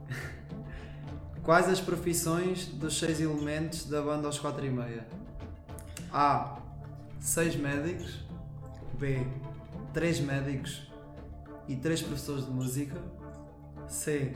Quais 1.44 1.68
as 1.68 1.80
profissões 1.80 2.68
dos 2.68 2.98
seis 3.00 3.20
elementos 3.20 3.86
da 3.86 4.02
banda 4.02 4.28
aos 4.28 4.40
4 4.40 4.66
e 4.66 4.70
meia? 4.70 5.08
A. 6.12 6.60
Seis 7.20 7.56
médicos. 7.56 8.26
B. 9.00 9.26
Três 9.94 10.20
médicos 10.20 10.88
e 11.68 11.76
três 11.76 12.02
professores 12.02 12.46
de 12.46 12.52
música. 12.52 12.96
C. 13.88 14.34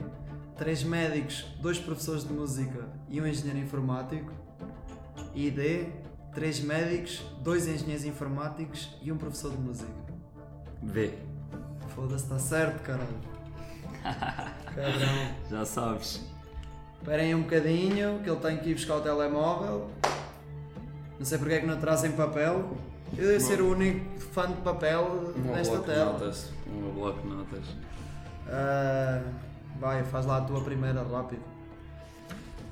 Três 0.58 0.84
médicos, 0.84 1.46
dois 1.60 1.80
professores 1.80 2.24
de 2.24 2.34
música 2.34 2.88
e 3.10 3.20
um 3.20 3.26
engenheiro 3.26 3.60
informático. 3.60 4.32
E 5.34 5.50
D. 5.50 5.88
Três 6.34 6.60
médicos, 6.62 7.22
dois 7.42 7.68
engenheiros 7.68 8.06
informáticos 8.06 8.90
e 9.02 9.12
um 9.12 9.18
professor 9.18 9.52
de 9.52 9.58
música. 9.58 9.92
Vê, 10.82 11.14
Foda-se, 11.96 12.24
está 12.24 12.40
certo, 12.40 12.82
caralho. 12.84 13.08
Cabrão. 14.74 15.36
já 15.50 15.66
sabes. 15.66 16.22
Esperem 16.98 17.36
um 17.36 17.42
bocadinho, 17.42 18.20
que 18.24 18.30
ele 18.30 18.40
tem 18.40 18.58
que 18.58 18.70
ir 18.70 18.74
buscar 18.76 18.96
o 18.96 19.02
telemóvel. 19.02 19.90
Não 21.20 21.26
sei 21.26 21.38
porque 21.38 21.54
é 21.56 21.60
que 21.60 21.66
não 21.68 21.78
trazem 21.80 22.12
papel. 22.14 22.78
Eu 23.18 23.28
devo 23.28 23.40
ser 23.42 23.62
o 23.62 23.72
único 23.74 24.20
fã 24.22 24.48
de 24.48 24.54
papel 24.62 25.34
Um 25.36 25.52
nesta 25.52 25.74
bloco 25.74 25.88
tela. 25.88 26.14
notas. 26.14 26.50
Um 26.68 26.92
bloco 26.94 27.22
de 27.22 27.28
notas. 27.28 27.66
Ah, 28.48 29.22
vai, 29.80 30.04
faz 30.06 30.26
lá 30.26 30.38
a 30.38 30.42
tua 30.42 30.62
primeira, 30.62 31.04
rápido. 31.04 31.42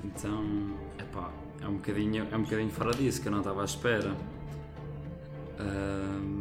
Então, 0.03 0.75
epá, 0.97 1.29
é 1.61 1.67
um 1.67 1.73
bocadinho, 1.75 2.27
é 2.31 2.37
um 2.37 2.43
bocadinho 2.43 2.71
fora 2.71 2.91
disso 2.93 3.21
que 3.21 3.27
eu 3.27 3.31
não 3.31 3.39
estava 3.39 3.61
à 3.61 3.65
espera. 3.65 4.15
Ahm, 5.59 6.39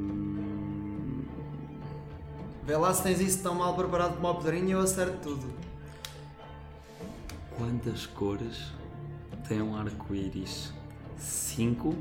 Vê 2.64 2.76
lá 2.76 2.92
se 2.92 3.02
tens 3.02 3.18
isso 3.20 3.42
tão 3.42 3.54
mal 3.54 3.74
preparado 3.74 4.16
como 4.16 4.28
o 4.28 4.34
Pedrinho 4.34 4.68
e 4.68 4.70
eu 4.72 4.80
acerto 4.80 5.16
tudo. 5.22 5.54
quantas 7.56 8.04
cores 8.06 8.72
tem 9.48 9.62
um 9.62 9.74
arco-íris? 9.74 10.72
5, 11.16 11.96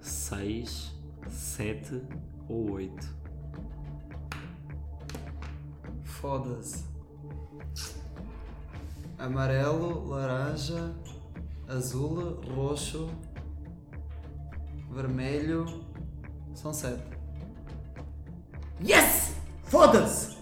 6, 0.00 0.94
7 1.28 2.02
ou 2.48 2.72
8? 2.72 3.14
Foda-se. 6.02 6.84
Amarelo, 9.18 10.08
laranja, 10.08 10.94
azul, 11.70 12.40
roxo, 12.54 13.08
vermelho. 14.90 15.64
São 16.54 16.72
sete. 16.72 17.02
Yes! 18.82 19.36
Foda-se! 19.64 20.36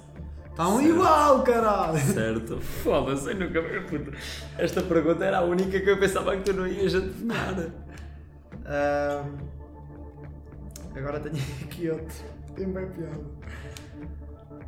Estão 0.49 0.81
igual, 0.81 1.43
caralho! 1.43 1.99
Certo? 1.99 2.61
Foda-se, 2.61 3.35
nunca. 3.35 3.61
puta, 3.89 4.13
Esta 4.57 4.83
pergunta 4.83 5.25
era 5.25 5.39
a 5.39 5.43
única 5.43 5.79
que 5.79 5.89
eu 5.89 5.99
pensava 6.01 6.37
que 6.37 6.45
tu 6.45 6.53
não 6.55 6.67
ias 6.67 6.95
adivinhar. 6.95 7.73
Ahm, 8.65 9.37
agora 10.97 11.21
tenho 11.21 11.37
aqui 11.63 11.91
outro. 11.91 12.25
Tem 12.57 12.67
bem 12.73 12.89
piada. 12.91 13.25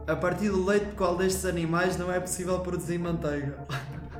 A 0.06 0.16
partir 0.16 0.50
do 0.50 0.64
leite 0.64 0.86
de 0.86 0.92
qual 0.92 1.16
destes 1.16 1.44
animais 1.44 1.96
não 1.96 2.12
é 2.12 2.20
possível 2.20 2.60
produzir 2.60 2.98
manteiga? 2.98 3.66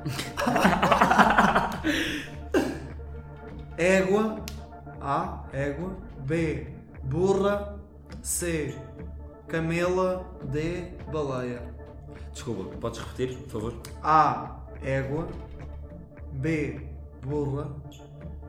Égua. 3.77 4.43
A. 4.99 5.45
Égua. 5.53 5.95
B. 6.19 6.67
Burra. 7.03 7.79
C. 8.21 8.75
Camela. 9.47 10.25
D. 10.43 10.91
Baleia. 11.11 11.61
Desculpa, 12.33 12.75
podes 12.77 12.99
repetir, 12.99 13.37
por 13.37 13.49
favor? 13.49 13.73
A. 14.03 14.57
Égua. 14.81 15.27
B. 16.33 16.87
Burra. 17.21 17.69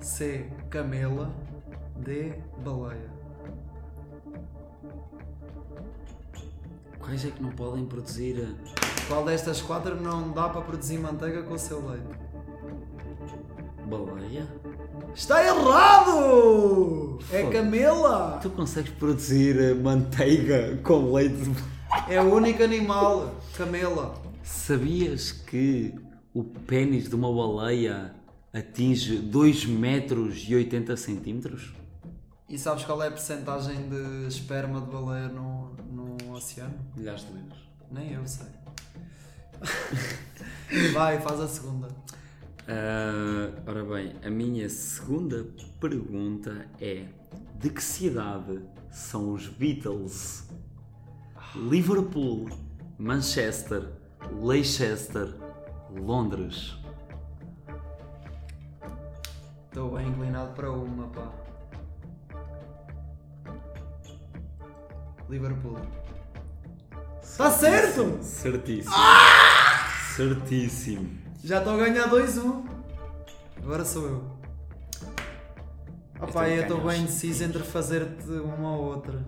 C. 0.00 0.50
Camela. 0.70 1.30
D. 1.96 2.32
Baleia. 2.58 3.10
Quais 6.98 7.24
é 7.24 7.30
que 7.30 7.42
não 7.42 7.50
podem 7.50 7.84
produzir. 7.84 8.56
Qual 9.12 9.26
destas 9.26 9.60
quatro 9.60 10.00
não 10.00 10.32
dá 10.32 10.48
para 10.48 10.62
produzir 10.62 10.96
manteiga 10.96 11.42
com 11.42 11.52
o 11.52 11.58
seu 11.58 11.86
leite? 11.86 12.06
Baleia? 13.86 14.48
Está 15.14 15.44
errado! 15.44 17.18
É 17.30 17.42
Foda. 17.42 17.52
camela! 17.52 18.38
Tu 18.40 18.48
consegues 18.48 18.90
produzir 18.92 19.60
eh, 19.60 19.74
manteiga 19.74 20.78
com 20.82 21.12
leite 21.12 21.36
de 21.36 21.54
É 22.08 22.22
o 22.22 22.34
único 22.34 22.62
animal. 22.62 23.34
Camela. 23.54 24.14
Sabias 24.42 25.30
que 25.30 25.94
o 26.32 26.42
pênis 26.42 27.06
de 27.10 27.14
uma 27.14 27.30
baleia 27.30 28.14
atinge 28.50 29.18
2 29.18 29.66
metros 29.66 30.42
e 30.48 30.54
80 30.54 30.96
centímetros? 30.96 31.74
E 32.48 32.58
sabes 32.58 32.82
qual 32.86 33.02
é 33.02 33.08
a 33.08 33.10
percentagem 33.10 33.90
de 33.90 34.26
esperma 34.26 34.80
de 34.80 34.86
baleia 34.86 35.28
no, 35.28 35.76
no 35.92 36.32
oceano? 36.34 36.78
Milhares 36.96 37.26
de 37.26 37.32
litros. 37.34 37.60
Nem 37.90 38.12
eu 38.14 38.26
sei. 38.26 38.61
Vai, 40.92 41.20
faz 41.20 41.40
a 41.40 41.48
segunda. 41.48 41.88
Ah, 42.68 43.50
ora 43.66 43.84
bem, 43.84 44.14
a 44.24 44.30
minha 44.30 44.68
segunda 44.68 45.46
pergunta 45.80 46.66
é: 46.80 47.06
de 47.58 47.70
que 47.70 47.82
cidade 47.82 48.60
são 48.90 49.32
os 49.32 49.48
Beatles? 49.48 50.48
Liverpool, 51.54 52.48
Manchester, 52.98 53.92
Leicester, 54.40 55.34
Londres. 55.90 56.78
Estou 59.66 59.96
bem 59.96 60.08
inclinado 60.08 60.54
para 60.54 60.70
uma, 60.70 61.08
pá. 61.08 61.32
Liverpool. 65.28 66.01
Está 67.22 67.50
certo! 67.50 68.22
Certíssimo. 68.22 68.94
Certíssimo. 70.16 71.18
Já 71.42 71.58
estou 71.58 71.74
a 71.74 71.76
ganhar 71.78 72.08
2-1. 72.08 72.64
Agora 73.62 73.84
sou 73.84 74.06
eu. 74.06 74.32
Opá, 76.20 76.48
Este 76.48 76.52
é 76.52 76.54
o 76.54 76.56
eu 76.58 76.62
estou 76.62 76.80
bem 76.84 77.02
indeciso 77.02 77.44
entre 77.44 77.62
fazer-te 77.62 78.28
uma 78.28 78.76
ou 78.76 78.84
outra. 78.84 79.24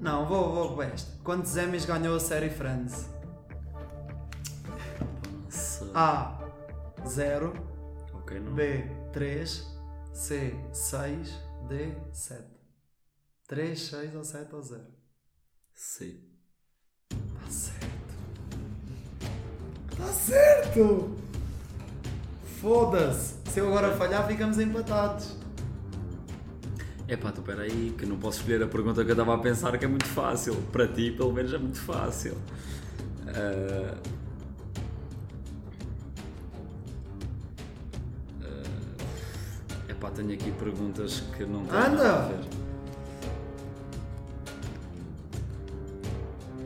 Não, 0.00 0.26
vou, 0.26 0.52
vou 0.54 0.74
com 0.74 0.82
esta. 0.82 1.10
Quantos 1.22 1.56
Emmys 1.56 1.84
ganhou 1.84 2.16
a 2.16 2.20
série 2.20 2.50
Friends? 2.50 3.08
Nossa. 5.84 5.90
A. 5.94 6.38
0. 7.06 7.52
Ok, 8.14 8.38
não. 8.40 8.54
B. 8.54 8.84
3. 9.12 9.66
C. 10.12 10.54
6. 10.72 11.40
D. 11.68 11.94
7. 12.12 12.44
3, 13.46 13.80
6 13.80 14.14
ou 14.14 14.24
7 14.24 14.54
ou 14.54 14.62
0? 14.62 14.93
C. 15.74 16.16
Está 17.10 17.50
certo. 17.50 18.14
Está 19.90 20.06
certo! 20.06 21.10
Foda-se! 22.60 23.34
Se 23.50 23.60
eu 23.60 23.68
agora 23.68 23.94
falhar, 23.96 24.26
ficamos 24.26 24.58
empatados. 24.58 25.36
Epá, 27.06 27.30
tu 27.30 27.42
peraí, 27.42 27.94
que 27.98 28.06
não 28.06 28.16
posso 28.16 28.38
escolher 28.38 28.62
a 28.62 28.66
pergunta 28.66 29.04
que 29.04 29.10
eu 29.10 29.14
estava 29.14 29.34
a 29.34 29.38
pensar 29.38 29.76
que 29.76 29.84
é 29.84 29.88
muito 29.88 30.06
fácil. 30.06 30.54
Para 30.72 30.88
ti, 30.88 31.10
pelo 31.10 31.32
menos, 31.32 31.52
é 31.52 31.58
muito 31.58 31.80
fácil. 31.80 32.36
Ah, 33.28 33.94
ah, 38.42 39.90
epá, 39.90 40.10
tenho 40.10 40.32
aqui 40.32 40.50
perguntas 40.52 41.20
que 41.36 41.44
não 41.44 41.64
têm 41.66 41.78
Anda! 41.78 41.90
nada 41.90 42.14
a 42.14 42.28
ver. 42.28 42.53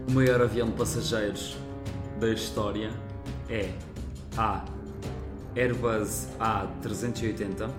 O 0.08 0.10
maior 0.10 0.40
avião 0.40 0.70
de 0.70 0.72
passageiros 0.72 1.58
da 2.18 2.30
história 2.30 2.90
é 3.50 3.74
A. 4.38 4.64
Airbus 5.54 6.28
A380 6.40 7.70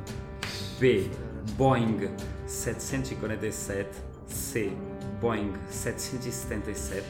B. 0.79 1.09
Boeing 1.57 2.11
747 2.45 3.89
C. 4.27 4.71
Boeing 5.19 5.53
777 5.71 7.03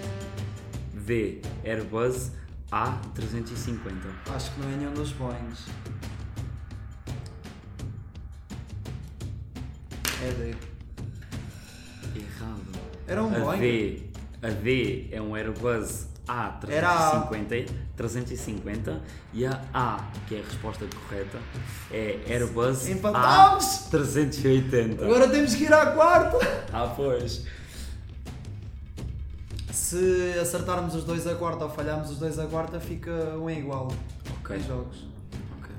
D. 0.94 1.42
Airbus 1.66 2.32
A350 2.72 3.92
Acho 4.34 4.54
que 4.54 4.62
não 4.62 4.70
é 4.70 4.76
nenhum 4.78 4.94
dos 4.94 5.12
Boeings. 5.12 5.66
É 10.24 10.32
D. 10.32 10.56
Errado. 12.16 12.72
Era 13.06 13.22
um 13.22 13.36
a 13.36 13.40
Boeing? 13.40 13.60
D, 13.60 14.09
a 14.42 14.50
D 14.50 15.10
é 15.12 15.22
um 15.22 15.36
Airbus 15.36 16.08
Era 16.68 16.90
a- 16.92 17.28
A350 17.30 17.70
350 17.96 19.02
e 19.34 19.46
a 19.46 19.62
A, 19.74 20.10
que 20.28 20.36
é 20.36 20.40
a 20.40 20.44
resposta 20.44 20.86
correta, 20.86 21.40
é 21.92 22.20
Airbus 22.28 22.88
Empatámos! 22.88 23.66
A380. 23.92 25.04
Agora 25.04 25.28
temos 25.28 25.56
que 25.56 25.64
ir 25.64 25.74
à 25.74 25.88
quarta! 25.88 26.38
Ah, 26.72 26.94
pois. 26.96 27.44
Se 29.72 30.38
acertarmos 30.40 30.94
os 30.96 31.04
dois 31.04 31.26
a 31.28 31.36
quarta 31.36 31.64
ou 31.66 31.70
falharmos 31.72 32.12
os 32.12 32.20
dois 32.20 32.38
a 32.38 32.46
quarta, 32.46 32.80
fica 32.80 33.12
um 33.38 33.50
igual. 33.50 33.92
Ok. 34.40 34.56
Em 34.58 34.64
jogos. 34.64 35.08
Ok. 35.60 35.76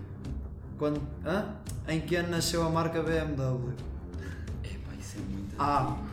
Quando, 0.78 1.00
hã? 1.24 1.54
Em 1.88 2.00
que 2.00 2.16
ano 2.16 2.30
nasceu 2.30 2.62
a 2.66 2.70
marca 2.70 3.02
BMW? 3.02 3.72
Epá, 4.64 4.92
isso 4.98 5.16
é 5.18 5.20
muito 5.32 5.54
A. 5.60 5.82
antigo. 5.82 6.10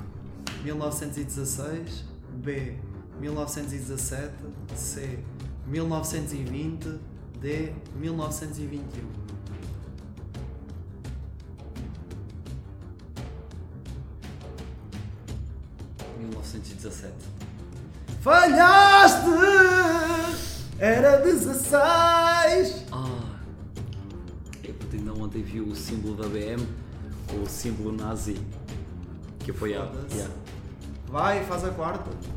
1916 0.63 2.03
B. 2.47 2.71
1917 3.19 4.31
C. 4.73 5.19
1920 5.65 6.99
D. 7.41 7.73
1921 7.99 9.03
1917. 16.19 17.13
Falhaste! 18.21 19.27
Era 20.79 21.17
16! 21.17 22.85
Ah, 22.93 23.39
eu 24.63 24.73
puto, 24.73 24.95
ainda 24.95 25.11
ontem 25.13 25.41
vi 25.43 25.59
o 25.59 25.75
símbolo 25.75 26.15
da 26.15 26.29
BM 26.29 26.65
com 27.27 27.41
o 27.41 27.45
símbolo 27.45 27.91
nazi 27.91 28.37
que 29.39 29.51
apoiava. 29.51 29.87
Foda-se. 29.87 30.15
Yeah. 30.15 30.33
Vai, 31.09 31.43
faz 31.45 31.63
a 31.63 31.71
quarta. 31.71 32.36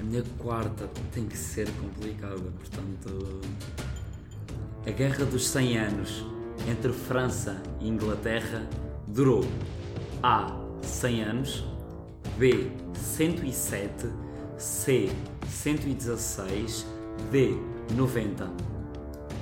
A 0.00 0.02
minha 0.02 0.22
quarta 0.38 0.88
tem 1.12 1.26
que 1.26 1.36
ser 1.36 1.68
complicada, 1.72 2.36
portanto. 2.36 3.40
A 4.86 4.90
Guerra 4.90 5.24
dos 5.24 5.48
100 5.48 5.78
Anos 5.78 6.24
entre 6.68 6.92
França 6.92 7.60
e 7.80 7.88
Inglaterra 7.88 8.68
durou 9.06 9.44
A. 10.22 10.56
100 10.82 11.22
anos, 11.22 11.64
B. 12.38 12.70
107, 12.94 14.08
C. 14.56 15.10
116, 15.48 16.86
D. 17.30 17.56
90. 17.94 18.48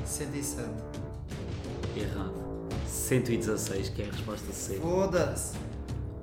107. 0.05 0.69
Errado. 1.97 2.35
116, 2.87 3.89
que 3.91 4.03
é 4.03 4.07
a 4.07 4.11
resposta 4.11 4.53
C. 4.53 4.77
Foda-se. 4.79 5.57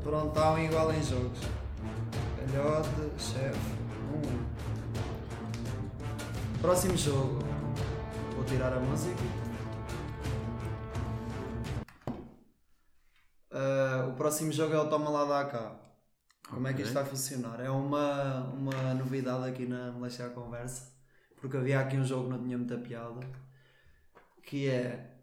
Um 0.05 0.59
igual 0.59 0.91
em 0.91 1.01
jogos. 1.03 1.39
Calhote, 2.51 2.89
chefe, 3.17 3.82
um. 4.13 4.21
Próximo 6.61 6.95
jogo. 6.97 7.39
Vou 8.35 8.45
tirar 8.45 8.73
a 8.73 8.79
música. 8.79 9.21
Ah, 13.51 14.07
o 14.09 14.13
próximo 14.13 14.51
jogo 14.51 14.73
é 14.73 14.79
o 14.79 14.89
Toma 14.89 15.09
Lá 15.09 15.25
da 15.25 15.45
cá. 15.45 15.75
Como 16.49 16.67
é 16.67 16.73
que 16.73 16.81
isto 16.81 16.93
vai 16.93 17.05
funcionar? 17.05 17.59
É 17.59 17.69
uma, 17.69 18.45
uma 18.49 18.93
novidade 18.93 19.49
aqui 19.49 19.65
na 19.65 19.91
Meleixar 19.91 20.29
Conversa. 20.31 20.91
Porque 21.39 21.57
havia 21.57 21.79
aqui 21.79 21.97
um 21.97 22.05
jogo 22.05 22.25
que 22.25 22.29
não 22.29 22.43
tinha 22.43 22.57
muita 22.57 22.77
piada. 22.77 23.19
Que 24.43 24.69
é. 24.69 25.17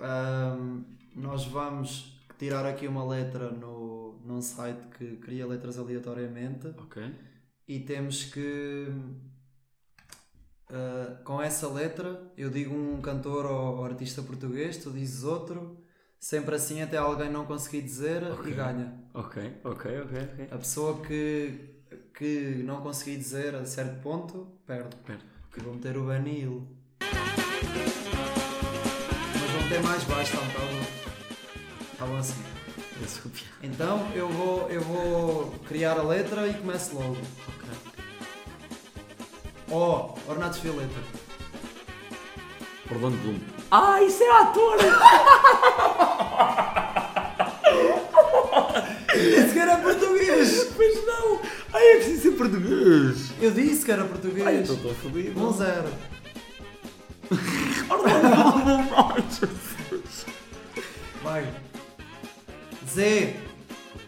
ahm, 0.00 0.82
nós 1.14 1.46
vamos 1.46 2.20
tirar 2.38 2.66
aqui 2.66 2.88
uma 2.88 3.04
letra 3.04 3.50
no, 3.50 4.20
num 4.24 4.40
site 4.40 4.86
que 4.96 5.16
cria 5.16 5.46
letras 5.46 5.78
aleatoriamente. 5.78 6.68
E 7.68 7.80
temos 7.80 8.24
que 8.24 8.86
ah, 10.70 11.20
com 11.24 11.40
essa 11.42 11.68
letra 11.68 12.30
eu 12.36 12.50
digo 12.50 12.74
um 12.74 13.00
cantor 13.00 13.46
ou, 13.46 13.76
ou 13.78 13.84
artista 13.84 14.22
português, 14.22 14.76
tu 14.78 14.90
dizes 14.90 15.22
outro, 15.24 15.76
sempre 16.18 16.54
assim 16.54 16.80
até 16.82 16.96
alguém 16.96 17.30
não 17.30 17.44
conseguir 17.44 17.82
dizer 17.82 18.22
Ok. 18.24 18.50
e 18.50 18.54
ganha. 18.54 18.94
Ok, 19.14 19.60
ok, 19.64 20.00
ok, 20.00 20.18
ok. 20.32 20.48
A 20.50 20.56
pessoa 20.58 21.00
que, 21.02 21.58
que 22.14 22.62
não 22.64 22.80
conseguir 22.80 23.16
dizer 23.18 23.54
a 23.54 23.64
certo 23.66 24.00
ponto 24.00 24.46
perde. 24.66 24.96
Espera. 24.96 25.20
Que 25.52 25.60
vou 25.60 25.74
meter 25.74 25.98
o 25.98 26.06
Benil. 26.06 26.66
Mas 27.00 27.10
vão 29.50 29.68
ter 29.68 29.82
mais 29.82 30.02
baixo, 30.04 30.32
tá, 30.32 30.38
tá 30.38 30.60
bom. 30.60 30.82
Tá 31.98 32.06
bom 32.06 32.16
assim. 32.16 32.42
Então 33.62 34.06
eu 34.14 34.28
vou, 34.28 34.68
eu 34.70 34.80
vou 34.80 35.54
criar 35.66 35.98
a 35.98 36.02
letra 36.02 36.46
e 36.48 36.54
começo 36.54 36.94
logo. 36.94 37.16
Ok. 37.48 37.68
Oh, 39.70 40.14
Ornatos 40.30 40.58
Violeta. 40.58 41.00
Orlando 42.90 43.16
Bloom. 43.18 43.38
Ah, 43.70 44.02
isso 44.02 44.22
é 44.22 44.30
ator! 44.42 44.76
Disse 49.14 49.52
que 49.52 49.58
era 49.58 49.76
português! 49.78 50.72
Mas 50.76 51.06
não! 51.06 51.40
Ai, 51.72 51.86
é 51.86 51.96
preciso 51.96 52.22
ser 52.22 52.30
português! 52.32 53.30
Eu 53.40 53.50
disse 53.50 53.84
que 53.84 53.92
era 53.92 54.02
Ai, 54.02 54.08
português. 54.08 54.46
então 54.70 54.74
estou 54.76 54.94
fodido. 54.96 55.40
1 55.48 55.52
0 55.52 55.88
Orlando 57.88 58.54
Bloom! 58.54 58.88
Ai. 58.96 59.24
Vai. 61.22 61.46
Z. 62.94 63.36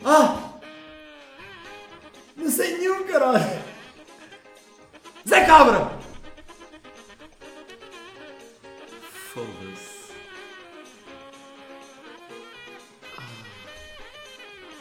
Ah! 0.05 0.51
Não 2.37 2.51
sei 2.51 2.77
nenhum, 2.79 3.05
caralho. 3.07 3.63
Zé 5.29 5.45
Cabra! 5.47 5.91
Foda-se. 9.33 10.13
Ah, 13.17 13.23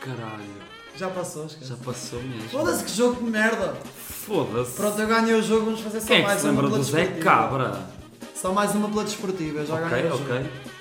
Caralho. 0.01 0.63
Já 0.95 1.09
passou, 1.09 1.45
esquece. 1.45 1.69
Já 1.69 1.75
passou 1.77 2.21
mesmo. 2.21 2.49
Foda-se 2.49 2.83
que 2.83 2.91
jogo 2.91 3.23
de 3.23 3.29
merda! 3.31 3.73
Foda-se. 4.07 4.75
Pronto, 4.75 4.99
eu 5.01 5.07
ganhei 5.07 5.33
o 5.35 5.41
jogo, 5.41 5.65
vamos 5.65 5.81
fazer 5.81 6.01
só 6.01 6.07
Quem 6.07 6.17
é 6.17 6.21
que 6.21 6.27
mais 6.27 6.39
se 6.41 6.45
uma 6.47 6.51
lembra 6.61 6.67
pela 6.67 6.77
do 6.77 6.83
Zé 6.83 6.97
desportiva. 7.05 7.23
Cabra? 7.29 7.89
Só 8.35 8.51
mais 8.53 8.75
uma 8.75 8.89
pela 8.89 9.03
desportiva, 9.05 9.59
eu 9.59 9.65
já 9.65 9.79
ganhei 9.79 10.05
Ok, 10.11 10.11
o 10.11 10.17
jogo. 10.17 10.33
ok. 10.35 10.72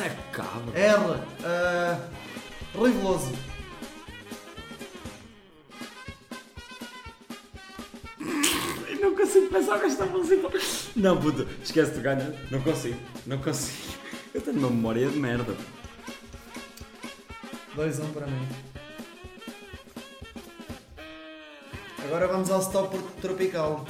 É 0.00 0.08
Cabra. 0.32 0.76
R. 0.76 0.98
Uh, 0.98 2.78
Rui 2.78 2.90
Veloso. 2.90 3.32
Eu 8.88 9.00
não 9.00 9.14
consigo 9.14 9.48
pensar 9.50 9.78
nesta 9.78 10.04
música. 10.06 10.50
Não, 10.96 11.16
puto, 11.20 11.46
esquece 11.62 11.92
de 11.92 12.00
ganhar. 12.00 12.32
Não 12.50 12.60
consigo, 12.60 12.98
não 13.24 13.38
consigo. 13.38 13.94
Eu 14.34 14.40
tenho 14.40 14.58
uma 14.58 14.70
memória 14.70 15.08
de 15.08 15.16
merda. 15.16 15.54
2 17.76 18.00
1 18.00 18.12
para 18.12 18.26
mim. 18.26 18.48
Agora 22.04 22.26
vamos 22.26 22.50
ao 22.50 22.60
stop 22.60 22.98
tropical. 23.20 23.86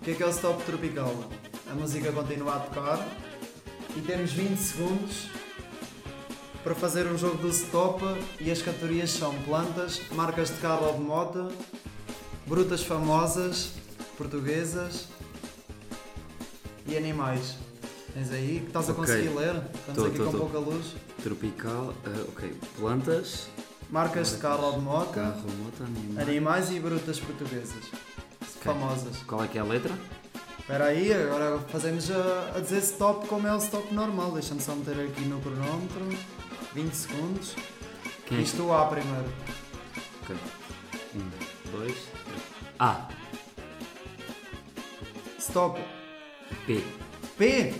O 0.00 0.04
que 0.04 0.10
é 0.10 0.14
que 0.14 0.22
é 0.22 0.26
o 0.26 0.30
stop 0.30 0.62
tropical? 0.64 1.14
A 1.70 1.74
música 1.74 2.12
continua 2.12 2.56
a 2.56 2.60
tocar 2.60 3.25
e 3.96 4.00
temos 4.02 4.32
20 4.32 4.58
segundos 4.58 5.28
para 6.62 6.74
fazer 6.74 7.06
um 7.06 7.16
jogo 7.16 7.38
do 7.38 7.48
stop 7.48 8.02
e 8.40 8.50
as 8.50 8.60
categorias 8.60 9.10
são 9.10 9.34
plantas, 9.42 10.02
marcas 10.12 10.50
de 10.50 10.56
carro 10.56 10.86
ou 10.86 10.92
de 10.94 11.00
moto, 11.00 11.48
brutas 12.46 12.82
famosas, 12.82 13.72
portuguesas 14.16 15.08
e 16.86 16.96
animais. 16.96 17.56
Tens 18.12 18.30
aí? 18.32 18.64
Estás 18.66 18.90
a 18.90 18.94
conseguir 18.94 19.28
ler? 19.28 19.62
Estamos 19.74 19.94
Tô, 19.94 20.06
aqui 20.06 20.16
tô, 20.16 20.24
com 20.24 20.32
tô. 20.32 20.38
pouca 20.38 20.58
luz. 20.58 20.94
Tropical, 21.22 21.94
ah, 22.04 22.24
ok. 22.28 22.54
Plantas, 22.78 23.48
Marcas 23.90 24.32
de 24.32 24.38
carro 24.38 24.64
ou 24.64 24.72
de 24.72 24.80
moto, 24.80 25.12
carro, 25.12 25.42
moto, 25.62 25.84
animal. 25.84 26.22
animais 26.22 26.70
e 26.70 26.80
brutas 26.80 27.20
portuguesas. 27.20 27.84
Famosas. 28.60 29.18
Qual 29.26 29.44
é 29.44 29.46
que 29.46 29.58
é 29.58 29.60
a 29.60 29.64
letra? 29.64 29.92
Espera 30.66 30.86
aí, 30.86 31.12
agora 31.12 31.60
fazemos 31.68 32.10
a, 32.10 32.56
a 32.56 32.60
dizer 32.60 32.78
stop 32.78 33.28
como 33.28 33.46
é 33.46 33.54
o 33.54 33.58
stop 33.58 33.94
normal. 33.94 34.32
Deixa-me 34.32 34.60
só 34.60 34.74
meter 34.74 34.98
aqui 34.98 35.20
no 35.20 35.40
cronómetro. 35.40 36.08
20 36.74 36.92
segundos. 36.92 37.54
Quem 38.26 38.38
é. 38.38 38.40
Isto 38.40 38.72
A 38.72 38.84
primeiro. 38.86 39.32
Ok. 40.24 40.36
Um, 41.14 41.70
dois, 41.70 41.94
três. 41.94 42.42
A, 42.80 43.06
Stop. 45.38 45.80
P, 46.66 46.82
P. 47.38 47.72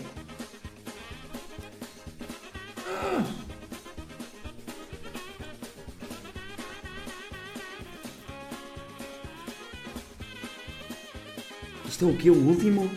Isto 11.97 12.09
é 12.09 12.11
o 12.11 12.15
quê? 12.15 12.29
O 12.29 12.35
último? 12.35 12.91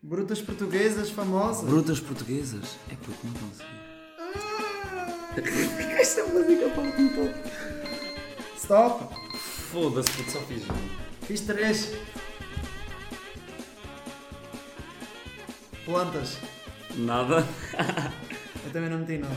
Brutas 0.00 0.40
portuguesas 0.40 1.10
famosas. 1.10 1.68
Brutas 1.68 1.98
portuguesas. 1.98 2.76
É 2.88 2.94
porque 2.94 3.26
não 3.26 3.34
consegui. 3.34 3.66
Esta 6.00 6.24
música 6.26 6.68
parte-me 6.68 7.08
todo. 7.08 7.34
Stop. 8.56 9.12
Foda-se, 9.72 10.08
puto, 10.12 10.30
só 10.30 10.38
fiz 10.42 10.62
um. 10.62 11.26
Fiz 11.26 11.40
3. 11.40 11.92
Plantas. 15.84 16.38
Nada. 16.94 17.44
Eu 18.64 18.70
também 18.72 18.90
não 18.90 18.98
meti 19.00 19.18
nada. 19.18 19.34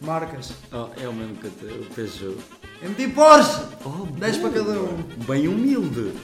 Marcas. 0.00 0.54
Oh, 0.72 0.88
é 0.98 1.06
o 1.06 1.12
mesmo 1.12 1.36
que 1.36 1.44
eu 1.44 1.50
te- 1.50 1.66
o 1.66 1.84
Peugeot. 1.94 2.38
Eu 2.80 2.88
meti 2.88 3.06
Porsche. 3.08 3.60
Oh, 3.84 4.06
10 4.18 4.38
para 4.38 4.48
cada 4.50 4.80
um. 4.80 4.96
Bem 5.28 5.46
humilde. 5.46 6.14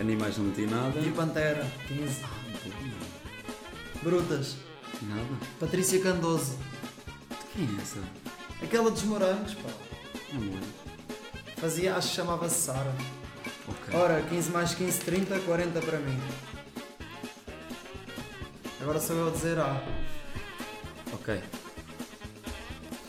Animais 0.00 0.38
não 0.38 0.46
meti 0.46 0.62
nada. 0.62 0.98
E 0.98 1.10
Pantera. 1.10 1.70
15. 1.86 2.24
Brutas. 4.02 4.56
Nada. 5.02 5.22
Patrícia 5.58 6.00
Candoso. 6.00 6.56
Quem 7.52 7.64
é 7.64 7.82
essa? 7.82 7.98
Aquela 8.62 8.90
dos 8.90 9.02
morangos, 9.02 9.52
pá. 9.54 9.68
Não 10.32 10.40
me 10.40 10.46
lembro. 10.52 10.68
Fazia, 11.58 11.96
acho 11.96 12.08
que 12.08 12.14
chamava-se 12.14 12.62
Sara. 12.62 12.94
Ok. 13.68 14.00
Ora, 14.00 14.22
15 14.22 14.50
mais 14.50 14.74
15, 14.74 15.00
30, 15.00 15.38
40 15.40 15.80
para 15.82 15.98
mim. 15.98 16.18
Agora 18.80 18.98
sou 18.98 19.16
eu 19.16 19.28
a 19.28 19.30
dizer 19.30 19.58
A. 19.58 19.82
Ok. 21.12 21.38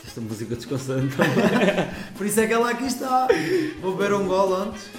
Esta 0.05 0.19
música 0.19 0.55
desconcerta. 0.55 1.23
Por 2.17 2.25
isso 2.25 2.41
é 2.41 2.47
que 2.47 2.51
ela 2.51 2.69
aqui 2.69 2.85
está. 2.85 3.29
Vou 3.79 3.95
beber 3.95 4.13
um 4.13 4.27
gol 4.27 4.53
antes. 4.53 4.89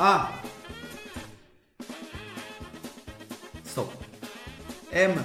A. 0.00 0.30
Stop. 3.64 3.92
M. 4.92 5.18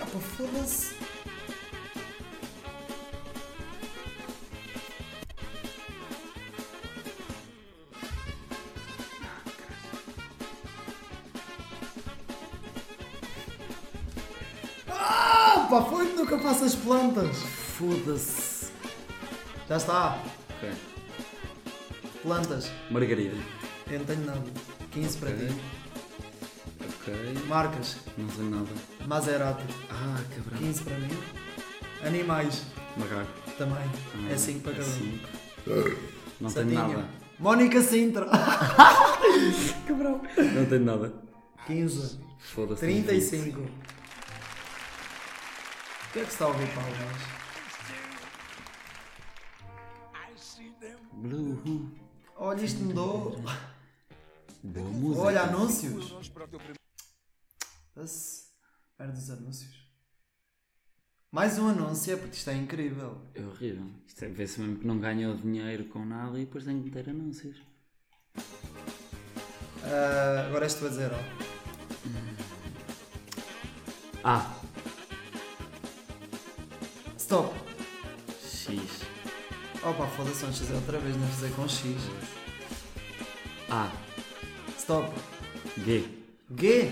Ah, 0.00 0.06
pá, 0.06 0.18
foda-se. 0.18 0.94
Ah, 14.88 15.66
pá, 15.70 15.82
foi 15.82 16.06
que 16.08 16.16
nunca 16.16 16.38
faço 16.40 16.64
as 16.64 16.74
plantas. 16.74 17.36
Foda-se. 17.78 18.72
Já 19.68 19.76
está. 19.76 20.18
Ok. 20.56 20.93
Plantas. 22.34 22.68
Margarida. 22.90 23.36
Eu 23.88 24.00
não 24.00 24.06
tenho 24.06 24.26
nada. 24.26 24.42
15 24.90 25.18
para 25.18 25.30
ti. 25.30 25.54
Ok. 26.80 27.14
Marcas. 27.46 27.96
Não 28.18 28.28
sei 28.28 28.44
nada. 28.46 28.70
Maserati. 29.06 29.62
Ah, 29.88 30.20
cabrão. 30.34 30.58
15 30.58 30.82
para 30.82 30.98
mim. 30.98 31.16
Animais. 32.04 32.64
Macaco. 32.96 33.30
Também. 33.56 33.76
Ah, 33.76 34.32
é 34.32 34.36
5 34.36 34.60
para 34.62 34.72
é 34.72 34.74
cada 34.74 34.88
um. 34.90 35.20
Não 36.40 36.50
tenho 36.50 36.72
nada. 36.72 37.08
Mónica 37.38 37.80
Sintra. 37.80 38.26
Cabrão. 39.86 40.20
Não 40.36 40.66
tenho 40.66 40.84
nada. 40.84 41.14
15. 41.68 42.18
Foda-se. 42.40 42.80
35. 42.80 43.60
O 43.60 43.64
que 46.12 46.18
é 46.18 46.24
que 46.24 46.32
está 46.32 46.46
a 46.46 46.48
ouvir, 46.48 46.66
Paulo? 46.74 46.90
Blue. 51.12 52.03
Olha, 52.36 52.62
isto 52.64 52.82
mudou. 52.82 53.40
Boa 54.62 54.90
música. 54.90 55.22
Olha, 55.22 55.42
anúncios. 55.42 56.12
Era 58.98 59.12
dos 59.12 59.30
anúncios. 59.30 59.84
Mais 61.30 61.58
um 61.58 61.68
anúncio, 61.68 62.12
é 62.12 62.16
porque 62.16 62.36
isto 62.36 62.50
é 62.50 62.54
incrível. 62.54 63.20
É 63.34 63.42
horrível. 63.44 63.90
Isto 64.06 64.24
é 64.24 64.28
vê-se 64.28 64.60
mesmo 64.60 64.78
que 64.78 64.86
não 64.86 64.98
ganhou 64.98 65.36
dinheiro 65.36 65.84
com 65.86 66.04
nada 66.04 66.38
e 66.38 66.44
depois 66.44 66.64
tem 66.64 66.78
que 66.80 66.84
meter 66.84 67.10
anúncios. 67.10 67.60
Ah, 69.82 70.46
agora 70.46 70.66
este 70.66 70.80
vai 70.80 70.90
dizer, 70.90 71.10
ó. 71.12 71.18
Ah, 74.22 74.54
Stop. 77.24 77.54
X. 78.42 79.13
Opa, 79.86 80.06
foda-se, 80.06 80.40
vamos 80.40 80.58
fazer 80.58 80.74
outra 80.74 80.98
vez, 80.98 81.14
não 81.14 81.28
fazer 81.28 81.50
com 81.54 81.68
X. 81.68 81.96
A. 83.68 83.90
Stop. 84.78 85.12
G. 85.84 86.08
G. 86.58 86.90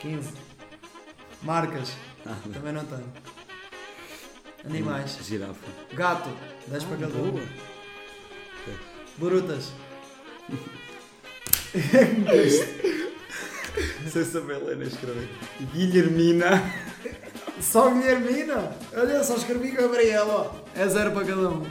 15. 0.00 0.32
Marcas. 1.42 1.92
Nada. 2.24 2.40
Também 2.52 2.72
não 2.72 2.84
tenho. 2.84 3.12
Animais. 4.64 5.18
Girafa. 5.22 5.68
Gato. 5.92 6.30
10 6.66 6.84
para 6.84 6.96
cada 6.96 7.14
um. 7.14 7.40
Borutas. 9.18 9.72
Sem 14.10 14.24
saber 14.24 14.58
ler 14.58 14.76
nem 14.76 14.88
escrever. 14.88 15.28
Guilhermina. 15.72 16.60
Só 17.60 17.90
Guilhermina. 17.90 18.74
Olha, 18.94 19.22
só 19.22 19.36
escrevi 19.36 19.70
Gabriela. 19.70 20.64
É 20.74 20.88
zero 20.88 21.12
para 21.12 21.26
cada 21.26 21.50
um. 21.50 21.62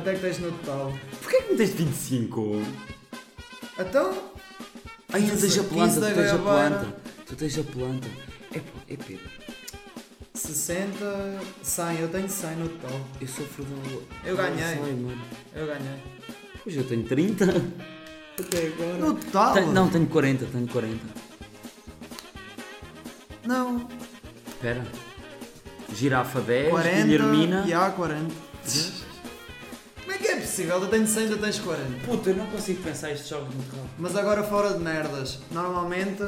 Quanto 0.00 0.08
é 0.08 0.14
que 0.14 0.20
tens 0.20 0.38
no 0.38 0.50
total? 0.52 0.94
Porquê 1.20 1.42
que 1.42 1.50
meteste 1.52 1.76
25? 1.76 2.62
Então, 3.78 4.18
Ai, 5.12 5.20
tu 5.24 5.36
tens 5.38 5.58
a 5.58 5.62
15 5.62 5.68
planta, 5.68 5.94
tu 6.00 6.14
tens 6.14 6.30
a 6.30 6.38
planta. 6.38 6.96
Tu 7.26 7.36
tens 7.36 7.58
a 7.58 7.62
planta. 7.64 8.08
É, 8.54 8.58
é 8.94 8.96
Pedro. 8.96 9.30
60, 10.32 11.40
100. 11.62 12.00
Eu 12.00 12.08
tenho 12.08 12.30
100 12.30 12.56
no 12.56 12.68
total. 12.70 13.00
Eu 13.20 13.28
sofro 13.28 13.62
do. 13.64 14.02
Eu 14.24 14.36
ganhei. 14.38 14.78
Eu 15.54 15.66
ganhei. 15.66 16.02
Pois 16.64 16.76
eu 16.76 16.84
tenho 16.84 17.04
30. 17.04 17.44
Até 18.40 18.68
agora. 18.68 18.94
No 18.94 19.14
total? 19.16 19.52
Tenho- 19.52 19.72
não, 19.72 19.90
tenho 19.90 20.06
40, 20.06 20.46
tenho 20.46 20.66
40. 20.66 20.96
Não. 23.44 23.86
Espera. 24.48 24.82
Girafa 25.94 26.40
10, 26.40 26.70
40. 26.70 27.02
Guilhermina. 27.02 27.64
E 27.66 27.74
há 27.74 27.90
40. 27.90 28.34
Possível? 30.50 30.82
Eu 30.82 30.88
tenho 30.88 31.06
100, 31.06 31.28
tu 31.28 31.38
tens 31.38 31.58
40. 31.60 32.06
Puta, 32.06 32.30
eu 32.30 32.36
não 32.36 32.46
consigo 32.48 32.82
pensar 32.82 33.12
estes 33.12 33.28
jogos 33.28 33.54
muito 33.54 33.70
rápido. 33.70 33.90
Mas 33.98 34.16
agora 34.16 34.42
fora 34.42 34.72
de 34.72 34.80
merdas, 34.80 35.38
normalmente 35.52 36.22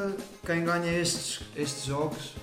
quem 0.46 0.64
ganha 0.64 0.92
estes, 0.92 1.40
estes 1.56 1.86
jogos 1.86 2.34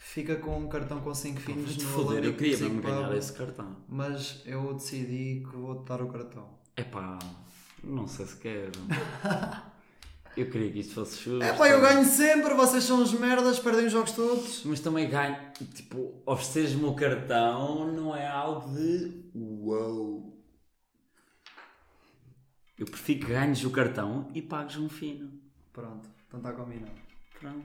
fica 0.00 0.36
com 0.36 0.58
um 0.58 0.68
cartão 0.68 1.00
com 1.00 1.14
5 1.14 1.40
finos 1.40 1.74
Vou-te 1.74 1.84
no 1.84 1.90
foder, 1.90 2.24
eu 2.24 2.34
queria 2.34 2.58
mesmo 2.58 2.82
ganhar 2.82 3.16
esse 3.16 3.32
cartão. 3.32 3.76
Mas 3.88 4.42
eu 4.44 4.74
decidi 4.74 5.42
que 5.50 5.56
vou-te 5.56 5.88
dar 5.88 6.02
o 6.02 6.08
cartão. 6.08 6.46
Epá, 6.76 7.18
não 7.82 8.06
sei 8.06 8.26
se 8.26 8.36
quero. 8.36 8.72
eu 10.36 10.50
queria 10.50 10.70
que 10.70 10.80
isto 10.80 10.92
fosse 10.92 11.24
justo. 11.24 11.42
É 11.42 11.54
pá, 11.54 11.66
eu 11.66 11.80
ganho 11.80 12.04
sempre, 12.04 12.52
vocês 12.52 12.84
são 12.84 13.02
os 13.02 13.14
merdas, 13.14 13.58
perdem 13.58 13.86
os 13.86 13.92
jogos 13.92 14.12
todos. 14.12 14.62
Mas 14.66 14.80
também 14.80 15.08
ganho, 15.08 15.34
tipo, 15.74 16.22
ofereceres-me 16.26 16.84
o 16.84 16.92
cartão 16.92 17.90
não 17.90 18.14
é 18.14 18.28
algo 18.28 18.70
de 18.70 19.22
uau. 19.34 20.31
Eu 22.82 22.86
prefiro 22.86 23.20
que 23.20 23.32
ganhes 23.32 23.62
o 23.64 23.70
cartão 23.70 24.28
e 24.34 24.42
pagues 24.42 24.76
um 24.76 24.88
fino. 24.88 25.30
Pronto, 25.72 26.08
então 26.26 26.40
está 26.40 26.52
combinado. 26.52 26.90
Pronto. 27.38 27.64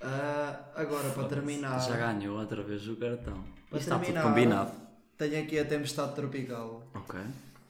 Ah, 0.00 0.72
agora 0.74 1.08
para 1.10 1.28
terminar, 1.28 1.78
Já 1.78 1.96
ganhou 1.96 2.36
outra 2.36 2.64
vez 2.64 2.88
o 2.88 2.96
cartão. 2.96 3.44
para 3.70 3.78
Isto 3.78 3.88
está 3.88 3.94
tudo 3.94 4.04
terminar 4.06 4.22
combinado. 4.24 4.72
tenho 5.16 5.40
aqui 5.44 5.56
a 5.60 5.64
tempestade 5.64 6.16
tropical. 6.16 6.82
Ok. 6.94 7.20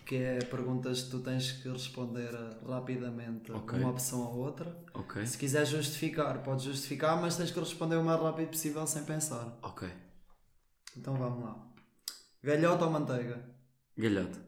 Que 0.07 0.17
é 0.17 0.39
perguntas 0.39 1.03
que 1.03 1.11
tu 1.11 1.19
tens 1.21 1.53
que 1.53 1.69
responder 1.69 2.31
rapidamente, 2.67 3.53
Ok. 3.53 3.79
uma 3.79 3.91
opção 3.91 4.21
ou 4.23 4.37
outra. 4.39 4.75
Ok. 4.95 5.27
Se 5.27 5.37
quiser 5.37 5.67
justificar, 5.67 6.39
podes 6.43 6.65
justificar, 6.65 7.21
mas 7.21 7.37
tens 7.37 7.51
que 7.51 7.61
responder 7.61 7.97
o 7.97 8.03
mais 8.05 8.19
rápido 8.19 8.49
possível 8.49 8.87
sem 8.87 9.05
pensar. 9.05 9.55
Ok. 9.61 9.87
Então 10.97 11.15
vamos 11.15 11.45
lá. 11.45 11.59
Galhota 12.43 12.87
ou 12.87 12.91
manteiga? 12.91 13.45
Galhote. 13.99 14.46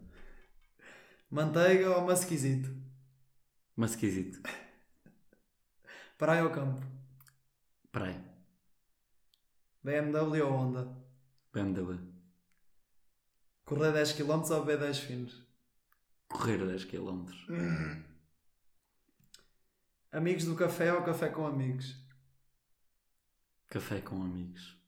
Manteiga 1.31 1.91
ou 1.97 2.07
masquisito? 2.07 2.75
Mas 3.77 3.91
esquisito. 3.91 4.41
Praia 6.17 6.43
ou 6.45 6.51
campo? 6.51 6.85
Praia. 7.93 8.25
BMW 9.83 10.43
ou 10.43 10.51
Honda? 10.51 10.97
BMW. 11.53 11.99
Correr 13.65 13.93
10 13.93 14.13
km 14.13 14.51
ou 14.51 14.65
beber 14.65 14.79
10 14.79 14.99
finos? 15.01 15.43
Correr 16.29 16.59
10 16.59 16.85
km. 16.87 17.27
Amigos 20.11 20.47
do 20.47 20.57
café 20.57 20.93
ou 20.95 21.03
café 21.03 21.29
com 21.29 21.47
amigos? 21.47 21.95
Café 23.69 24.01
com 24.01 24.23
amigos. 24.23 24.79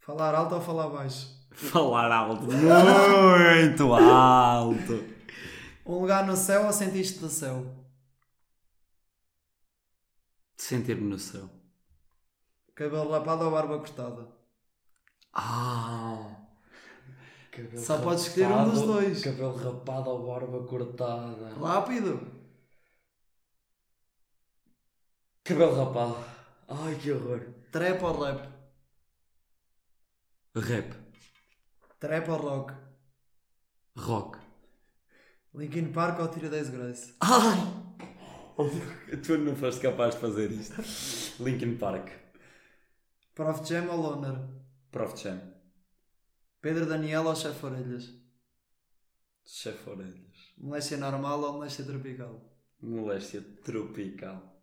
Falar 0.00 0.34
alto 0.34 0.56
ou 0.56 0.60
falar 0.60 0.88
baixo? 0.88 1.38
Falar 1.52 2.12
alto. 2.12 2.42
Muito 2.46 3.94
alto. 3.94 5.17
Um 5.88 6.00
lugar 6.00 6.26
no 6.26 6.36
céu 6.36 6.66
ou 6.66 6.72
sentiste 6.72 7.18
do 7.18 7.30
céu? 7.30 7.64
Sentir-me 10.54 11.08
no 11.08 11.18
céu. 11.18 11.48
Cabelo 12.74 13.10
rapado 13.10 13.46
ou 13.46 13.50
barba 13.50 13.78
cortada? 13.78 14.28
Ah! 15.32 16.44
Só 17.74 18.02
podes 18.02 18.26
escolher 18.26 18.52
um 18.52 18.68
dos 18.68 18.82
dois. 18.82 19.24
Cabelo 19.24 19.56
rapado 19.56 20.10
ou 20.10 20.26
barba 20.26 20.66
cortada. 20.66 21.54
Rápido! 21.54 22.20
Cabelo 25.42 25.74
rapado. 25.74 26.22
Ai 26.68 26.96
que 26.96 27.10
horror. 27.12 27.40
Trap 27.72 28.02
ou 28.02 28.20
rap? 28.20 28.48
Rap. 30.54 30.94
Trap 31.98 32.28
ou 32.28 32.36
rock? 32.36 32.74
Rock. 33.96 34.37
Linkin 35.58 35.90
Park 35.92 36.20
ou 36.20 36.28
Tira 36.28 36.48
10 36.48 36.70
Grace? 36.70 37.14
Ai! 37.20 37.58
Tu 39.26 39.38
não 39.38 39.56
foste 39.56 39.80
capaz 39.80 40.14
de 40.14 40.20
fazer 40.20 40.52
isto. 40.52 40.80
Linkin 41.42 41.76
Park. 41.76 42.10
Prof 43.34 43.68
Jam 43.68 43.88
ou 43.90 44.00
Loner? 44.00 44.38
Prof 44.92 45.20
Jam. 45.20 45.40
Pedro 46.60 46.86
Daniel 46.86 47.26
ou 47.26 47.34
Chef 47.34 47.60
Orelhas? 47.64 48.14
Chefe 49.44 49.90
Orelhas. 49.90 50.54
Moléstia 50.58 50.96
normal 50.96 51.42
ou 51.42 51.52
moléstia 51.54 51.84
tropical? 51.84 52.40
Moléstia 52.80 53.42
tropical. 53.64 54.62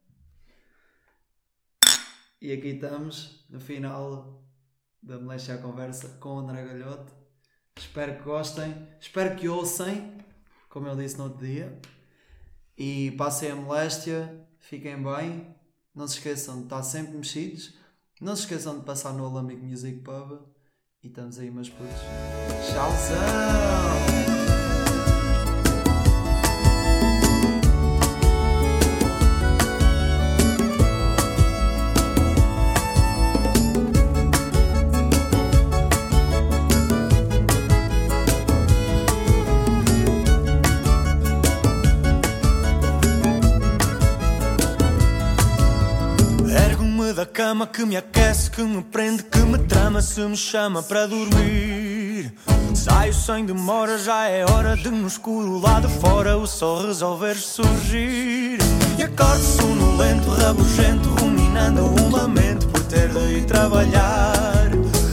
E 2.42 2.54
aqui 2.54 2.76
estamos, 2.76 3.46
no 3.50 3.60
final 3.60 4.46
da 5.04 5.20
Moléstia 5.20 5.56
à 5.56 5.58
Conversa 5.58 6.18
com 6.20 6.36
o 6.36 6.40
André 6.40 6.64
Galhote. 6.64 7.12
Espero 7.76 8.18
que 8.18 8.24
gostem, 8.24 8.88
espero 9.02 9.36
que 9.36 9.50
ouçam, 9.50 10.16
como 10.76 10.90
eu 10.90 10.96
disse 10.98 11.18
no 11.18 11.24
outro 11.24 11.48
dia. 11.48 11.80
E 12.78 13.12
passem 13.12 13.50
a 13.50 13.56
moléstia, 13.56 14.46
fiquem 14.60 15.02
bem. 15.02 15.56
Não 15.96 16.06
se 16.06 16.16
esqueçam 16.16 16.58
de 16.58 16.64
estar 16.64 16.84
sempre 16.84 17.16
mexidos. 17.16 17.76
Não 18.20 18.36
se 18.36 18.42
esqueçam 18.42 18.80
de 18.80 18.84
passar 18.84 19.14
no 19.14 19.26
Alambic 19.26 19.62
Music 19.62 20.02
Pub. 20.02 20.42
E 21.02 21.08
estamos 21.08 21.40
aí, 21.40 21.50
meus 21.50 21.70
putos. 21.70 22.02
Tchauzão! 22.68 24.75
cama 47.66 47.68
que 47.68 47.86
me 47.86 47.98
aquece, 47.98 48.50
que 48.50 48.62
me 48.62 48.82
prende, 48.84 49.24
que 49.24 49.40
me 49.40 49.58
trama, 49.58 50.02
se 50.02 50.22
me 50.22 50.36
chama 50.36 50.84
para 50.84 51.08
dormir. 51.08 52.34
Saio 52.74 53.14
sem 53.14 53.46
demora, 53.46 53.98
já 53.98 54.28
é 54.28 54.46
hora 54.46 54.76
de 54.76 54.90
no 54.90 55.08
escuro 55.08 55.60
lá 55.60 55.80
de 55.80 55.88
fora 56.00 56.38
o 56.38 56.46
sol 56.46 56.86
resolver 56.86 57.36
surgir. 57.36 58.58
E 58.98 59.04
acordo 59.04 59.44
sonolento, 59.44 60.30
rabugento, 60.32 61.10
ruminando 61.10 61.82
um 62.02 62.12
lamento 62.12 62.68
por 62.68 62.84
ter 62.84 63.10
de 63.10 63.38
ir 63.38 63.46
trabalhar. 63.46 64.72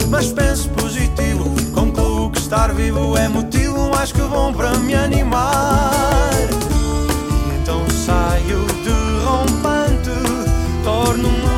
Mas 0.09 0.33
penso 0.33 0.69
positivo, 0.71 1.45
concluo 1.73 2.31
que 2.31 2.39
estar 2.39 2.73
vivo 2.75 3.17
é 3.17 3.29
motivo 3.29 3.91
mais 3.91 4.13
que 4.13 4.23
bom 4.23 4.53
para 4.53 4.77
me 4.79 4.95
animar. 4.95 6.33
Então 7.61 7.89
saio 7.91 8.67
derrompante, 8.85 10.11
torno-me 10.85 11.53